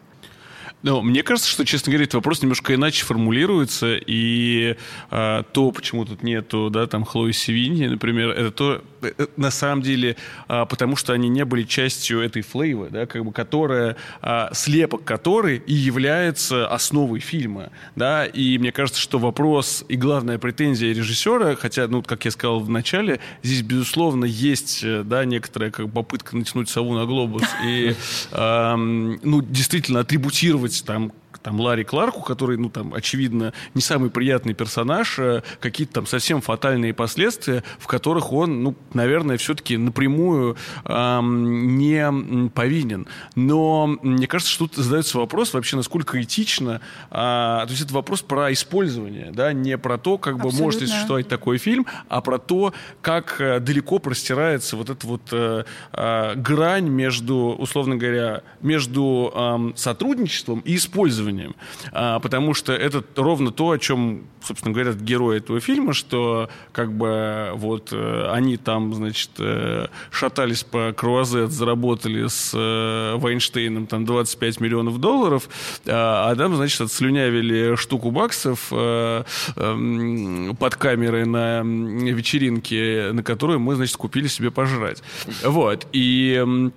Но 0.83 1.01
мне 1.01 1.23
кажется, 1.23 1.51
что, 1.51 1.65
честно 1.65 1.91
говоря, 1.91 2.05
этот 2.05 2.15
вопрос 2.15 2.43
немножко 2.43 2.75
иначе 2.75 3.05
формулируется, 3.05 3.97
и 3.97 4.77
а, 5.11 5.43
то, 5.43 5.73
почему 5.73 6.05
тут 6.05 6.23
нету, 6.23 6.71
да, 6.71 6.87
там, 6.87 7.05
Хлои 7.05 7.33
Севиньи, 7.33 7.87
например, 7.87 8.31
это 8.31 8.51
то, 8.51 8.83
э, 9.03 9.13
э, 9.17 9.27
на 9.37 9.51
самом 9.51 9.83
деле, 9.83 10.17
а, 10.49 10.67
потому 10.67 10.95
что 10.97 11.13
они 11.13 11.29
не 11.29 11.45
были 11.45 11.63
частью 11.65 12.21
этой 12.21 12.43
флейвы, 12.43 12.89
да, 12.91 13.07
как 13.07 13.25
бы, 13.25 13.33
которая, 13.33 13.97
а, 14.21 14.51
слепок 14.53 15.03
которой 15.03 15.63
и 15.67 15.73
является 15.73 16.69
основой 16.69 17.21
фильма, 17.21 17.71
да, 17.97 18.27
и 18.27 18.59
мне 18.59 18.71
кажется, 18.71 19.01
что 19.01 19.19
вопрос 19.19 19.85
и 19.89 19.97
главная 19.97 20.39
претензия 20.39 20.93
режиссера, 20.93 21.57
хотя, 21.57 21.89
ну, 21.89 22.03
как 22.03 22.27
я 22.27 22.31
сказал 22.31 22.61
в 22.61 22.69
начале, 22.69 23.19
здесь, 23.43 23.63
безусловно, 23.63 24.27
есть, 24.27 24.81
э, 24.85 25.03
да, 25.05 25.25
некоторая 25.25 25.71
как 25.71 25.91
попытка 25.91 26.37
натянуть 26.37 26.69
сову 26.69 26.95
на 26.95 27.07
глобус 27.07 27.45
и, 27.67 27.97
а, 28.31 28.77
ну, 28.77 29.41
действительно 29.41 30.01
атрибутировать 30.01 30.66
быть 30.67 30.85
там 30.85 31.13
там 31.47 31.61
Ларри 31.61 31.85
Кларку, 31.85 32.23
который, 32.23 32.57
ну, 32.57 32.71
там, 32.71 32.93
очевидно, 32.93 33.53
не 33.73 33.81
самый 33.81 34.11
приятный 34.11 34.53
персонаж, 34.53 35.17
э, 35.21 35.45
какие-то 35.61 35.93
там 35.93 36.07
совсем 36.09 36.41
фатальные 36.41 36.93
последствия, 36.93 37.63
в 37.79 37.87
которых 37.87 38.33
он, 38.33 38.65
ну, 38.65 38.75
наверное, 38.95 39.37
все-таки 39.37 39.77
напрямую 39.77 40.57
эм, 40.87 41.79
не 41.79 42.49
повинен. 42.49 43.07
Но 43.37 43.87
мне 44.03 44.27
кажется, 44.27 44.53
что 44.53 44.67
тут 44.67 44.85
задается 44.85 45.19
вопрос 45.19 45.55
вообще, 45.55 45.77
насколько 45.77 46.21
этично, 46.21 46.81
э, 47.11 47.15
то 47.15 47.69
есть 47.69 47.83
это 47.83 47.95
вопрос 47.95 48.23
про 48.23 48.53
использование, 48.53 49.31
да, 49.31 49.53
не 49.53 49.79
про 49.79 49.99
то, 49.99 50.19
как 50.19 50.39
бы 50.39 50.51
может 50.51 50.81
существовать 50.81 51.29
такой 51.29 51.59
фильм, 51.59 51.87
а 52.09 52.23
про 52.23 52.39
то, 52.39 52.75
как 53.03 53.41
э, 53.41 53.61
далеко 53.61 54.01
простирается 54.01 54.77
вот 54.77 54.91
эта 54.91 55.07
вот 55.07 55.23
э, 55.31 55.63
э, 55.93 56.35
грань 56.35 56.89
между, 56.89 57.55
условно 57.57 57.95
говоря, 57.95 58.43
между 58.63 59.33
э, 59.33 59.73
сотрудничеством 59.77 60.59
и 60.65 60.75
использованием 60.75 61.36
исследованием. 61.37 61.55
А, 61.93 62.19
потому 62.19 62.55
что 62.55 62.73
это 62.73 63.05
ровно 63.17 63.51
то, 63.51 63.71
о 63.71 63.79
чем, 63.79 64.25
собственно, 64.43 64.73
говорят 64.73 64.97
герои 64.97 65.39
этого 65.39 65.61
фильма, 65.61 65.93
что 65.93 66.49
как 66.73 66.93
бы 66.93 67.51
вот 67.55 67.91
э, 67.93 68.31
они 68.33 68.57
там, 68.57 68.95
значит, 68.95 69.31
э, 69.39 69.87
шатались 70.11 70.65
по 70.65 70.93
Круазет, 70.93 71.51
заработали 71.51 72.27
с 72.27 72.53
э, 72.55 73.17
Вайнштейном 73.17 73.87
там 73.87 74.05
25 74.05 74.61
миллионов 74.61 74.99
долларов, 74.99 75.49
а, 75.87 76.35
там, 76.35 76.57
значит, 76.57 76.81
отслюнявили 76.81 77.77
штуку 77.77 78.11
баксов 78.11 78.69
э, 78.71 79.25
э, 79.57 80.53
под 80.59 80.77
камерой 80.77 81.27
на 81.27 81.63
вечеринке, 81.63 83.11
на 83.13 83.23
которую 83.23 83.61
мы, 83.61 83.75
значит, 83.75 83.97
купили 83.97 84.29
себе 84.29 84.51
пожрать. 84.51 85.03
Вот. 85.43 85.87
И 85.93 86.73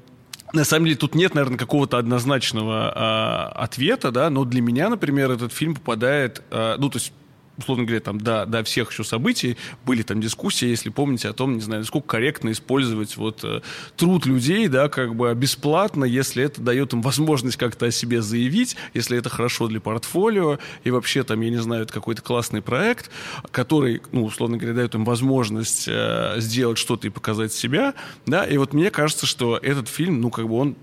на 0.53 0.63
самом 0.63 0.85
деле 0.85 0.97
тут 0.97 1.15
нет, 1.15 1.35
наверное, 1.35 1.57
какого-то 1.57 1.97
однозначного 1.97 2.91
э, 2.95 3.59
ответа, 3.59 4.11
да, 4.11 4.29
но 4.29 4.45
для 4.45 4.61
меня, 4.61 4.89
например, 4.89 5.31
этот 5.31 5.53
фильм 5.53 5.75
попадает, 5.75 6.41
э, 6.51 6.75
ну, 6.77 6.89
то 6.89 6.97
есть 6.97 7.13
условно 7.59 7.83
говоря, 7.83 8.01
там, 8.01 8.19
до, 8.19 8.45
до 8.45 8.63
всех 8.63 8.91
еще 8.91 9.03
событий 9.03 9.57
были 9.85 10.01
там 10.01 10.21
дискуссии, 10.21 10.67
если 10.67 10.89
помните, 10.89 11.29
о 11.29 11.33
том, 11.33 11.55
не 11.55 11.61
знаю, 11.61 11.81
насколько 11.81 12.07
корректно 12.07 12.51
использовать 12.51 13.17
вот 13.17 13.43
э, 13.43 13.61
труд 13.97 14.25
людей, 14.25 14.67
да, 14.67 14.89
как 14.89 15.15
бы 15.15 15.33
бесплатно, 15.35 16.05
если 16.05 16.43
это 16.43 16.61
дает 16.61 16.93
им 16.93 17.01
возможность 17.01 17.57
как-то 17.57 17.87
о 17.87 17.91
себе 17.91 18.21
заявить, 18.21 18.75
если 18.93 19.17
это 19.17 19.29
хорошо 19.29 19.67
для 19.67 19.81
портфолио, 19.81 20.59
и 20.83 20.91
вообще 20.91 21.23
там, 21.23 21.41
я 21.41 21.49
не 21.49 21.61
знаю, 21.61 21.83
это 21.83 21.93
какой-то 21.93 22.21
классный 22.21 22.61
проект, 22.61 23.11
который, 23.51 24.01
ну, 24.11 24.23
условно 24.23 24.57
говоря, 24.57 24.75
дает 24.75 24.95
им 24.95 25.05
возможность 25.05 25.87
э, 25.87 26.35
сделать 26.37 26.77
что-то 26.77 27.07
и 27.07 27.09
показать 27.09 27.53
себя, 27.53 27.93
да, 28.25 28.45
и 28.45 28.57
вот 28.57 28.73
мне 28.73 28.89
кажется, 28.89 29.25
что 29.25 29.57
этот 29.57 29.87
фильм, 29.87 30.21
ну, 30.21 30.29
как 30.29 30.47
бы 30.47 30.55
он 30.55 30.75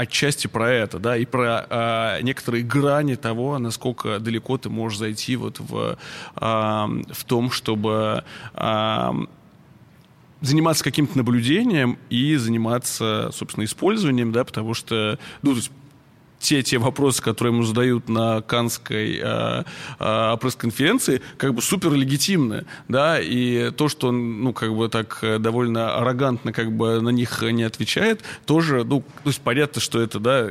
отчасти 0.00 0.46
про 0.46 0.70
это, 0.70 0.98
да, 0.98 1.16
и 1.16 1.26
про 1.26 1.66
э, 1.68 2.22
некоторые 2.22 2.64
грани 2.64 3.16
того, 3.16 3.58
насколько 3.58 4.18
далеко 4.18 4.56
ты 4.56 4.70
можешь 4.70 4.98
зайти 4.98 5.36
вот 5.36 5.60
в, 5.60 5.98
э, 6.36 6.40
в 6.40 7.24
том, 7.26 7.50
чтобы 7.50 8.24
э, 8.54 9.10
заниматься 10.40 10.84
каким-то 10.84 11.18
наблюдением 11.18 11.98
и 12.08 12.36
заниматься, 12.36 13.30
собственно, 13.32 13.64
использованием, 13.64 14.32
да, 14.32 14.44
потому 14.44 14.72
что, 14.72 15.18
ну, 15.42 15.50
то 15.50 15.56
есть 15.58 15.70
те, 16.40 16.62
те 16.62 16.78
вопросы, 16.78 17.22
которые 17.22 17.52
ему 17.52 17.62
задают 17.62 18.08
на 18.08 18.40
Канской 18.40 19.20
э, 19.22 19.64
э, 19.98 20.36
пресс-конференции, 20.40 21.20
как 21.36 21.54
бы 21.54 21.62
супер 21.62 21.92
легитимны, 21.92 22.64
да, 22.88 23.20
и 23.20 23.70
то, 23.70 23.88
что 23.88 24.08
он, 24.08 24.42
ну, 24.42 24.52
как 24.52 24.74
бы 24.74 24.88
так 24.88 25.18
э, 25.22 25.38
довольно 25.38 25.94
аррогантно 25.96 26.52
как 26.52 26.72
бы 26.72 27.00
на 27.00 27.10
них 27.10 27.42
не 27.42 27.62
отвечает, 27.62 28.22
тоже, 28.46 28.84
ну, 28.84 29.02
то 29.02 29.28
есть 29.28 29.40
понятно, 29.42 29.80
что 29.80 30.00
это, 30.00 30.18
да, 30.18 30.48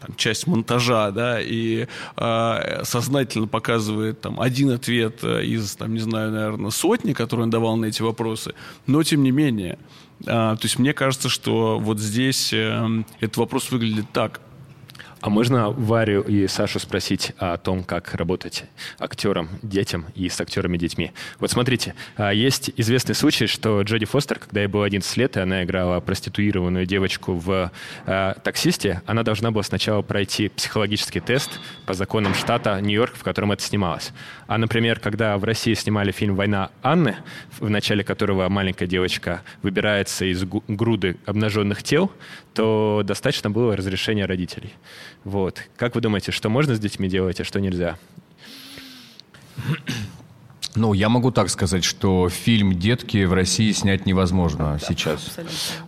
там, 0.00 0.16
часть 0.16 0.46
монтажа, 0.46 1.10
да, 1.10 1.38
и 1.40 1.86
э, 2.16 2.80
сознательно 2.84 3.46
показывает 3.46 4.20
там 4.22 4.40
один 4.40 4.70
ответ 4.70 5.22
из, 5.22 5.76
там, 5.76 5.92
не 5.92 6.00
знаю, 6.00 6.32
наверное, 6.32 6.70
сотни, 6.70 7.12
которые 7.12 7.44
он 7.44 7.50
давал 7.50 7.76
на 7.76 7.86
эти 7.86 8.00
вопросы, 8.00 8.54
но 8.86 9.02
тем 9.02 9.22
не 9.22 9.32
менее, 9.32 9.78
э, 10.20 10.24
то 10.24 10.60
есть 10.62 10.78
мне 10.78 10.94
кажется, 10.94 11.28
что 11.28 11.78
вот 11.78 12.00
здесь 12.00 12.54
э, 12.54 13.04
этот 13.20 13.36
вопрос 13.36 13.70
выглядит 13.70 14.06
так. 14.14 14.40
А 15.26 15.28
можно 15.28 15.70
Варю 15.70 16.22
и 16.22 16.46
Сашу 16.46 16.78
спросить 16.78 17.32
о 17.38 17.56
том, 17.56 17.82
как 17.82 18.14
работать 18.14 18.62
актером, 19.00 19.48
детям 19.60 20.06
и 20.14 20.28
с 20.28 20.40
актерами-детьми? 20.40 21.10
Вот 21.40 21.50
смотрите, 21.50 21.96
а, 22.16 22.32
есть 22.32 22.70
известный 22.76 23.16
случай, 23.16 23.48
что 23.48 23.82
Джоди 23.82 24.06
Фостер, 24.06 24.38
когда 24.38 24.60
ей 24.60 24.68
было 24.68 24.86
11 24.86 25.16
лет, 25.16 25.36
и 25.36 25.40
она 25.40 25.64
играла 25.64 25.98
проституированную 25.98 26.86
девочку 26.86 27.34
в 27.34 27.72
э, 28.06 28.34
«Таксисте», 28.44 29.02
она 29.04 29.24
должна 29.24 29.50
была 29.50 29.64
сначала 29.64 30.00
пройти 30.02 30.48
психологический 30.48 31.18
тест 31.18 31.58
по 31.86 31.94
законам 31.94 32.32
штата 32.32 32.80
Нью-Йорк, 32.80 33.16
в 33.16 33.24
котором 33.24 33.50
это 33.50 33.64
снималось. 33.64 34.12
А, 34.46 34.58
например, 34.58 35.00
когда 35.00 35.36
в 35.38 35.42
России 35.42 35.74
снимали 35.74 36.12
фильм 36.12 36.36
«Война 36.36 36.70
Анны», 36.84 37.16
в 37.58 37.68
начале 37.68 38.04
которого 38.04 38.48
маленькая 38.48 38.86
девочка 38.86 39.42
выбирается 39.62 40.24
из 40.24 40.44
груды 40.44 41.16
обнаженных 41.26 41.82
тел, 41.82 42.12
то 42.56 43.02
достаточно 43.04 43.50
было 43.50 43.76
разрешения 43.76 44.24
родителей. 44.24 44.72
Вот. 45.24 45.62
Как 45.76 45.94
вы 45.94 46.00
думаете, 46.00 46.32
что 46.32 46.48
можно 46.48 46.74
с 46.74 46.80
детьми 46.80 47.06
делать, 47.06 47.38
а 47.38 47.44
что 47.44 47.60
нельзя? 47.60 47.98
Ну, 50.76 50.92
я 50.92 51.08
могу 51.08 51.30
так 51.30 51.48
сказать, 51.48 51.84
что 51.84 52.28
фильм 52.28 52.74
«Детки» 52.74 53.24
в 53.24 53.32
России 53.32 53.72
снять 53.72 54.04
невозможно 54.04 54.72
да, 54.72 54.78
сейчас. 54.78 55.34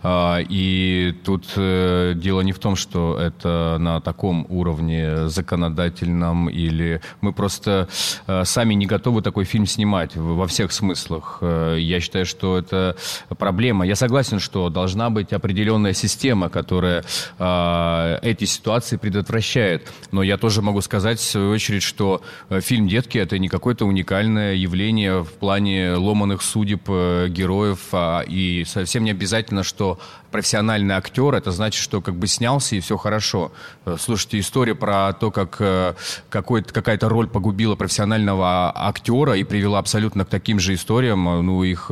А, 0.01 0.39
и 0.39 1.15
тут 1.23 1.45
э, 1.55 2.13
дело 2.15 2.41
не 2.41 2.53
в 2.53 2.59
том, 2.59 2.75
что 2.75 3.15
это 3.19 3.77
на 3.79 4.01
таком 4.01 4.47
уровне 4.49 5.29
законодательном 5.29 6.49
или 6.49 7.01
мы 7.21 7.33
просто 7.33 7.87
э, 8.25 8.43
сами 8.45 8.73
не 8.73 8.87
готовы 8.87 9.21
такой 9.21 9.45
фильм 9.45 9.67
снимать 9.67 10.15
во 10.15 10.47
всех 10.47 10.71
смыслах. 10.71 11.37
Э, 11.41 11.77
я 11.79 11.99
считаю, 11.99 12.25
что 12.25 12.57
это 12.57 12.95
проблема. 13.37 13.85
Я 13.85 13.95
согласен, 13.95 14.39
что 14.39 14.69
должна 14.69 15.11
быть 15.11 15.33
определенная 15.33 15.93
система, 15.93 16.49
которая 16.49 17.03
э, 17.37 18.19
эти 18.23 18.45
ситуации 18.45 18.97
предотвращает. 18.97 19.93
Но 20.11 20.23
я 20.23 20.37
тоже 20.37 20.63
могу 20.63 20.81
сказать, 20.81 21.19
в 21.19 21.23
свою 21.23 21.51
очередь, 21.51 21.83
что 21.83 22.23
фильм 22.49 22.87
«Детки»— 22.87 23.17
это 23.19 23.37
не 23.37 23.49
какое-то 23.49 23.85
уникальное 23.85 24.55
явление 24.55 24.78
явление 24.79 25.23
в 25.23 25.33
плане 25.33 25.95
ломаных 25.95 26.41
судеб 26.41 26.83
э, 26.87 27.27
героев, 27.27 27.79
а, 27.91 28.21
и 28.21 28.63
совсем 28.63 29.03
не 29.03 29.11
обязательно, 29.11 29.63
что 29.63 29.99
профессиональный 30.31 30.95
актер, 30.95 31.35
это 31.35 31.51
значит, 31.51 31.81
что 31.81 31.99
как 31.99 32.15
бы 32.15 32.27
снялся 32.27 32.77
и 32.77 32.79
все 32.79 32.95
хорошо. 32.95 33.51
Э, 33.85 33.97
слушайте, 33.99 34.39
история 34.39 34.75
про 34.75 35.11
то, 35.11 35.31
как 35.31 35.57
э, 35.59 35.95
какая-то 36.29 37.09
роль 37.09 37.27
погубила 37.27 37.75
профессионального 37.75 38.71
актера 38.73 39.33
и 39.33 39.43
привела 39.43 39.79
абсолютно 39.79 40.23
к 40.23 40.29
таким 40.29 40.59
же 40.61 40.73
историям, 40.73 41.25
ну, 41.45 41.61
их 41.63 41.91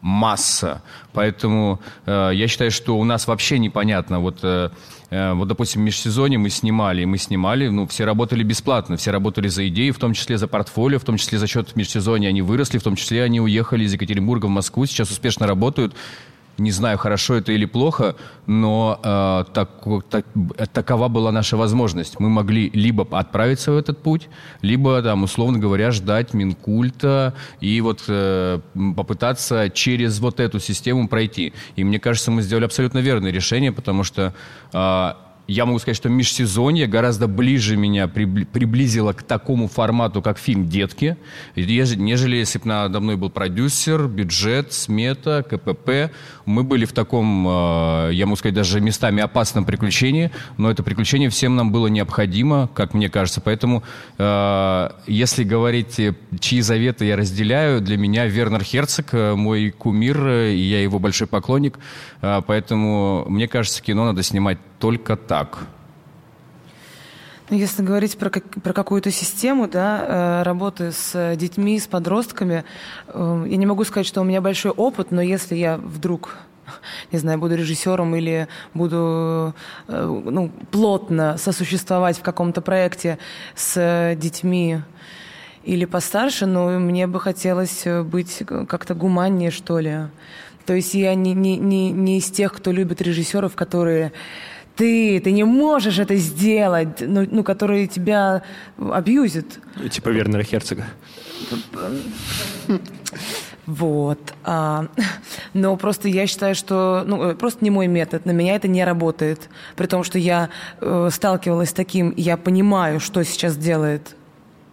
масса. 0.00 0.82
Поэтому 1.12 1.80
э, 2.06 2.30
я 2.34 2.48
считаю, 2.48 2.70
что 2.70 2.96
у 2.96 3.04
нас 3.04 3.26
вообще 3.26 3.58
непонятно. 3.58 4.20
Вот, 4.20 4.38
э, 4.42 4.70
вот, 5.10 5.48
допустим, 5.48 5.82
межсезонье 5.82 6.38
мы 6.38 6.50
снимали, 6.50 7.04
мы 7.04 7.16
снимали, 7.16 7.68
ну, 7.68 7.86
все 7.86 8.04
работали 8.04 8.42
бесплатно, 8.42 8.96
все 8.96 9.10
работали 9.10 9.48
за 9.48 9.66
идеи, 9.68 9.90
в 9.90 9.98
том 9.98 10.12
числе 10.12 10.36
за 10.36 10.48
портфолио, 10.48 10.98
в 10.98 11.04
том 11.04 11.16
числе 11.16 11.38
за 11.38 11.46
счет 11.46 11.74
межсезонья 11.76 12.28
они 12.28 12.42
выросли, 12.42 12.78
в 12.78 12.82
том 12.82 12.94
числе 12.94 13.22
они 13.22 13.40
уехали 13.40 13.84
из 13.84 13.92
Екатеринбурга 13.94 14.46
в 14.46 14.50
Москву, 14.50 14.84
сейчас 14.84 15.10
успешно 15.10 15.46
работают. 15.46 15.94
Не 16.58 16.72
знаю, 16.72 16.98
хорошо 16.98 17.34
это 17.36 17.52
или 17.52 17.66
плохо, 17.66 18.16
но 18.46 18.98
э, 19.02 19.44
так, 19.52 19.70
так, 20.10 20.26
такова 20.72 21.06
была 21.06 21.30
наша 21.30 21.56
возможность. 21.56 22.18
Мы 22.18 22.28
могли 22.28 22.68
либо 22.70 23.06
отправиться 23.16 23.70
в 23.70 23.76
этот 23.76 24.02
путь, 24.02 24.28
либо, 24.60 25.00
там, 25.00 25.22
условно 25.22 25.60
говоря, 25.60 25.92
ждать 25.92 26.34
Минкульта 26.34 27.34
и 27.60 27.80
вот 27.80 28.02
э, 28.08 28.60
попытаться 28.96 29.70
через 29.70 30.18
вот 30.18 30.40
эту 30.40 30.58
систему 30.58 31.06
пройти. 31.06 31.52
И 31.76 31.84
мне 31.84 32.00
кажется, 32.00 32.32
мы 32.32 32.42
сделали 32.42 32.64
абсолютно 32.64 32.98
верное 32.98 33.30
решение, 33.30 33.70
потому 33.70 34.02
что 34.02 34.34
э, 34.72 35.12
я 35.48 35.64
могу 35.64 35.78
сказать, 35.78 35.96
что 35.96 36.10
межсезонье 36.10 36.86
гораздо 36.86 37.26
ближе 37.26 37.78
меня 37.78 38.06
приблизило 38.06 39.14
к 39.14 39.22
такому 39.22 39.66
формату, 39.66 40.20
как 40.20 40.38
фильм 40.38 40.68
«Детки», 40.68 41.16
нежели 41.56 42.36
если 42.36 42.58
бы 42.58 42.68
надо 42.68 43.00
мной 43.00 43.16
был 43.16 43.30
продюсер, 43.30 44.08
бюджет, 44.08 44.74
смета, 44.74 45.42
КПП. 45.48 46.12
Мы 46.48 46.64
были 46.64 46.86
в 46.86 46.92
таком, 46.94 47.46
э, 47.46 48.10
я 48.14 48.24
могу 48.24 48.36
сказать, 48.36 48.54
даже 48.54 48.80
местами 48.80 49.22
опасном 49.22 49.66
приключении, 49.66 50.30
но 50.56 50.70
это 50.70 50.82
приключение 50.82 51.28
всем 51.28 51.56
нам 51.56 51.70
было 51.70 51.88
необходимо, 51.88 52.70
как 52.72 52.94
мне 52.94 53.10
кажется. 53.10 53.42
Поэтому, 53.42 53.82
э, 54.16 54.88
если 55.06 55.44
говорить, 55.44 56.00
чьи 56.40 56.60
заветы 56.62 57.04
я 57.04 57.16
разделяю, 57.16 57.82
для 57.82 57.98
меня 57.98 58.24
Вернер 58.24 58.64
Херцог, 58.64 59.12
э, 59.12 59.34
мой 59.34 59.70
кумир, 59.70 60.26
и 60.26 60.56
я 60.56 60.82
его 60.82 60.98
большой 60.98 61.26
поклонник. 61.26 61.78
Поэтому, 62.20 63.26
мне 63.28 63.46
кажется, 63.46 63.82
кино 63.82 64.06
надо 64.06 64.22
снимать 64.22 64.58
только 64.78 65.16
так. 65.16 65.68
Ну, 67.50 67.56
если 67.56 67.82
говорить 67.82 68.18
про, 68.18 68.28
как, 68.28 68.44
про 68.62 68.74
какую-то 68.74 69.10
систему 69.10 69.68
да, 69.68 70.40
э, 70.40 70.42
работы 70.42 70.92
с 70.92 71.34
детьми, 71.36 71.78
с 71.78 71.86
подростками, 71.86 72.64
э, 73.06 73.44
я 73.48 73.56
не 73.56 73.64
могу 73.64 73.84
сказать, 73.84 74.06
что 74.06 74.20
у 74.20 74.24
меня 74.24 74.42
большой 74.42 74.70
опыт, 74.72 75.10
но 75.10 75.22
если 75.22 75.54
я 75.54 75.78
вдруг 75.78 76.36
не 77.12 77.18
знаю, 77.18 77.38
буду 77.38 77.54
режиссером 77.54 78.14
или 78.16 78.48
буду 78.74 79.54
э, 79.88 80.22
ну, 80.24 80.50
плотно 80.70 81.38
сосуществовать 81.38 82.18
в 82.18 82.22
каком-то 82.22 82.60
проекте 82.60 83.18
с 83.54 84.14
детьми 84.16 84.80
или 85.64 85.86
постарше, 85.86 86.44
но 86.44 86.70
ну, 86.70 86.78
мне 86.78 87.06
бы 87.06 87.18
хотелось 87.18 87.84
быть 88.04 88.42
как-то 88.68 88.94
гуманнее, 88.94 89.50
что 89.50 89.78
ли. 89.78 90.00
То 90.66 90.74
есть 90.74 90.92
я 90.92 91.14
не, 91.14 91.32
не, 91.32 91.56
не, 91.56 91.90
не 91.92 92.18
из 92.18 92.30
тех, 92.30 92.52
кто 92.52 92.72
любит 92.72 93.00
режиссеров, 93.00 93.56
которые 93.56 94.12
ты, 94.78 95.20
ты 95.20 95.32
не 95.32 95.44
можешь 95.44 95.98
это 95.98 96.14
сделать, 96.16 97.00
ну, 97.00 97.26
ну 97.30 97.42
которые 97.42 97.88
тебя 97.88 98.42
абьюзят. 98.78 99.46
Типа 99.90 100.08
Вернера 100.10 100.44
Херцога. 100.44 100.84
Вот. 103.66 104.18
А, 104.44 104.86
но 105.52 105.76
просто 105.76 106.08
я 106.08 106.26
считаю, 106.26 106.54
что 106.54 107.04
ну, 107.06 107.22
э, 107.22 107.34
просто 107.34 107.62
не 107.62 107.70
мой 107.70 107.86
метод. 107.86 108.24
На 108.24 108.30
меня 108.30 108.54
это 108.54 108.66
не 108.66 108.82
работает. 108.82 109.50
При 109.76 109.86
том, 109.86 110.04
что 110.04 110.18
я 110.18 110.48
э, 110.80 111.10
сталкивалась 111.12 111.68
с 111.68 111.74
таким, 111.74 112.14
я 112.16 112.38
понимаю, 112.38 112.98
что 112.98 113.22
сейчас 113.24 113.58
делает 113.58 114.16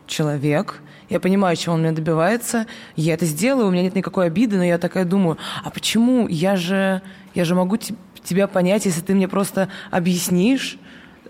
человек, 0.07 0.81
я 1.09 1.19
понимаю, 1.19 1.57
чего 1.57 1.75
он 1.75 1.81
меня 1.81 1.91
добивается, 1.91 2.67
я 2.95 3.15
это 3.15 3.25
сделаю, 3.25 3.67
у 3.67 3.71
меня 3.71 3.83
нет 3.83 3.95
никакой 3.95 4.27
обиды, 4.27 4.55
но 4.55 4.63
я 4.63 4.77
такая 4.77 5.03
думаю, 5.03 5.37
а 5.63 5.71
почему 5.71 6.27
я 6.29 6.55
же, 6.55 7.01
я 7.33 7.43
же 7.43 7.53
могу 7.53 7.77
тебя 8.25 8.47
понять, 8.47 8.85
если 8.85 9.01
ты 9.01 9.13
мне 9.15 9.27
просто 9.27 9.69
объяснишь, 9.91 10.77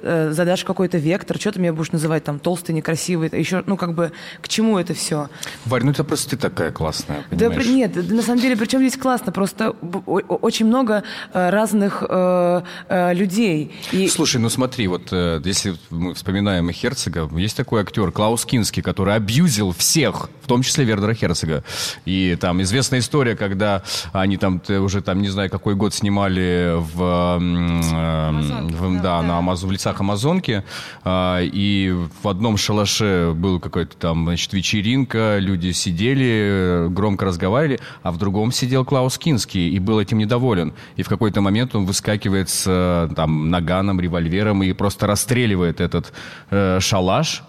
э, 0.06 0.32
задашь 0.32 0.64
какой-то 0.64 0.98
вектор, 0.98 1.38
что 1.38 1.52
ты 1.52 1.60
меня 1.60 1.74
будешь 1.74 1.92
называть 1.92 2.24
там 2.24 2.40
толстый, 2.40 2.72
некрасивый, 2.72 3.30
еще, 3.34 3.64
ну, 3.66 3.76
как 3.76 3.94
бы, 3.94 4.12
к 4.42 4.48
чему 4.48 4.78
это 4.78 4.94
все? 4.94 5.30
Варь, 5.66 5.84
ну 5.84 5.92
это 5.92 6.04
просто 6.04 6.32
ты 6.32 6.38
такая 6.38 6.72
классная, 6.72 7.26
понимаешь? 7.30 7.66
Да, 7.66 7.72
нет, 7.72 8.12
на 8.12 8.22
самом 8.22 8.40
деле, 8.40 8.56
причем 8.56 8.80
здесь 8.80 8.98
классно, 8.98 9.32
просто 9.32 9.72
очень 9.72 10.68
много 10.68 11.04
э, 11.34 11.50
разных 11.50 12.04
э, 12.08 12.62
э, 12.88 13.14
людей. 13.14 13.74
И... 13.92 14.08
Слушай, 14.08 14.38
ну 14.38 14.50
смотри, 14.50 14.88
вот 14.88 15.10
э, 15.12 15.42
если 15.44 15.76
мы 15.90 16.14
вспоминаем 16.14 16.72
Херцога, 16.72 17.28
есть 17.38 17.58
такой 17.58 17.82
актер 17.82 18.12
Клаус 18.12 18.46
Кинский, 18.46 18.84
который 18.84 19.16
абьюзил 19.16 19.72
всех, 19.72 20.30
в 20.42 20.48
том 20.48 20.62
числе 20.62 20.86
Вердера 20.86 21.14
Херцога. 21.14 21.64
И 22.06 22.38
там 22.40 22.62
известная 22.62 23.00
история, 23.00 23.36
когда 23.36 23.84
они 24.14 24.38
там 24.38 24.62
уже 24.70 25.02
там 25.02 25.22
не 25.22 25.30
знаю 25.30 25.50
какой 25.50 25.76
год 25.76 25.94
снимали 25.94 26.76
в, 26.76 27.40
э, 27.40 28.76
в 28.76 29.02
да, 29.02 29.16
да, 29.16 29.22
на 29.22 29.38
Амазон, 29.38 29.70
в 29.70 29.72
лицах 29.72 29.95
Амазонки, 30.02 30.64
э, 31.04 31.40
и 31.44 31.94
в 32.22 32.28
одном 32.28 32.58
шалаше 32.58 33.34
был 33.36 33.60
какой-то 33.60 33.96
там, 33.98 34.26
значит, 34.26 34.54
вечеринка, 34.54 35.38
люди 35.40 35.72
сидели, 35.72 36.88
громко 36.90 37.26
разговаривали, 37.26 37.80
а 38.04 38.12
в 38.12 38.18
другом 38.18 38.52
сидел 38.52 38.86
Клаус 38.86 39.18
Кинский 39.18 39.70
и 39.70 39.80
был 39.80 40.00
этим 40.00 40.18
недоволен. 40.18 40.74
И 40.96 41.04
в 41.04 41.10
какой-то 41.10 41.42
момент 41.42 41.76
он 41.76 41.86
выскакивает 41.86 42.50
с 42.50 43.10
там 43.16 43.50
наганом, 43.50 44.00
револьвером 44.00 44.64
и 44.64 44.74
просто 44.74 45.08
расстреливает 45.08 45.82
этот 45.82 46.14
э, 46.50 46.80
шалаш, 46.80 47.44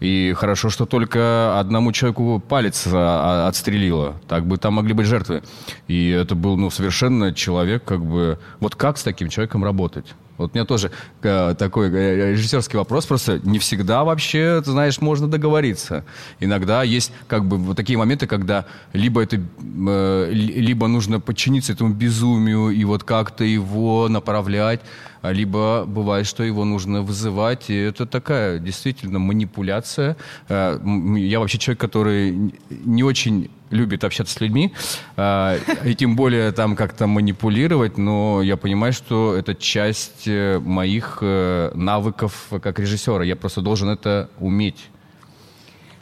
и 0.00 0.34
хорошо, 0.36 0.70
что 0.70 0.86
только 0.86 1.58
одному 1.58 1.92
человеку 1.92 2.42
палец 2.46 2.86
а, 2.86 3.44
а, 3.44 3.48
отстрелило. 3.48 4.16
Так 4.28 4.46
бы 4.46 4.58
там 4.58 4.74
могли 4.74 4.92
быть 4.92 5.06
жертвы. 5.06 5.42
И 5.88 6.10
это 6.10 6.34
был, 6.34 6.56
ну, 6.56 6.70
совершенно 6.70 7.32
человек, 7.32 7.84
как 7.84 8.04
бы... 8.04 8.38
Вот 8.60 8.74
как 8.74 8.98
с 8.98 9.02
таким 9.02 9.28
человеком 9.28 9.64
работать? 9.64 10.14
Вот 10.36 10.50
у 10.52 10.54
меня 10.54 10.64
тоже 10.64 10.90
э, 11.22 11.54
такой 11.56 11.90
э, 11.90 12.32
режиссерский 12.32 12.78
вопрос. 12.78 13.06
Просто 13.06 13.40
не 13.44 13.58
всегда 13.58 14.04
вообще, 14.04 14.60
ты 14.64 14.70
знаешь, 14.72 15.00
можно 15.00 15.28
договориться. 15.28 16.04
Иногда 16.40 16.82
есть 16.82 17.12
как 17.28 17.44
бы 17.44 17.56
вот 17.56 17.76
такие 17.76 17.98
моменты, 17.98 18.26
когда 18.26 18.66
либо 18.92 19.22
это, 19.22 19.36
э, 19.36 20.30
либо 20.32 20.88
нужно 20.88 21.20
подчиниться 21.20 21.72
этому 21.72 21.94
безумию 21.94 22.70
и 22.70 22.84
вот 22.84 23.04
как-то 23.04 23.44
его 23.44 24.08
направлять, 24.08 24.80
а 25.22 25.32
либо 25.32 25.84
бывает, 25.86 26.26
что 26.26 26.42
его 26.42 26.64
нужно 26.64 27.02
вызывать. 27.02 27.70
И 27.70 27.74
это 27.74 28.04
такая 28.04 28.58
действительно 28.58 29.18
манипуляция. 29.18 30.16
Я 30.48 31.38
вообще 31.38 31.58
человек, 31.58 31.80
который 31.80 32.52
не 32.70 33.02
очень 33.02 33.50
любит 33.74 34.04
общаться 34.04 34.34
с 34.34 34.40
людьми, 34.40 34.72
э, 35.16 35.58
и 35.84 35.94
тем 35.94 36.16
более 36.16 36.52
там 36.52 36.76
как-то 36.76 37.06
манипулировать, 37.06 37.98
но 37.98 38.42
я 38.42 38.56
понимаю, 38.56 38.92
что 38.92 39.34
это 39.34 39.54
часть 39.54 40.26
э, 40.26 40.58
моих 40.58 41.18
э, 41.20 41.72
навыков 41.74 42.48
как 42.62 42.78
режиссера. 42.78 43.24
Я 43.24 43.36
просто 43.36 43.60
должен 43.60 43.88
это 43.88 44.30
уметь. 44.38 44.88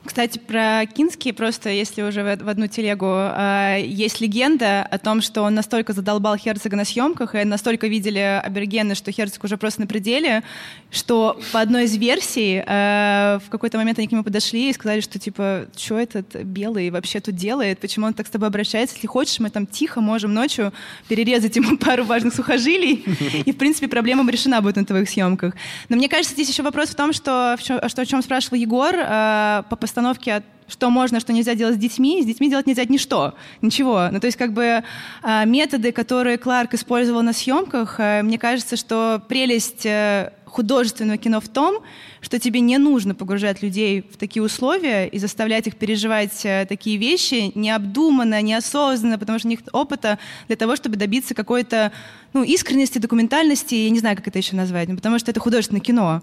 Кстати, 0.05 0.39
про 0.39 0.85
Кински, 0.87 1.31
просто 1.31 1.71
если 1.71 2.03
уже 2.03 2.25
в 2.25 2.49
одну 2.49 2.67
телегу, 2.67 3.07
а, 3.09 3.77
есть 3.77 4.21
легенда 4.21 4.83
о 4.83 4.99
том, 4.99 5.21
что 5.21 5.43
он 5.43 5.55
настолько 5.55 5.93
задолбал 5.93 6.37
Херцога 6.37 6.77
на 6.77 6.85
съемках, 6.85 7.37
и 7.37 7.45
настолько 7.45 7.87
видели 7.87 8.43
аборигены, 8.45 8.97
что 8.97 9.13
Херцог 9.13 9.45
уже 9.45 9.57
просто 9.57 9.83
на 9.83 9.87
пределе, 9.87 10.43
что 10.91 11.41
по 11.53 11.61
одной 11.61 11.85
из 11.85 11.97
версий 11.97 12.65
а, 12.67 13.39
в 13.47 13.49
какой-то 13.49 13.79
момент 13.79 13.99
они 14.01 14.09
к 14.09 14.13
нему 14.13 14.25
подошли 14.25 14.71
и 14.71 14.73
сказали, 14.73 15.01
что 15.01 15.21
типа, 15.21 15.67
что 15.77 15.97
этот 15.97 16.35
белый 16.35 16.91
вообще 16.91 17.21
тут 17.21 17.37
делает, 17.37 17.79
почему 17.79 18.07
он 18.07 18.15
так 18.15 18.27
с 18.27 18.31
тобой 18.31 18.49
обращается, 18.49 18.97
если 18.97 19.07
хочешь, 19.07 19.39
мы 19.39 19.51
там 19.51 19.69
тихо 19.69 20.01
можем 20.01 20.35
ночью 20.35 20.73
перерезать 21.07 21.55
ему 21.55 21.77
пару 21.79 22.05
важных 22.05 22.35
сухожилий, 22.35 23.05
и, 23.47 23.53
в 23.53 23.57
принципе, 23.57 23.87
проблема 23.87 24.29
решена 24.29 24.61
будет 24.63 24.77
на 24.77 24.85
твоих 24.85 25.09
съемках. 25.09 25.55
Но 25.89 25.97
мне 25.97 26.09
кажется, 26.09 26.35
здесь 26.35 26.49
еще 26.49 26.65
вопрос 26.65 26.89
в 26.89 26.97
том, 26.97 27.13
что, 27.13 27.57
что 27.61 27.79
о 27.79 28.07
чем 28.07 28.21
спрашивал 28.21 28.57
Егор, 28.57 28.95
а, 28.99 29.63
по 29.71 29.77
постановки 29.93 30.43
что 30.69 30.89
можно, 30.89 31.21
что 31.21 31.35
нельзя 31.35 31.55
делать 31.55 31.75
с 31.75 31.79
детьми, 31.79 32.23
с 32.23 32.25
детьми 32.25 32.49
делать 32.49 32.67
нельзя 32.67 32.85
ничто, 32.89 33.35
ничего. 33.61 34.09
Ну, 34.11 34.21
то 34.21 34.27
есть 34.27 34.39
как 34.39 34.55
бы 34.55 34.83
э, 35.23 35.45
методы, 35.45 35.93
которые 35.93 36.39
Кларк 36.39 36.73
использовал 36.73 37.21
на 37.21 37.35
съемках, 37.35 37.97
э, 37.99 38.23
мне 38.23 38.39
кажется, 38.39 38.77
что 38.77 39.23
прелесть 39.29 39.85
э, 39.85 40.33
художественного 40.47 41.19
кино 41.19 41.41
в 41.41 41.49
том, 41.49 41.83
что 42.23 42.39
тебе 42.39 42.61
не 42.61 42.79
нужно 42.79 43.15
погружать 43.15 43.63
людей 43.63 44.01
в 44.01 44.17
такие 44.17 44.43
условия 44.43 45.09
и 45.09 45.19
заставлять 45.19 45.67
их 45.67 45.77
переживать 45.77 46.41
э, 46.45 46.65
такие 46.67 46.97
вещи 46.97 47.53
необдуманно, 47.55 48.41
неосознанно, 48.41 49.19
потому 49.19 49.39
что 49.39 49.49
у 49.49 49.51
них 49.51 49.61
опыта 49.73 50.19
для 50.47 50.57
того, 50.57 50.77
чтобы 50.77 50.97
добиться 50.97 51.35
какой-то 51.35 51.93
ну, 52.33 52.45
искренности, 52.45 52.97
документальности, 52.97 53.75
я 53.75 53.91
не 53.91 53.99
знаю, 53.99 54.17
как 54.17 54.29
это 54.29 54.39
еще 54.39 54.57
назвать, 54.57 54.89
ну, 54.89 54.97
потому 54.97 55.19
что 55.19 55.31
это 55.31 55.41
художественное 55.41 55.83
кино. 55.83 56.23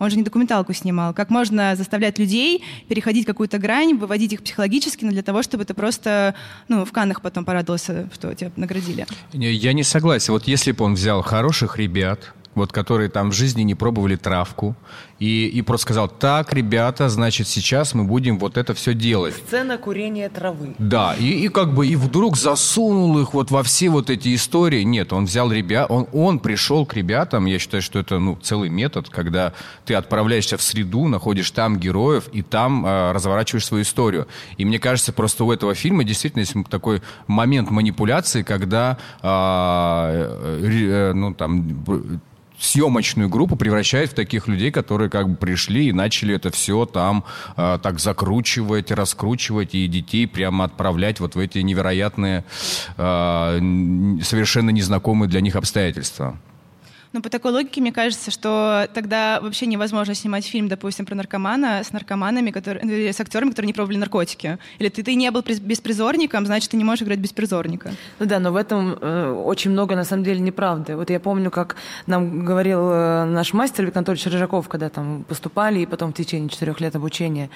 Он 0.00 0.10
же 0.10 0.16
не 0.16 0.22
документалку 0.22 0.72
снимал. 0.72 1.14
Как 1.14 1.30
можно 1.30 1.76
заставлять 1.76 2.18
людей 2.18 2.64
переходить 2.88 3.26
какую-то 3.26 3.58
грань, 3.58 3.96
выводить 3.96 4.32
их 4.32 4.42
психологически, 4.42 5.04
но 5.04 5.12
для 5.12 5.22
того, 5.22 5.42
чтобы 5.42 5.64
ты 5.66 5.74
просто 5.74 6.34
ну, 6.68 6.84
в 6.84 6.90
Каннах 6.90 7.20
потом 7.20 7.44
порадовался, 7.44 8.08
что 8.12 8.34
тебя 8.34 8.50
наградили. 8.56 9.06
Я 9.32 9.72
не 9.74 9.84
согласен. 9.84 10.32
Вот 10.32 10.48
если 10.48 10.72
бы 10.72 10.84
он 10.86 10.94
взял 10.94 11.22
хороших 11.22 11.76
ребят, 11.76 12.32
вот 12.54 12.72
которые 12.72 13.10
там 13.10 13.30
в 13.30 13.34
жизни 13.34 13.62
не 13.62 13.74
пробовали 13.74 14.16
травку, 14.16 14.74
и, 15.20 15.46
и 15.46 15.62
просто 15.62 15.84
сказал, 15.84 16.08
так, 16.08 16.52
ребята, 16.54 17.10
значит, 17.10 17.46
сейчас 17.46 17.94
мы 17.94 18.04
будем 18.04 18.38
вот 18.38 18.56
это 18.56 18.72
все 18.72 18.94
делать. 18.94 19.34
Сцена 19.34 19.76
курения 19.76 20.30
травы. 20.30 20.74
Да, 20.78 21.14
и, 21.14 21.44
и 21.44 21.48
как 21.48 21.74
бы, 21.74 21.86
и 21.86 21.94
вдруг 21.94 22.38
засунул 22.38 23.18
их 23.20 23.34
вот 23.34 23.50
во 23.50 23.62
все 23.62 23.90
вот 23.90 24.08
эти 24.08 24.34
истории. 24.34 24.82
Нет, 24.82 25.12
он 25.12 25.26
взял 25.26 25.52
ребят, 25.52 25.90
он, 25.90 26.06
он 26.14 26.38
пришел 26.38 26.86
к 26.86 26.94
ребятам, 26.94 27.44
я 27.44 27.58
считаю, 27.58 27.82
что 27.82 27.98
это, 27.98 28.18
ну, 28.18 28.38
целый 28.42 28.70
метод, 28.70 29.10
когда 29.10 29.52
ты 29.84 29.94
отправляешься 29.94 30.56
в 30.56 30.62
среду, 30.62 31.06
находишь 31.06 31.50
там 31.50 31.78
героев, 31.78 32.28
и 32.32 32.40
там 32.40 32.86
э, 32.86 33.12
разворачиваешь 33.12 33.66
свою 33.66 33.82
историю. 33.82 34.26
И 34.56 34.64
мне 34.64 34.78
кажется, 34.78 35.12
просто 35.12 35.44
у 35.44 35.52
этого 35.52 35.74
фильма 35.74 36.02
действительно 36.02 36.40
есть 36.40 36.54
такой 36.70 37.02
момент 37.26 37.70
манипуляции, 37.70 38.42
когда, 38.42 38.96
э, 39.22 40.62
э, 40.62 41.12
ну, 41.12 41.34
там, 41.34 41.84
съемочную 42.60 43.28
группу 43.28 43.56
превращает 43.56 44.10
в 44.10 44.14
таких 44.14 44.46
людей, 44.46 44.70
которые 44.70 45.10
как 45.10 45.28
бы 45.28 45.36
пришли 45.36 45.88
и 45.88 45.92
начали 45.92 46.34
это 46.34 46.50
все 46.50 46.86
там 46.86 47.24
э, 47.56 47.78
так 47.82 47.98
закручивать, 47.98 48.90
раскручивать 48.90 49.74
и 49.74 49.86
детей 49.88 50.26
прямо 50.26 50.64
отправлять 50.64 51.20
вот 51.20 51.34
в 51.34 51.38
эти 51.38 51.58
невероятные, 51.58 52.44
э, 52.96 53.58
совершенно 54.22 54.70
незнакомые 54.70 55.28
для 55.28 55.40
них 55.40 55.56
обстоятельства. 55.56 56.38
Ну, 57.12 57.22
по 57.22 57.28
такой 57.28 57.50
логике, 57.50 57.80
мне 57.80 57.92
кажется, 57.92 58.30
что 58.30 58.88
тогда 58.94 59.40
вообще 59.40 59.66
невозможно 59.66 60.14
снимать 60.14 60.46
фильм, 60.46 60.68
допустим, 60.68 61.06
про 61.06 61.16
наркомана 61.16 61.82
с 61.82 61.92
наркоманами, 61.92 62.52
которые, 62.52 63.08
э, 63.08 63.12
с 63.12 63.20
актерами, 63.20 63.50
которые 63.50 63.66
не 63.66 63.72
пробовали 63.72 63.98
наркотики. 63.98 64.58
Или 64.78 64.90
ты, 64.90 65.02
ты 65.02 65.14
не 65.14 65.28
был 65.32 65.42
беспризорником, 65.42 66.46
значит, 66.46 66.70
ты 66.70 66.76
не 66.76 66.84
можешь 66.84 67.02
играть 67.02 67.18
беспризорника. 67.18 67.90
Ну 68.20 68.26
да, 68.26 68.38
но 68.38 68.52
в 68.52 68.56
этом 68.56 68.96
э, 69.00 69.32
очень 69.32 69.72
много, 69.72 69.96
на 69.96 70.04
самом 70.04 70.22
деле, 70.22 70.38
неправды. 70.38 70.94
Вот 70.94 71.10
я 71.10 71.18
помню, 71.18 71.50
как 71.50 71.74
нам 72.06 72.44
говорил 72.44 72.88
э, 72.90 73.24
наш 73.24 73.54
мастер 73.54 73.86
Виктор 73.86 74.00
Анатольевич 74.00 74.26
Рыжаков, 74.26 74.68
когда 74.68 74.88
там 74.88 75.24
поступали, 75.24 75.80
и 75.80 75.86
потом 75.86 76.12
в 76.12 76.16
течение 76.16 76.48
четырех 76.48 76.80
лет 76.80 76.94
обучения. 76.94 77.50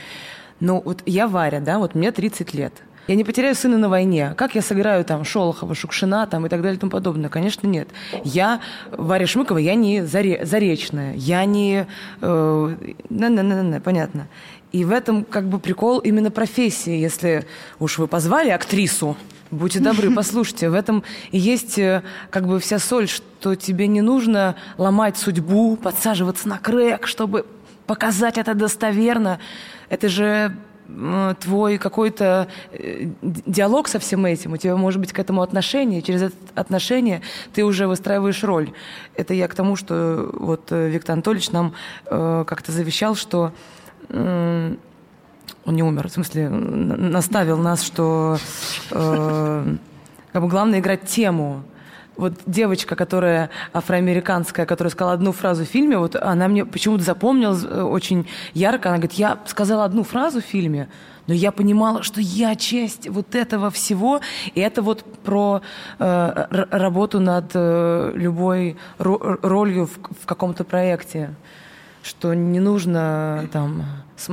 Ну, 0.59 0.83
вот 0.85 1.03
я 1.07 1.29
Варя, 1.29 1.61
да, 1.61 1.79
вот 1.79 1.95
мне 1.95 2.11
30 2.11 2.55
лет. 2.55 2.73
Я 3.07 3.17
не 3.17 3.25
потеряю 3.25 3.55
сына 3.55 3.77
на 3.77 3.88
войне. 3.88 4.35
Как 4.37 4.55
я 4.55 4.62
сыграю 4.62 5.05
там 5.05 5.25
Шолохова, 5.25 5.75
Шукшина 5.75 6.27
там, 6.27 6.47
и 6.47 6.49
так 6.49 6.62
далее 6.62 6.77
и 6.77 6.81
тому 6.81 6.90
подобное? 6.90 7.29
Конечно, 7.29 7.67
нет. 7.67 7.88
Я, 8.25 8.61
Варя 8.90 9.27
Шмыкова, 9.27 9.59
я 9.59 9.75
не 9.75 10.05
заре, 10.05 10.45
заречная, 10.47 11.14
я 11.14 11.45
не... 11.45 11.87
Э, 12.23 12.77
не, 13.11 13.29
не, 13.29 13.43
не, 13.43 13.62
не, 13.62 13.81
понятно. 13.81 14.29
И 14.73 14.85
в 14.85 14.90
этом 14.90 15.25
как 15.25 15.49
бы 15.49 15.59
прикол 15.59 15.99
именно 15.99 16.31
профессии. 16.31 16.97
Если 16.97 17.47
уж 17.79 17.99
вы 17.99 18.09
позвали 18.09 18.49
актрису, 18.49 19.17
будьте 19.51 19.81
добры, 19.81 20.11
послушайте, 20.14 20.71
в 20.71 20.75
этом 20.75 21.05
и 21.31 21.38
есть 21.38 21.79
э, 21.79 22.03
как 22.31 22.47
бы 22.47 22.59
вся 22.59 22.79
соль, 22.79 23.09
что 23.09 23.55
тебе 23.55 23.87
не 23.87 24.01
нужно 24.01 24.57
ломать 24.79 25.19
судьбу, 25.19 25.77
подсаживаться 25.77 26.49
на 26.49 26.59
крэк, 26.59 27.07
чтобы 27.07 27.45
показать 27.87 28.38
это 28.38 28.55
достоверно. 28.55 29.38
Это 29.90 30.09
же 30.09 30.57
твой 31.40 31.79
какой-то 31.79 32.49
э, 32.73 33.09
диалог 33.23 33.88
со 33.88 33.99
всем 33.99 34.27
этим, 34.27 34.53
у 34.53 34.57
тебя 34.57 34.77
может 34.77 35.01
быть 35.01 35.12
к 35.12 35.18
этому 35.18 35.42
отношение, 35.42 36.03
через 36.03 36.23
это 36.23 36.37
отношение 36.55 37.23
ты 37.55 37.64
уже 37.64 37.87
выстраиваешь 37.87 38.44
роль. 38.44 38.73
Это 39.16 39.35
я 39.35 39.49
к 39.49 39.55
тому, 39.55 39.77
что 39.77 40.31
вот 40.35 40.70
э, 40.70 40.88
Виктор 40.90 41.14
Анатольевич 41.14 41.51
нам 41.51 41.75
э, 42.07 42.44
как-то 42.47 42.70
завещал, 42.73 43.14
что 43.14 43.53
э, 44.11 44.75
он 45.64 45.75
не 45.75 45.83
умер, 45.83 46.09
в 46.09 46.12
смысле 46.12 46.49
наставил 46.51 47.57
нас, 47.57 47.83
что 47.83 48.38
э, 48.90 49.77
как 50.33 50.42
бы 50.42 50.49
главное 50.49 50.81
играть 50.81 51.07
тему, 51.07 51.64
вот 52.16 52.35
девочка, 52.46 52.96
которая 52.96 53.50
афроамериканская, 53.72 54.66
которая 54.66 54.90
сказала 54.90 55.14
одну 55.14 55.33
фразу 55.33 55.64
в 55.64 55.68
фильме, 55.68 55.98
вот 55.98 56.16
она 56.16 56.48
мне 56.48 56.64
почему-то 56.64 57.03
запомнилась 57.03 57.64
э, 57.64 57.83
очень 57.83 58.27
ярко. 58.53 58.88
Она 58.88 58.98
говорит, 58.98 59.18
я 59.18 59.38
сказала 59.46 59.85
одну 59.85 60.05
фразу 60.05 60.40
в 60.40 60.44
фильме, 60.44 60.88
но 61.27 61.35
я 61.35 61.53
понимала, 61.53 62.03
что 62.03 62.20
я 62.20 62.55
часть 62.55 63.09
вот 63.09 63.35
этого 63.35 63.70
всего, 63.70 64.20
и 64.55 64.61
это 64.61 64.83
вот 64.83 65.05
про 65.24 65.62
э, 65.98 66.46
работу 66.70 67.20
над 67.20 67.50
э, 67.55 68.12
любой 68.14 68.77
ролью 68.98 69.87
в, 69.87 69.98
в 70.22 70.27
каком-то 70.27 70.64
проекте, 70.64 71.35
что 72.03 72.35
не 72.35 72.61
нужно 72.61 73.48
там, 73.53 73.85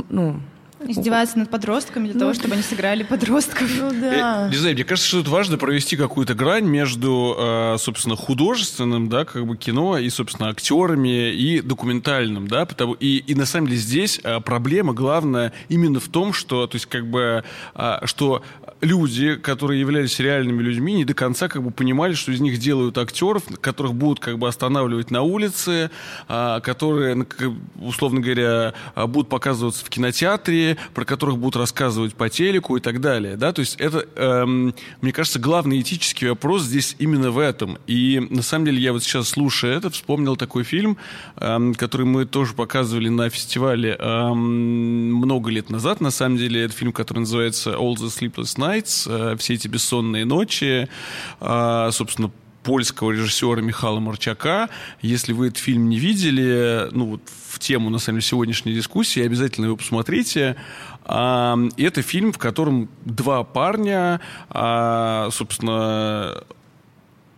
ну, 0.10 0.40
Издеваться 0.88 1.38
над 1.38 1.50
подростками 1.50 2.06
для 2.06 2.14
ну, 2.16 2.20
того, 2.20 2.34
чтобы 2.34 2.54
они 2.54 2.64
сыграли 2.64 3.04
подростков. 3.04 3.70
Ну 3.80 3.92
да. 3.92 4.48
Э, 4.48 4.50
не 4.50 4.58
знаю, 4.58 4.76
мне 4.76 4.84
кажется, 4.84 5.08
что 5.08 5.20
это 5.20 5.30
важно 5.30 5.58
провести 5.58 5.96
какую-то 5.96 6.34
грань 6.34 6.66
между, 6.66 7.36
э, 7.38 7.76
собственно, 7.80 8.16
художественным, 8.16 9.10
да, 9.10 9.26
как 9.26 9.46
бы 9.46 9.58
кино 9.58 9.98
и, 9.98 10.10
собственно, 10.10 10.50
актерами 10.50 11.32
и 11.32 11.62
документальным, 11.62 12.48
да, 12.48 12.66
потому 12.66 12.94
и, 12.94 13.18
и 13.18 13.36
на 13.36 13.46
самом 13.46 13.68
деле 13.68 13.80
здесь 13.80 14.20
э, 14.24 14.40
проблема 14.40 14.94
главная 14.94 15.54
именно 15.70 16.00
в 16.00 16.08
том, 16.08 16.34
что, 16.34 16.68
то 16.68 16.76
есть, 16.76 16.88
как 16.88 17.08
бы, 17.08 17.44
что 18.06 18.44
люди, 18.82 19.36
которые 19.36 19.80
являлись 19.80 20.20
реальными 20.20 20.62
людьми, 20.62 20.94
не 20.94 21.06
до 21.06 21.14
конца 21.14 21.48
как 21.48 21.64
бы 21.64 21.72
понимали, 21.72 22.14
что 22.14 22.32
из 22.32 22.42
них 22.42 22.58
делают 22.60 22.98
актеров, 22.98 23.44
которых 23.62 23.94
будут 23.94 24.20
как 24.20 24.40
бы 24.40 24.48
останавливать 24.48 25.12
на 25.12 25.22
улице, 25.22 25.92
которые, 26.28 27.26
условно 27.80 28.20
говоря, 28.20 28.74
будут 28.96 29.30
показываться 29.30 29.86
в 29.86 29.90
кинотеатре, 29.90 30.78
про 30.94 31.06
которых 31.06 31.38
будут 31.38 31.56
рассказывать 31.56 32.16
по 32.16 32.30
телеку 32.30 32.78
и 32.78 32.80
так 32.80 33.02
далее. 33.02 33.38
Да? 33.38 33.54
То 33.54 33.62
есть 33.62 33.76
это, 33.80 34.08
эм, 34.16 34.74
мне 35.02 35.12
кажется, 35.12 35.40
главный 35.40 35.80
этический 35.82 36.28
вопрос 36.30 36.64
здесь 36.64 36.96
именно 37.00 37.32
в 37.32 37.40
этом. 37.40 37.78
И 37.88 38.26
на 38.30 38.42
самом 38.42 38.66
деле 38.66 38.82
я 38.82 38.94
вот 38.94 39.04
сейчас, 39.04 39.30
слушая 39.30 39.78
это, 39.78 39.90
вспомнил 39.90 40.36
такой 40.36 40.64
фильм, 40.64 40.98
эм, 41.38 41.74
который 41.76 42.06
мы 42.06 42.26
тоже 42.26 42.54
показывали 42.54 43.10
на 43.10 43.30
фестивале 43.30 43.96
эм, 44.00 45.14
много 45.16 45.52
лет 45.52 45.70
назад. 45.70 46.02
На 46.02 46.12
самом 46.12 46.38
деле 46.38 46.64
это 46.64 46.74
фильм, 46.74 46.92
который 46.92 47.20
называется 47.20 47.72
All 47.72 47.96
the 47.96 48.08
Sleepless 48.08 48.58
Nights, 48.58 48.71
э, 48.80 49.36
все 49.38 49.54
эти 49.54 49.68
бессонные 49.68 50.26
ночи. 50.26 50.88
Э, 51.40 51.90
собственно, 51.92 52.32
польского 52.64 53.12
режиссера 53.12 53.62
Михаила 53.62 54.00
Марчака. 54.00 54.70
Если 55.02 55.34
вы 55.34 55.48
этот 55.48 55.60
фильм 55.60 55.90
не 55.90 56.00
видели, 56.00 56.88
ну 56.92 57.06
вот 57.06 57.22
в 57.50 57.60
тему, 57.60 57.90
на 57.90 58.00
самом 58.00 58.20
деле, 58.20 58.30
сегодняшней 58.30 58.74
дискуссии, 58.74 59.24
обязательно 59.26 59.66
его 59.66 59.78
посмотрите. 59.78 60.56
И 61.10 61.84
это 61.84 62.02
фильм, 62.04 62.32
в 62.32 62.38
котором 62.38 62.88
два 63.04 63.44
парня, 63.44 64.22
а, 64.50 65.30
собственно, 65.32 66.44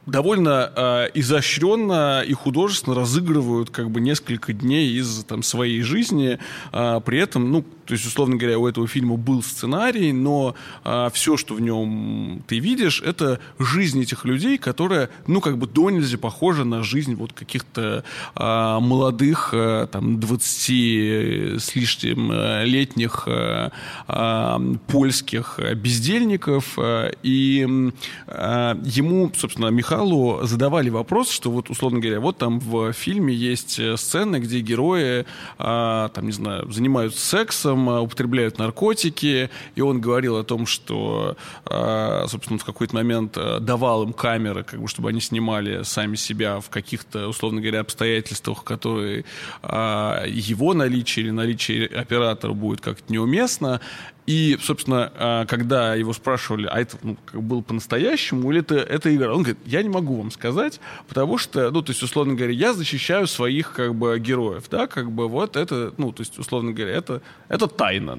довольно 0.05 0.71
э, 0.75 1.07
изощренно 1.13 2.21
и 2.21 2.33
художественно 2.33 2.95
разыгрывают 2.95 3.69
как 3.69 3.89
бы 3.89 4.01
несколько 4.01 4.53
дней 4.53 4.89
из 4.91 5.23
там 5.25 5.43
своей 5.43 5.81
жизни, 5.81 6.39
э, 6.71 7.01
при 7.05 7.19
этом, 7.19 7.51
ну, 7.51 7.65
то 7.85 7.93
есть, 7.93 8.05
условно 8.05 8.37
говоря, 8.37 8.59
у 8.59 8.67
этого 8.67 8.87
фильма 8.87 9.17
был 9.17 9.43
сценарий, 9.43 10.13
но 10.13 10.55
э, 10.83 11.09
все, 11.13 11.37
что 11.37 11.55
в 11.55 11.61
нем 11.61 12.43
ты 12.47 12.59
видишь, 12.59 13.01
это 13.01 13.39
жизнь 13.59 14.01
этих 14.01 14.25
людей, 14.25 14.57
которая, 14.57 15.09
ну, 15.27 15.41
как 15.41 15.57
бы 15.57 15.67
до 15.67 15.89
нельзя 15.89 16.17
похожа 16.17 16.63
на 16.63 16.83
жизнь 16.83 17.15
вот 17.15 17.33
каких-то 17.33 18.03
э, 18.35 18.79
молодых, 18.79 19.49
э, 19.53 19.87
там, 19.91 20.19
20 20.19 21.61
с 21.61 21.75
лишним 21.75 22.31
летних 22.63 23.23
э, 23.27 23.69
э, 24.07 24.75
польских 24.87 25.59
бездельников, 25.75 26.77
э, 26.77 27.11
и 27.23 27.91
э, 28.27 28.75
ему, 28.85 29.31
собственно, 29.35 29.67
Михаил 29.67 29.92
Михалу 29.93 30.39
задавали 30.43 30.89
вопрос, 30.89 31.29
что 31.29 31.51
вот, 31.51 31.69
условно 31.69 31.99
говоря, 31.99 32.19
вот 32.19 32.37
там 32.37 32.59
в 32.59 32.93
фильме 32.93 33.33
есть 33.33 33.77
э, 33.79 33.95
сцены, 33.95 34.37
где 34.37 34.59
герои, 34.59 35.25
а, 35.59 36.09
там, 36.09 36.25
не 36.25 36.31
знаю, 36.31 36.71
занимаются 36.71 37.19
сексом, 37.19 37.89
а, 37.89 38.01
употребляют 38.01 38.57
наркотики, 38.57 39.51
и 39.75 39.81
он 39.81 40.01
говорил 40.01 40.37
о 40.37 40.43
том, 40.43 40.65
что, 40.65 41.37
а, 41.65 42.25
собственно, 42.27 42.57
в 42.57 42.65
какой-то 42.65 42.95
момент 42.95 43.37
а, 43.37 43.59
давал 43.59 44.03
им 44.03 44.13
камеры, 44.13 44.63
как 44.63 44.81
бы, 44.81 44.87
чтобы 44.87 45.09
они 45.09 45.21
снимали 45.21 45.83
сами 45.83 46.15
себя 46.15 46.59
в 46.59 46.69
каких-то, 46.69 47.27
условно 47.27 47.61
говоря, 47.61 47.81
обстоятельствах, 47.81 48.63
которые 48.63 49.25
а, 49.61 50.25
его 50.25 50.73
наличие 50.73 51.25
или 51.25 51.31
наличие 51.31 51.85
оператора 51.87 52.53
будет 52.53 52.81
как-то 52.81 53.13
неуместно. 53.13 53.79
И, 54.25 54.57
собственно, 54.61 55.11
а, 55.15 55.45
когда 55.45 55.95
его 55.95 56.13
спрашивали, 56.13 56.67
а 56.71 56.79
это 56.79 56.97
ну, 57.03 57.17
было 57.33 57.61
по-настоящему 57.61 58.51
или 58.51 58.61
это, 58.61 58.75
это 58.75 59.13
игра, 59.13 59.33
он 59.33 59.43
говорит, 59.43 59.57
я 59.65 59.83
не 59.83 59.89
могу 59.89 60.15
вам 60.17 60.31
сказать, 60.31 60.79
потому 61.07 61.37
что, 61.37 61.71
ну, 61.71 61.81
то 61.81 61.91
есть, 61.91 62.01
условно 62.03 62.33
говоря, 62.33 62.53
я 62.53 62.73
защищаю 62.73 63.27
своих, 63.27 63.73
как 63.73 63.95
бы, 63.95 64.17
героев, 64.19 64.63
да, 64.69 64.87
как 64.87 65.11
бы, 65.11 65.27
вот 65.27 65.57
это, 65.57 65.93
ну, 65.97 66.11
то 66.13 66.21
есть, 66.21 66.39
условно 66.39 66.71
говоря, 66.71 66.93
это, 66.93 67.21
это 67.49 67.67
тайна. 67.67 68.17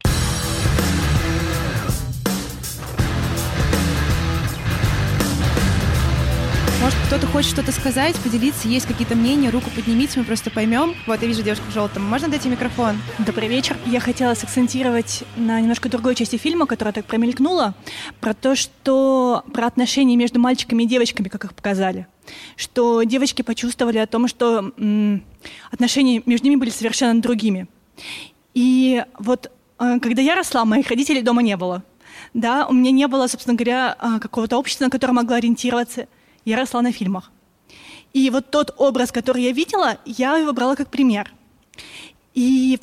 Может, 6.84 6.98
кто-то 7.06 7.26
хочет 7.26 7.50
что-то 7.50 7.72
сказать, 7.72 8.14
поделиться, 8.16 8.68
есть 8.68 8.84
какие-то 8.84 9.14
мнения, 9.14 9.48
руку 9.48 9.70
поднимите, 9.74 10.18
мы 10.18 10.26
просто 10.26 10.50
поймем. 10.50 10.94
Вот, 11.06 11.22
я 11.22 11.26
вижу 11.26 11.42
девушку 11.42 11.64
в 11.70 11.72
желтом. 11.72 12.04
Можно 12.04 12.28
дать 12.28 12.44
ей 12.44 12.50
микрофон? 12.50 12.98
Добрый 13.20 13.48
вечер. 13.48 13.78
Я 13.86 14.00
хотела 14.00 14.34
сакцентировать 14.34 15.24
на 15.38 15.58
немножко 15.62 15.88
другой 15.88 16.14
части 16.14 16.36
фильма, 16.36 16.66
которая 16.66 16.92
так 16.92 17.06
промелькнула, 17.06 17.74
про 18.20 18.34
то, 18.34 18.54
что 18.54 19.44
про 19.54 19.66
отношения 19.66 20.14
между 20.16 20.38
мальчиками 20.38 20.82
и 20.82 20.86
девочками, 20.86 21.28
как 21.28 21.46
их 21.46 21.54
показали. 21.54 22.06
Что 22.54 23.02
девочки 23.04 23.40
почувствовали 23.40 23.96
о 23.96 24.06
том, 24.06 24.28
что 24.28 24.70
м, 24.76 25.24
отношения 25.70 26.22
между 26.26 26.48
ними 26.48 26.60
были 26.60 26.68
совершенно 26.68 27.18
другими. 27.18 27.66
И 28.52 29.02
вот 29.18 29.50
э, 29.78 30.00
когда 30.00 30.20
я 30.20 30.34
росла, 30.34 30.66
моих 30.66 30.86
родителей 30.88 31.22
дома 31.22 31.40
не 31.40 31.56
было. 31.56 31.82
Да, 32.34 32.66
у 32.66 32.74
меня 32.74 32.90
не 32.90 33.08
было, 33.08 33.26
собственно 33.26 33.56
говоря, 33.56 33.96
э, 33.98 34.18
какого-то 34.20 34.58
общества, 34.58 34.84
на 34.84 34.90
которое 34.90 35.14
могла 35.14 35.36
ориентироваться 35.36 36.08
я 36.44 36.56
росла 36.56 36.82
на 36.82 36.92
фильмах. 36.92 37.30
И 38.12 38.30
вот 38.30 38.50
тот 38.50 38.74
образ, 38.76 39.10
который 39.10 39.42
я 39.42 39.52
видела, 39.52 39.98
я 40.04 40.36
его 40.36 40.52
брала 40.52 40.76
как 40.76 40.88
пример. 40.88 41.32
И 42.34 42.78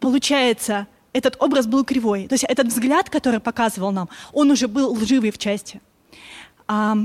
получается, 0.00 0.86
этот 1.12 1.36
образ 1.40 1.66
был 1.66 1.84
кривой. 1.84 2.26
То 2.26 2.34
есть 2.34 2.44
этот 2.44 2.68
взгляд, 2.68 3.08
который 3.10 3.40
показывал 3.40 3.92
нам, 3.92 4.08
он 4.32 4.50
уже 4.50 4.66
был 4.68 4.92
лживый 4.92 5.30
в 5.30 5.38
части. 5.38 5.80
А, 6.66 6.96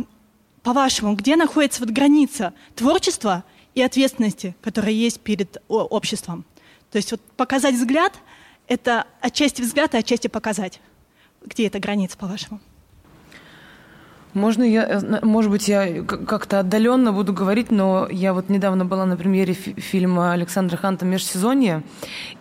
по-вашему, 0.63 1.15
где 1.15 1.35
находится 1.35 1.81
вот 1.81 1.91
граница 1.91 2.53
творчества 2.75 3.43
и 3.75 3.81
ответственности, 3.81 4.55
которая 4.61 4.93
есть 4.93 5.19
перед 5.19 5.61
обществом? 5.67 6.45
То 6.91 6.97
есть 6.97 7.11
вот 7.11 7.21
показать 7.35 7.75
взгляд— 7.75 8.13
это 8.67 9.05
отчасти 9.21 9.61
взгляд, 9.61 9.93
а 9.93 9.99
отчасти 9.99 10.27
показать. 10.27 10.79
Где 11.43 11.67
эта 11.67 11.79
граница, 11.79 12.17
по-вашему? 12.17 12.59
Можно 14.33 14.63
я, 14.63 14.83
э, 14.83 15.25
может 15.25 15.49
быть, 15.49 15.67
я 15.67 16.03
как-то 16.03 16.59
отдаленно 16.59 17.11
буду 17.13 17.33
говорить, 17.33 17.71
но 17.71 18.07
я 18.09 18.33
вот 18.33 18.49
недавно 18.49 18.85
была 18.85 19.05
на 19.05 19.17
премьере 19.17 19.53
фильма 19.53 20.33
Александра 20.33 20.77
Ханта 20.77 21.05
«Межсезонье», 21.05 21.83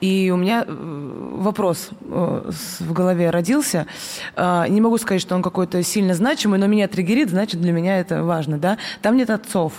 и 0.00 0.30
у 0.32 0.36
меня 0.36 0.64
э, 0.66 1.30
вопрос 1.36 1.90
э, 2.02 2.50
в 2.80 2.92
голове 2.92 3.30
родился. 3.30 3.86
А, 4.34 4.66
не 4.68 4.80
могу 4.80 4.98
сказать, 4.98 5.22
что 5.22 5.34
он 5.34 5.42
какой-то 5.42 5.82
сильно 5.82 6.14
значимый, 6.14 6.58
но 6.58 6.66
меня 6.66 6.88
триггерит, 6.88 7.30
значит, 7.30 7.60
для 7.60 7.72
меня 7.72 7.98
это 7.98 8.24
важно, 8.24 8.58
да. 8.58 8.78
Там 9.02 9.16
нет 9.16 9.30
отцов 9.30 9.72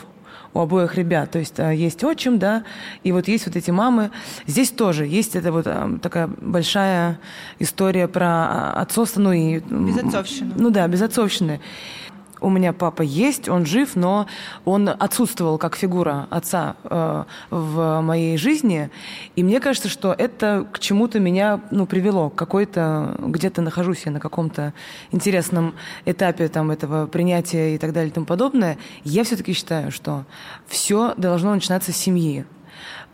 у 0.54 0.60
обоих 0.60 0.96
ребят. 0.96 1.32
То 1.32 1.40
есть 1.40 1.58
есть 1.60 2.04
отчим, 2.04 2.40
да, 2.40 2.64
и 3.04 3.12
вот 3.12 3.28
есть 3.28 3.48
вот 3.48 3.56
эти 3.56 3.72
мамы. 3.72 4.12
Здесь 4.46 4.72
тоже 4.72 5.06
есть 5.06 5.36
это 5.36 5.52
вот 5.52 5.68
такая 6.02 6.28
большая 6.28 7.20
история 7.60 8.08
про 8.08 8.28
а, 8.28 8.74
отцовство, 8.82 9.22
ну 9.22 9.32
и... 9.32 9.60
Безотцовщину. 9.60 10.54
Ну 10.58 10.70
да, 10.70 10.88
безотцовщины 10.88 11.60
у 12.42 12.50
меня 12.50 12.74
папа 12.74 13.02
есть, 13.02 13.50
он 13.50 13.66
жив, 13.66 13.96
но 13.96 14.28
он 14.66 14.90
отсутствовал 14.90 15.58
как 15.58 15.76
фигура 15.76 16.28
отца 16.30 16.76
э, 16.84 17.24
в 17.50 18.02
моей 18.02 18.38
жизни. 18.38 18.90
И 19.36 19.44
мне 19.44 19.60
кажется, 19.60 19.90
что 19.90 20.14
это 20.18 20.68
к 20.72 20.80
чему-то 20.80 21.20
меня 21.20 21.62
ну, 21.72 21.86
привело. 21.86 22.30
Какой-то, 22.30 23.16
где-то 23.20 23.62
нахожусь 23.62 24.04
я 24.06 24.12
на 24.12 24.20
каком-то 24.20 24.74
интересном 25.12 25.76
этапе 26.06 26.48
там, 26.48 26.72
этого 26.72 27.08
принятия 27.08 27.76
и 27.76 27.78
так 27.78 27.94
далее 27.94 28.10
и 28.10 28.14
тому 28.14 28.26
подобное. 28.26 28.78
Я 29.04 29.24
все-таки 29.24 29.54
считаю, 29.54 29.92
что 29.92 30.26
все 30.68 31.14
должно 31.18 31.54
начинаться 31.54 31.92
с 31.92 31.98
семьи. 31.98 32.46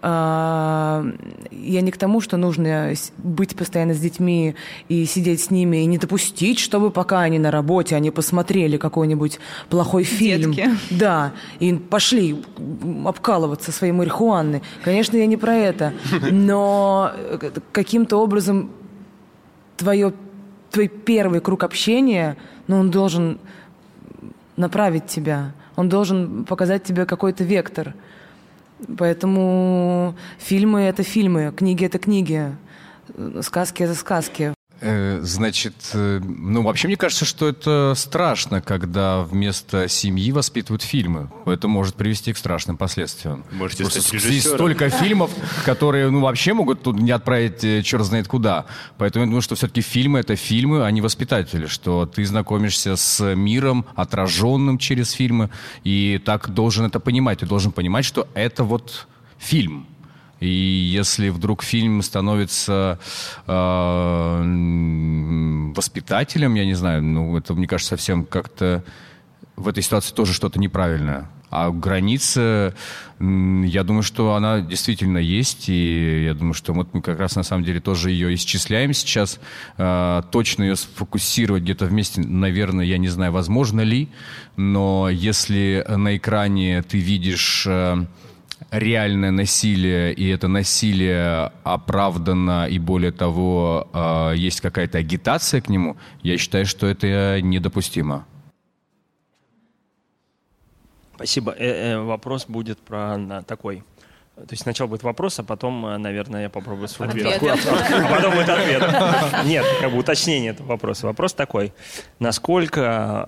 А, 0.05 1.01
я 1.49 1.79
не 1.79 1.89
к 1.89 1.97
тому, 1.97 2.19
что 2.19 2.35
нужно 2.35 2.93
быть 3.19 3.55
постоянно 3.55 3.93
с 3.93 3.99
детьми 3.99 4.53
и 4.89 5.05
сидеть 5.05 5.39
с 5.39 5.49
ними, 5.49 5.77
и 5.77 5.85
не 5.85 5.97
допустить, 5.97 6.59
чтобы 6.59 6.91
пока 6.91 7.21
они 7.21 7.39
на 7.39 7.51
работе, 7.51 7.95
они 7.95 8.11
посмотрели 8.11 8.75
какой-нибудь 8.75 9.39
плохой 9.69 10.03
фильм. 10.03 10.51
Детки. 10.51 10.77
Да, 10.89 11.31
и 11.59 11.73
пошли 11.73 12.35
обкалываться 13.05 13.71
своей 13.71 13.93
марихуаны. 13.93 14.61
Конечно, 14.83 15.15
я 15.15 15.25
не 15.25 15.37
про 15.37 15.55
это, 15.55 15.93
но 16.31 17.13
каким-то 17.71 18.17
образом 18.17 18.71
твое, 19.77 20.13
твой 20.69 20.89
первый 20.89 21.39
круг 21.39 21.63
общения, 21.63 22.35
ну, 22.67 22.79
он 22.79 22.91
должен 22.91 23.39
направить 24.57 25.07
тебя, 25.07 25.53
он 25.77 25.87
должен 25.87 26.43
показать 26.43 26.83
тебе 26.83 27.05
какой-то 27.05 27.45
вектор– 27.45 27.93
Поэтому 28.97 30.15
фильмы— 30.39 30.81
это 30.81 31.03
фильмы, 31.03 31.53
книги— 31.55 31.85
это 31.85 31.99
книги, 31.99 32.55
сказки— 33.41 33.83
это 33.83 33.95
сказки. 33.95 34.53
Э, 34.85 35.21
значит, 35.21 35.75
э, 35.93 36.19
ну 36.21 36.61
вообще 36.61 36.87
мне 36.89 36.97
кажется, 36.97 37.23
что 37.23 37.47
это 37.47 37.93
страшно, 37.95 38.61
когда 38.61 39.21
вместо 39.21 39.87
семьи 39.87 40.29
воспитывают 40.33 40.81
фильмы. 40.81 41.31
Это 41.45 41.69
может 41.69 41.95
привести 41.95 42.33
к 42.33 42.37
страшным 42.37 42.75
последствиям. 42.75 43.45
Можете 43.51 43.85
стать 43.85 44.21
Здесь 44.21 44.45
столько 44.45 44.89
фильмов, 44.89 45.31
которые 45.63 46.09
ну 46.09 46.19
вообще 46.19 46.53
могут 46.53 46.83
тут 46.83 46.99
не 46.99 47.11
отправить 47.11 47.63
э, 47.63 47.81
черт 47.81 48.03
знает 48.03 48.27
куда. 48.27 48.65
Поэтому 48.97 49.23
я 49.23 49.27
думаю, 49.27 49.41
что 49.41 49.55
все-таки 49.55 49.79
фильмы 49.79 50.19
это 50.19 50.35
фильмы, 50.35 50.85
а 50.85 50.91
не 50.91 50.99
воспитатели. 50.99 51.67
Что 51.67 52.05
ты 52.05 52.25
знакомишься 52.25 52.97
с 52.97 53.35
миром, 53.35 53.85
отраженным 53.95 54.77
через 54.77 55.11
фильмы, 55.11 55.49
и 55.85 56.21
так 56.25 56.49
должен 56.49 56.85
это 56.85 56.99
понимать. 56.99 57.39
Ты 57.39 57.45
должен 57.45 57.71
понимать, 57.71 58.03
что 58.03 58.27
это 58.33 58.65
вот 58.65 59.07
фильм 59.37 59.87
и 60.43 60.49
если 60.49 61.29
вдруг 61.29 61.63
фильм 61.63 62.01
становится 62.01 62.99
э, 63.47 64.43
воспитателем, 65.73 66.55
я 66.55 66.65
не 66.65 66.73
знаю, 66.73 67.01
ну 67.01 67.37
это, 67.37 67.53
мне 67.53 67.65
кажется, 67.65 67.95
совсем 67.95 68.25
как-то 68.25 68.83
в 69.55 69.69
этой 69.69 69.81
ситуации 69.81 70.13
тоже 70.13 70.33
что-то 70.33 70.59
неправильное. 70.59 71.29
А 71.49 71.69
граница, 71.69 72.75
я 73.19 73.83
думаю, 73.83 74.03
что 74.03 74.33
она 74.33 74.59
действительно 74.59 75.19
есть, 75.19 75.69
и 75.69 76.25
я 76.25 76.33
думаю, 76.33 76.55
что 76.55 76.73
вот 76.73 76.93
мы 76.93 77.01
как 77.01 77.19
раз 77.19 77.35
на 77.37 77.43
самом 77.43 77.63
деле 77.63 77.79
тоже 77.79 78.11
ее 78.11 78.33
исчисляем 78.35 78.91
сейчас. 78.93 79.39
Э, 79.77 80.23
точно 80.29 80.63
ее 80.63 80.75
сфокусировать 80.75 81.63
где-то 81.63 81.85
вместе, 81.85 82.19
наверное, 82.19 82.83
я 82.83 82.97
не 82.97 83.07
знаю, 83.07 83.31
возможно 83.31 83.79
ли, 83.79 84.09
но 84.57 85.07
если 85.09 85.85
на 85.87 86.17
экране 86.17 86.81
ты 86.81 86.97
видишь... 86.97 87.65
Э, 88.71 88.79
реальное 88.79 89.31
насилие, 89.31 90.13
и 90.13 90.27
это 90.29 90.47
насилие 90.47 91.51
оправдано, 91.63 92.67
и 92.67 92.79
более 92.79 93.11
того, 93.11 93.87
а, 93.93 94.31
есть 94.31 94.61
какая-то 94.61 94.97
агитация 94.97 95.61
к 95.61 95.69
нему, 95.69 95.97
я 96.21 96.37
считаю, 96.37 96.65
что 96.65 96.87
это 96.87 97.41
недопустимо. 97.41 98.25
Спасибо. 101.15 101.55
Э 101.57 101.93
-э 101.93 102.05
вопрос 102.05 102.45
будет 102.47 102.79
про 102.79 103.43
такой. 103.47 103.83
То 104.35 104.47
есть 104.49 104.63
сначала 104.63 104.87
будет 104.87 105.03
вопрос, 105.03 105.37
а 105.37 105.43
потом, 105.43 105.85
э, 105.85 105.97
наверное, 105.97 106.43
я 106.43 106.49
попробую 106.49 106.87
сформулировать. 106.87 107.39
А 107.43 108.15
потом 108.15 108.33
будет 108.33 108.49
ответ. 108.49 108.81
Нет, 109.45 109.63
как 109.79 109.91
бы 109.91 109.99
уточнение 109.99 110.51
этого 110.51 110.69
вопроса. 110.69 111.05
Вопрос 111.05 111.33
такой. 111.33 111.71
Насколько 112.17 113.27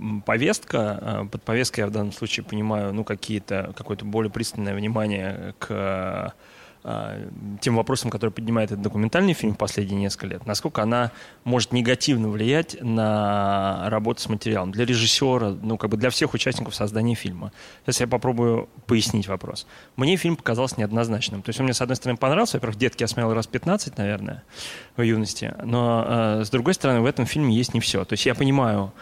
э, 0.00 0.02
повестка, 0.26 0.98
э, 1.00 1.24
под 1.30 1.42
повесткой 1.44 1.80
я 1.80 1.86
в 1.86 1.90
данном 1.90 2.12
случае 2.12 2.44
понимаю, 2.44 2.92
ну, 2.92 3.04
какие-то, 3.04 3.72
какое-то 3.76 4.04
более 4.04 4.32
пристальное 4.32 4.74
внимание 4.74 5.54
к 5.60 5.68
а, 5.70 6.32
тем 7.60 7.76
вопросам, 7.76 8.10
которые 8.10 8.32
поднимает 8.32 8.70
этот 8.70 8.82
документальный 8.82 9.32
фильм 9.32 9.54
в 9.54 9.56
последние 9.56 10.00
несколько 10.00 10.26
лет, 10.26 10.46
насколько 10.46 10.82
она 10.82 11.12
может 11.44 11.72
негативно 11.72 12.28
влиять 12.28 12.76
на 12.82 13.88
работу 13.88 14.20
с 14.20 14.28
материалом 14.28 14.70
для 14.70 14.84
режиссера, 14.84 15.56
ну, 15.62 15.78
как 15.78 15.90
бы 15.90 15.96
для 15.96 16.10
всех 16.10 16.34
участников 16.34 16.74
создания 16.74 17.14
фильма. 17.14 17.52
Сейчас 17.84 18.00
я 18.00 18.06
попробую 18.06 18.68
пояснить 18.86 19.28
вопрос. 19.28 19.66
Мне 19.96 20.16
фильм 20.16 20.36
показался 20.36 20.78
неоднозначным. 20.78 21.42
То 21.42 21.50
есть 21.50 21.60
он 21.60 21.64
мне, 21.64 21.74
с 21.74 21.80
одной 21.80 21.96
стороны, 21.96 22.18
понравился. 22.18 22.58
Во-первых, 22.58 22.78
детки 22.78 23.02
я 23.02 23.08
смотрел 23.08 23.32
раз 23.32 23.46
15, 23.46 23.96
наверное, 23.96 24.42
в 24.96 25.02
юности. 25.02 25.54
Но, 25.64 26.04
э, 26.06 26.44
с 26.44 26.50
другой 26.50 26.74
стороны, 26.74 27.00
в 27.00 27.06
этом 27.06 27.24
фильме 27.24 27.56
есть 27.56 27.72
не 27.72 27.80
все. 27.80 28.04
То 28.04 28.12
есть 28.12 28.26
я 28.26 28.34
понимаю 28.34 28.92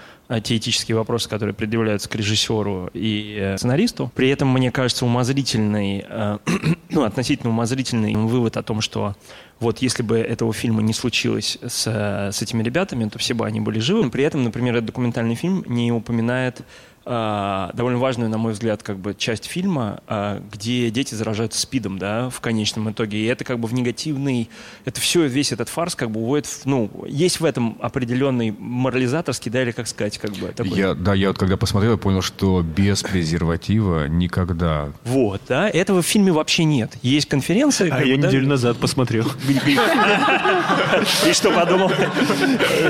те 0.41 0.57
этические 0.57 0.97
вопросы, 0.97 1.29
которые 1.29 1.55
предъявляются 1.55 2.09
к 2.09 2.15
режиссеру 2.15 2.91
и 2.95 3.37
э, 3.39 3.57
сценаристу. 3.59 4.11
При 4.15 4.29
этом, 4.29 4.49
мне 4.49 4.71
кажется, 4.71 5.05
умозрительный, 5.05 6.05
э, 6.09 6.39
ну, 6.91 7.03
относительно 7.03 7.51
умозрительный 7.51 8.15
вывод 8.15 8.57
о 8.57 8.63
том, 8.63 8.81
что 8.81 9.15
вот 9.61 9.79
если 9.79 10.03
бы 10.03 10.19
этого 10.19 10.53
фильма 10.53 10.83
не 10.83 10.93
случилось 10.93 11.59
с, 11.65 11.87
с 12.33 12.43
этими 12.43 12.63
ребятами, 12.63 13.09
то 13.09 13.19
все 13.19 13.35
бы 13.35 13.47
они 13.47 13.61
были 13.61 13.79
живы. 13.79 14.11
При 14.11 14.25
этом, 14.25 14.43
например, 14.43 14.75
этот 14.75 14.87
документальный 14.87 15.37
фильм 15.37 15.65
не 15.69 15.93
упоминает 15.93 16.61
э, 16.61 16.63
довольно 17.05 17.99
важную, 17.99 18.31
на 18.31 18.39
мой 18.39 18.53
взгляд, 18.53 18.83
как 18.83 18.99
бы 18.99 19.15
часть 19.15 19.47
фильма, 19.47 20.01
э, 20.07 20.41
где 20.53 20.91
дети 20.91 21.15
заражаются 21.15 21.61
спидом, 21.61 21.99
да, 21.99 22.31
в 22.31 22.41
конечном 22.41 22.91
итоге. 22.91 23.19
И 23.19 23.25
это 23.25 23.45
как 23.45 23.59
бы 23.59 23.67
в 23.67 23.75
негативный, 23.75 24.49
это 24.85 25.01
все, 25.01 25.27
весь 25.27 25.53
этот 25.53 25.69
фарс 25.69 25.97
как 25.97 26.11
бы 26.11 26.21
уводит, 26.21 26.47
в, 26.47 26.65
ну, 26.65 26.91
есть 27.07 27.41
в 27.41 27.45
этом 27.45 27.77
определенный 27.81 28.55
морализаторский, 28.57 29.51
да, 29.51 29.63
или 29.63 29.73
как 29.73 29.89
сказать, 29.89 30.19
как 30.19 30.31
бы 30.33 30.49
такой. 30.49 30.79
Я, 30.79 30.95
да, 30.95 31.15
я 31.15 31.29
вот 31.29 31.39
когда 31.39 31.57
посмотрел, 31.57 31.93
я 31.93 31.99
понял, 31.99 32.23
что 32.23 32.63
без 32.63 33.03
презерватива 33.03 34.07
никогда. 34.07 34.91
Вот, 35.05 35.43
да, 35.49 35.69
этого 35.69 36.03
в 36.03 36.07
фильме 36.07 36.31
вообще 36.31 36.65
нет. 36.65 36.93
Есть 37.03 37.29
конференция. 37.29 37.93
А 37.93 38.03
я 38.05 38.17
бы, 38.17 38.23
неделю 38.23 38.45
да? 38.45 38.51
назад 38.51 38.77
посмотрел. 38.79 39.27
И 41.27 41.33
что 41.33 41.51
подумал? 41.51 41.91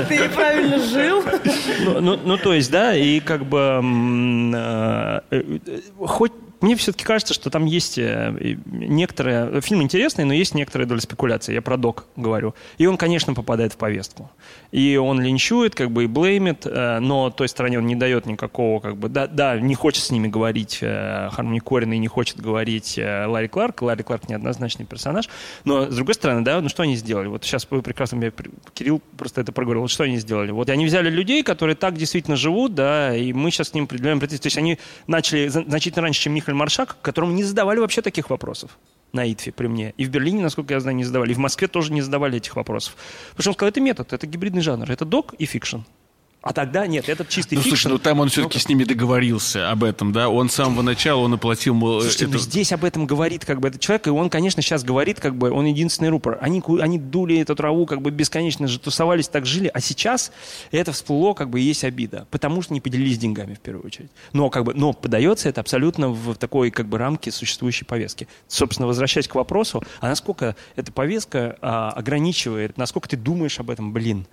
Ты 0.07 0.17
неправильно 0.17 0.79
жил. 0.79 1.23
Ну, 1.85 1.99
ну, 2.01 2.19
ну, 2.23 2.37
то 2.37 2.53
есть, 2.53 2.69
да, 2.69 2.95
и 2.95 3.19
как 3.19 3.45
бы 3.45 3.63
Э, 3.63 3.79
э, 3.79 4.02
хоть 6.05 6.33
мне 6.63 6.77
все-таки 6.77 7.03
кажется, 7.03 7.33
что 7.33 7.49
там 7.49 7.65
есть 7.65 7.97
э, 7.97 8.55
некоторые... 8.65 9.59
Фильм 9.59 9.81
интересный, 9.81 10.23
но 10.23 10.33
есть 10.33 10.55
некоторая 10.55 10.87
доля 10.87 11.01
спекуляции. 11.01 11.53
Я 11.53 11.61
про 11.61 11.75
док 11.75 12.05
говорю. 12.15 12.55
И 12.77 12.85
он, 12.85 12.95
конечно, 12.95 13.33
попадает 13.33 13.73
в 13.73 13.77
повестку. 13.77 14.31
И 14.71 14.95
он 14.95 15.21
линчует, 15.21 15.75
как 15.75 15.91
бы 15.91 16.05
и 16.05 16.07
блеймит, 16.07 16.65
э, 16.65 16.99
но 16.99 17.29
той 17.31 17.49
стороне 17.49 17.79
он 17.79 17.85
не 17.85 17.97
дает 17.97 18.25
никакого, 18.25 18.79
как 18.79 18.95
бы... 18.95 19.09
Да, 19.09 19.27
да 19.27 19.59
не 19.59 19.75
хочет 19.75 20.05
с 20.05 20.09
ними 20.09 20.29
говорить 20.29 20.79
э, 20.79 21.29
Хармони 21.33 21.59
Корин 21.59 21.91
и 21.91 21.97
не 21.97 22.07
хочет 22.07 22.39
говорить 22.39 22.97
Ларри 22.97 23.49
Кларк. 23.49 23.81
Ларри 23.81 24.03
Кларк 24.03 24.29
неоднозначный 24.29 24.85
персонаж. 24.85 25.27
Но, 25.65 25.91
с 25.91 25.95
другой 25.95 26.15
стороны, 26.15 26.45
да, 26.45 26.61
ну 26.61 26.69
что 26.69 26.83
они 26.83 26.95
сделали? 26.95 27.27
Вот 27.27 27.43
сейчас 27.43 27.67
вы 27.69 27.81
прекрасно... 27.81 28.17
Мне, 28.17 28.31
Кирилл 28.73 29.01
просто 29.17 29.41
это 29.41 29.51
проговорил. 29.51 29.81
Вот 29.81 29.91
что 29.91 30.05
они 30.05 30.17
сделали? 30.17 30.51
Вот 30.51 30.69
они 30.69 30.85
взяли 30.85 31.09
людей, 31.09 31.43
которые 31.43 31.75
так 31.75 31.97
действительно 31.97 32.37
живут, 32.37 32.73
да, 32.73 33.13
и 33.13 33.33
мы 33.33 33.51
сейчас 33.51 33.67
с 33.69 33.73
ним 33.73 33.83
определяем. 33.83 34.21
То 34.21 34.27
есть 34.31 34.57
они 34.57 34.79
начали 35.07 35.49
значительно 35.49 36.03
раньше, 36.03 36.21
чем 36.21 36.33
Михаил 36.33 36.52
Михал 36.53 36.59
Марчак, 36.59 36.97
которому 37.01 37.33
не 37.33 37.43
задавали 37.43 37.79
вообще 37.79 38.01
таких 38.01 38.29
вопросов 38.29 38.77
на 39.11 39.31
IDFA 39.31 39.51
при 39.51 39.67
мне. 39.67 39.93
И 39.97 40.05
в 40.05 40.09
Берлине, 40.09 40.41
насколько 40.41 40.73
я 40.73 40.79
знаю, 40.79 40.95
не 40.95 41.03
задавали. 41.03 41.31
И 41.31 41.35
в 41.35 41.39
Москве 41.39 41.67
тоже 41.67 41.93
не 41.93 42.01
задавали 42.01 42.37
этих 42.37 42.55
вопросов. 42.55 42.95
Потому 43.31 43.41
что 43.41 43.49
он 43.49 43.53
сказал, 43.55 43.69
это 43.69 43.81
метод, 43.81 44.13
это 44.13 44.27
гибридный 44.27 44.61
жанр. 44.61 44.89
Это 44.89 45.05
док 45.05 45.33
и 45.33 45.45
фикшн. 45.45 45.77
А 46.43 46.51
тогда 46.51 46.85
нет, 46.87 47.07
этот 47.07 47.29
чистый 47.29 47.55
ну, 47.55 47.61
фикшн. 47.61 47.69
Слушай, 47.69 47.91
ну 47.93 47.99
там 47.99 48.19
он 48.19 48.27
все-таки 48.27 48.57
ну, 48.57 48.61
с 48.61 48.67
ними 48.67 48.83
договорился 48.83 49.71
об 49.71 49.85
этом, 49.85 50.11
да? 50.11 50.27
Он 50.27 50.49
с 50.49 50.55
самого 50.55 50.81
начала, 50.81 51.21
он 51.21 51.33
оплатил... 51.33 51.73
Слушайте, 51.79 52.25
это... 52.25 52.33
ну 52.33 52.39
здесь 52.39 52.73
об 52.73 52.83
этом 52.83 53.05
говорит 53.05 53.45
как 53.45 53.61
бы 53.61 53.69
этот 53.69 53.79
человек, 53.79 54.07
и 54.07 54.09
он, 54.09 54.29
конечно, 54.29 54.61
сейчас 54.61 54.83
говорит, 54.83 55.21
как 55.21 55.37
бы, 55.37 55.51
он 55.51 55.65
единственный 55.65 56.09
рупор. 56.09 56.37
Они, 56.41 56.61
они 56.81 56.99
дули 56.99 57.39
эту 57.39 57.55
траву, 57.55 57.85
как 57.85 58.01
бы 58.01 58.11
бесконечно 58.11 58.67
же 58.67 58.77
тусовались, 58.77 59.29
так 59.29 59.45
жили, 59.45 59.71
а 59.73 59.79
сейчас 59.79 60.33
это 60.71 60.91
всплыло, 60.91 61.33
как 61.33 61.49
бы, 61.49 61.61
есть 61.61 61.85
обида, 61.85 62.27
потому 62.29 62.61
что 62.61 62.73
не 62.73 62.81
поделились 62.81 63.17
деньгами 63.17 63.53
в 63.53 63.61
первую 63.61 63.85
очередь. 63.85 64.11
Но, 64.33 64.49
как 64.49 64.65
бы, 64.65 64.73
но 64.73 64.91
подается 64.91 65.47
это 65.47 65.61
абсолютно 65.61 66.09
в 66.09 66.35
такой, 66.35 66.71
как 66.71 66.87
бы, 66.87 66.97
рамке 66.97 67.31
существующей 67.31 67.85
повестки. 67.85 68.27
Собственно, 68.49 68.87
возвращаясь 68.87 69.29
к 69.29 69.35
вопросу, 69.35 69.81
а 70.01 70.09
насколько 70.09 70.57
эта 70.75 70.91
повестка 70.91 71.57
а, 71.61 71.91
ограничивает, 71.91 72.77
насколько 72.77 73.07
ты 73.07 73.15
думаешь 73.15 73.61
об 73.61 73.69
этом, 73.69 73.93
блин, 73.93 74.27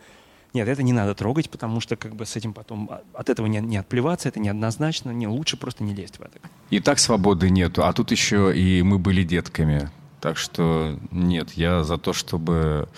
нет, 0.53 0.68
это 0.68 0.82
не 0.82 0.92
надо 0.92 1.14
трогать, 1.14 1.51
потому 1.51 1.80
что 1.80 1.96
как 1.96 2.14
бы 2.14 2.26
с 2.26 2.36
этим 2.36 2.53
потом 2.53 2.90
от 3.14 3.28
этого 3.28 3.46
не, 3.46 3.59
не 3.61 3.76
отплеваться, 3.76 4.28
это 4.28 4.40
неоднозначно, 4.40 5.11
не 5.11 5.26
лучше 5.26 5.57
просто 5.57 5.84
не 5.84 5.94
лезть 5.94 6.18
в 6.18 6.22
это. 6.22 6.38
И 6.70 6.80
так 6.80 6.98
свободы 6.98 7.51
нету, 7.51 7.84
а 7.84 7.92
тут 7.92 8.11
еще 8.11 8.57
и 8.57 8.82
мы 8.82 8.98
были 8.98 9.22
детками. 9.22 9.90
Так 10.20 10.36
что 10.36 10.98
нет, 11.10 11.52
я 11.52 11.82
за 11.82 11.96
то, 11.96 12.12
чтобы 12.12 12.88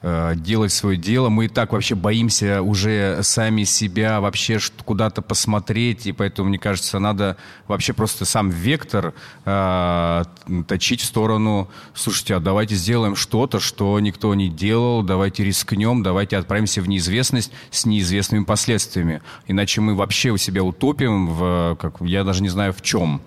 Э, 0.00 0.34
делать 0.36 0.72
свое 0.72 0.96
дело. 0.96 1.28
Мы 1.28 1.46
и 1.46 1.48
так 1.48 1.72
вообще 1.72 1.96
боимся 1.96 2.62
уже 2.62 3.18
сами 3.22 3.64
себя 3.64 4.20
вообще 4.20 4.60
куда-то 4.84 5.22
посмотреть, 5.22 6.06
и 6.06 6.12
поэтому, 6.12 6.50
мне 6.50 6.58
кажется, 6.58 7.00
надо 7.00 7.36
вообще 7.66 7.92
просто 7.92 8.24
сам 8.24 8.48
вектор 8.48 9.12
э, 9.44 10.24
точить 10.68 11.00
в 11.00 11.04
сторону, 11.04 11.68
слушайте, 11.94 12.36
а 12.36 12.40
давайте 12.40 12.76
сделаем 12.76 13.16
что-то, 13.16 13.58
что 13.58 13.98
никто 13.98 14.32
не 14.36 14.48
делал, 14.48 15.02
давайте 15.02 15.42
рискнем, 15.42 16.04
давайте 16.04 16.36
отправимся 16.36 16.80
в 16.80 16.88
неизвестность 16.88 17.50
с 17.72 17.84
неизвестными 17.84 18.44
последствиями. 18.44 19.20
Иначе 19.48 19.80
мы 19.80 19.96
вообще 19.96 20.30
у 20.30 20.36
себя 20.36 20.62
утопим 20.62 21.26
в, 21.26 21.76
как, 21.80 21.96
я 22.02 22.22
даже 22.22 22.40
не 22.44 22.50
знаю 22.50 22.72
в 22.72 22.82
чем. 22.82 23.20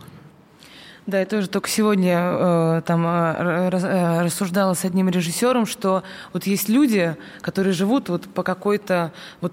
Да, 1.07 1.19
я 1.19 1.25
тоже 1.25 1.49
только 1.49 1.67
сегодня 1.67 2.15
э, 2.15 2.81
там 2.85 3.03
э, 3.07 3.69
э, 3.71 4.21
рассуждала 4.23 4.75
с 4.75 4.85
одним 4.85 5.09
режиссером, 5.09 5.65
что 5.65 6.03
вот 6.31 6.45
есть 6.45 6.69
люди, 6.69 7.15
которые 7.41 7.73
живут 7.73 8.07
вот 8.09 8.25
по 8.25 8.43
какой-то 8.43 9.11
вот 9.41 9.51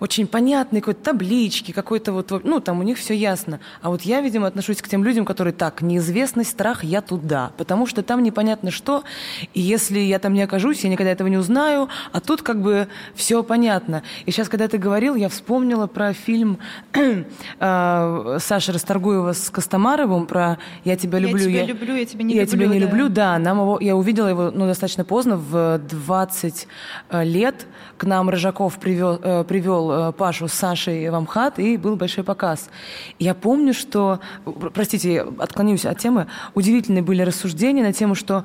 очень 0.00 0.26
понятной 0.26 0.80
какой-то 0.80 1.04
табличке, 1.04 1.72
какой-то 1.72 2.12
вот, 2.12 2.44
ну, 2.44 2.58
там 2.58 2.80
у 2.80 2.82
них 2.82 2.98
все 2.98 3.14
ясно. 3.14 3.60
А 3.80 3.90
вот 3.90 4.02
я, 4.02 4.20
видимо, 4.20 4.48
отношусь 4.48 4.82
к 4.82 4.88
тем 4.88 5.04
людям, 5.04 5.24
которые 5.24 5.54
так, 5.54 5.82
неизвестность, 5.82 6.50
страх, 6.50 6.82
я 6.82 7.00
туда, 7.00 7.52
потому 7.56 7.86
что 7.86 8.02
там 8.02 8.24
непонятно 8.24 8.72
что, 8.72 9.04
и 9.54 9.60
если 9.60 10.00
я 10.00 10.18
там 10.18 10.34
не 10.34 10.42
окажусь, 10.42 10.82
я 10.82 10.90
никогда 10.90 11.12
этого 11.12 11.28
не 11.28 11.36
узнаю, 11.36 11.88
а 12.10 12.20
тут 12.20 12.42
как 12.42 12.60
бы 12.60 12.88
все 13.14 13.44
понятно. 13.44 14.02
И 14.26 14.32
сейчас, 14.32 14.48
когда 14.48 14.66
ты 14.66 14.78
говорил, 14.78 15.14
я 15.14 15.28
вспомнила 15.28 15.86
про 15.86 16.12
фильм 16.12 16.58
э, 16.92 18.38
Саши 18.40 18.72
Расторгуева 18.72 19.32
с 19.32 19.48
Костомаровым 19.50 20.26
про 20.26 20.58
«Я 20.88 20.96
тебя 20.96 21.18
люблю». 21.18 21.48
Я 21.48 21.66
тебя 21.66 21.66
люблю, 21.66 21.94
я 21.94 22.06
тебя 22.06 22.24
не 22.24 22.34
я 22.34 22.40
люблю. 22.40 22.58
Я 22.58 22.66
тебя 22.66 22.74
не 22.74 22.80
да. 22.80 22.86
люблю, 22.86 23.08
да. 23.10 23.38
Нам 23.38 23.60
его, 23.60 23.78
я 23.78 23.94
увидела 23.94 24.28
его 24.28 24.50
ну, 24.50 24.66
достаточно 24.66 25.04
поздно, 25.04 25.36
в 25.36 25.78
20 25.78 26.66
э, 27.10 27.24
лет. 27.24 27.66
К 27.98 28.04
нам 28.04 28.30
Рыжаков 28.30 28.78
привел, 28.78 29.20
э, 29.22 29.44
привел 29.44 29.90
э, 29.90 30.12
Пашу 30.12 30.48
с 30.48 30.54
Сашей 30.54 31.10
в 31.10 31.14
Амхат, 31.14 31.58
и 31.58 31.76
был 31.76 31.96
большой 31.96 32.24
показ. 32.24 32.70
Я 33.18 33.34
помню, 33.34 33.74
что... 33.74 34.20
Простите, 34.72 35.26
отклонюсь 35.38 35.84
от 35.84 35.98
темы. 35.98 36.26
Удивительные 36.54 37.02
были 37.02 37.20
рассуждения 37.20 37.82
на 37.82 37.92
тему, 37.92 38.14
что 38.14 38.44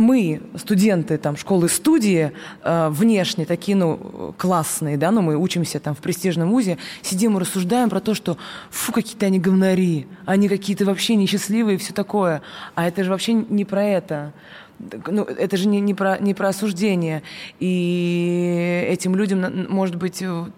мы, 0.00 0.40
студенты 0.56 1.18
там, 1.18 1.36
школы-студии, 1.36 2.32
э, 2.62 2.88
внешне 2.90 3.44
такие, 3.44 3.76
ну, 3.76 4.34
классные, 4.36 4.96
да, 4.96 5.10
но 5.10 5.20
ну, 5.20 5.28
мы 5.28 5.36
учимся 5.36 5.80
там 5.80 5.94
в 5.94 5.98
престижном 5.98 6.50
вузе, 6.50 6.78
сидим 7.02 7.36
и 7.36 7.40
рассуждаем 7.40 7.90
про 7.90 8.00
то, 8.00 8.14
что 8.14 8.38
фу, 8.70 8.92
какие-то 8.92 9.26
они 9.26 9.38
говнари, 9.38 10.06
они 10.26 10.48
какие-то 10.48 10.84
вообще 10.84 11.16
несчастливые 11.16 11.76
и 11.76 11.78
все 11.78 11.92
такое. 11.92 12.42
А 12.74 12.86
это 12.86 13.04
же 13.04 13.10
вообще 13.10 13.32
не 13.32 13.64
про 13.64 13.84
это. 13.84 14.32
Ну, 14.78 15.24
это 15.24 15.56
же 15.56 15.66
не, 15.66 15.80
не, 15.80 15.94
про, 15.94 16.18
не 16.18 16.34
про 16.34 16.48
осуждение. 16.48 17.22
И 17.58 18.86
этим 18.88 19.16
людям, 19.16 19.66
может 19.68 19.96
быть, 19.96 20.22
в 20.22 20.50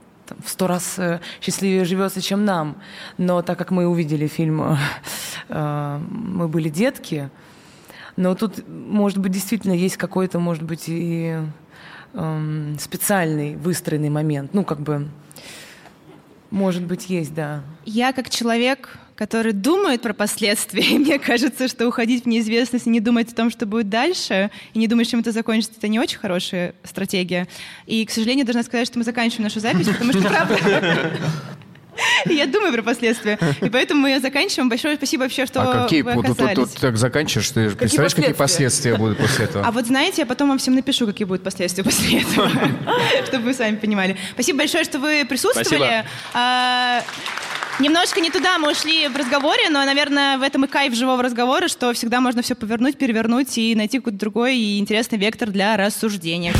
сто 0.45 0.67
раз 0.67 0.99
э, 0.99 1.21
счастливее 1.41 1.85
живется, 1.85 2.21
чем 2.21 2.45
нам. 2.45 2.77
Но 3.19 3.43
так 3.43 3.59
как 3.59 3.71
мы 3.71 3.87
увидели 3.87 4.27
фильм 4.27 4.77
э, 5.49 6.01
«Мы 6.11 6.49
были 6.49 6.69
детки», 6.69 7.31
но 8.21 8.35
тут, 8.35 8.69
может 8.69 9.19
быть, 9.19 9.33
действительно 9.33 9.73
есть 9.73 9.97
какой-то, 9.97 10.39
может 10.39 10.63
быть, 10.63 10.85
и 10.89 11.39
эм, 12.13 12.77
специальный 12.79 13.57
выстроенный 13.57 14.11
момент. 14.11 14.53
Ну, 14.53 14.63
как 14.63 14.81
бы, 14.81 15.09
может 16.51 16.85
быть, 16.85 17.09
есть, 17.09 17.35
да. 17.35 17.63
Я 17.87 18.13
как 18.13 18.29
человек, 18.29 18.99
который 19.15 19.53
думает 19.53 20.03
про 20.03 20.13
последствия, 20.13 20.83
мне 20.99 21.19
кажется, 21.19 21.67
что 21.67 21.89
уходить 21.89 22.25
в 22.25 22.29
неизвестность 22.29 22.87
и 22.87 22.91
не 22.91 23.01
думать 23.01 23.33
о 23.33 23.35
том, 23.35 23.49
что 23.51 23.65
будет 23.65 23.89
дальше, 23.89 24.51
и 24.75 24.79
не 24.79 24.87
думать, 24.87 25.09
чем 25.09 25.21
это 25.21 25.33
закончится, 25.33 25.79
это 25.79 25.89
не 25.89 25.99
очень 25.99 26.19
хорошая 26.19 26.75
стратегия. 26.85 27.49
И, 27.87 28.05
к 28.05 28.11
сожалению, 28.11 28.45
должна 28.45 28.65
сказать, 28.65 28.87
что 28.87 28.99
мы 28.99 29.05
заканчиваем 29.05 29.45
нашу 29.45 29.61
запись, 29.61 29.89
потому 29.89 30.13
что, 30.13 30.23
правда, 30.29 30.59
Я 32.27 32.47
думаю 32.47 32.73
про 32.73 32.83
последствия. 32.83 33.39
И 33.61 33.69
поэтому 33.71 34.03
мы 34.03 34.21
заканчиваем. 34.21 34.69
Большое 34.69 34.97
спасибо 34.97 35.23
вообще, 35.23 35.47
что 35.47 35.63
а 35.63 35.83
какие, 35.83 36.03
вы 36.03 36.13
оказались. 36.13 36.55
Тут, 36.55 36.73
тут, 36.73 36.81
так 36.81 36.97
заканчиваешь, 36.97 37.49
ты 37.49 37.65
какие 37.65 37.79
представляешь, 37.79 38.15
какие 38.15 38.33
последствия 38.33 38.97
будут 38.97 39.19
после 39.19 39.45
этого? 39.47 39.67
А 39.67 39.71
вот 39.73 39.87
знаете, 39.87 40.23
я 40.23 40.27
потом 40.27 40.49
вам 40.49 40.59
всем 40.59 40.75
напишу, 40.75 41.07
какие 41.07 41.27
будут 41.27 41.43
последствия 41.43 41.85
после 41.85 42.21
этого, 42.21 42.51
чтобы 43.27 43.45
вы 43.45 43.55
сами 43.55 43.77
понимали. 43.77 44.17
Спасибо 44.33 44.59
большое, 44.59 44.85
что 44.85 44.99
вы 44.99 45.25
присутствовали. 45.25 46.05
А, 46.35 47.03
немножко 47.79 48.21
не 48.21 48.31
туда 48.31 48.59
мы 48.59 48.71
ушли 48.71 49.09
в 49.09 49.17
разговоре, 49.17 49.71
но, 49.71 49.85
наверное, 49.85 50.39
в 50.39 50.43
этом 50.43 50.65
и 50.65 50.69
кайф 50.69 50.95
живого 50.95 51.23
разговора, 51.23 51.69
что 51.69 51.93
всегда 51.93 52.21
можно 52.21 52.43
все 52.43 52.55
повернуть, 52.55 52.97
перевернуть 52.97 53.57
и 53.59 53.75
найти 53.75 53.99
какой-то 53.99 54.19
другой 54.19 54.57
и 54.57 54.79
интересный 54.79 55.19
вектор 55.19 55.51
для 55.51 55.77
рассуждения. 55.77 56.55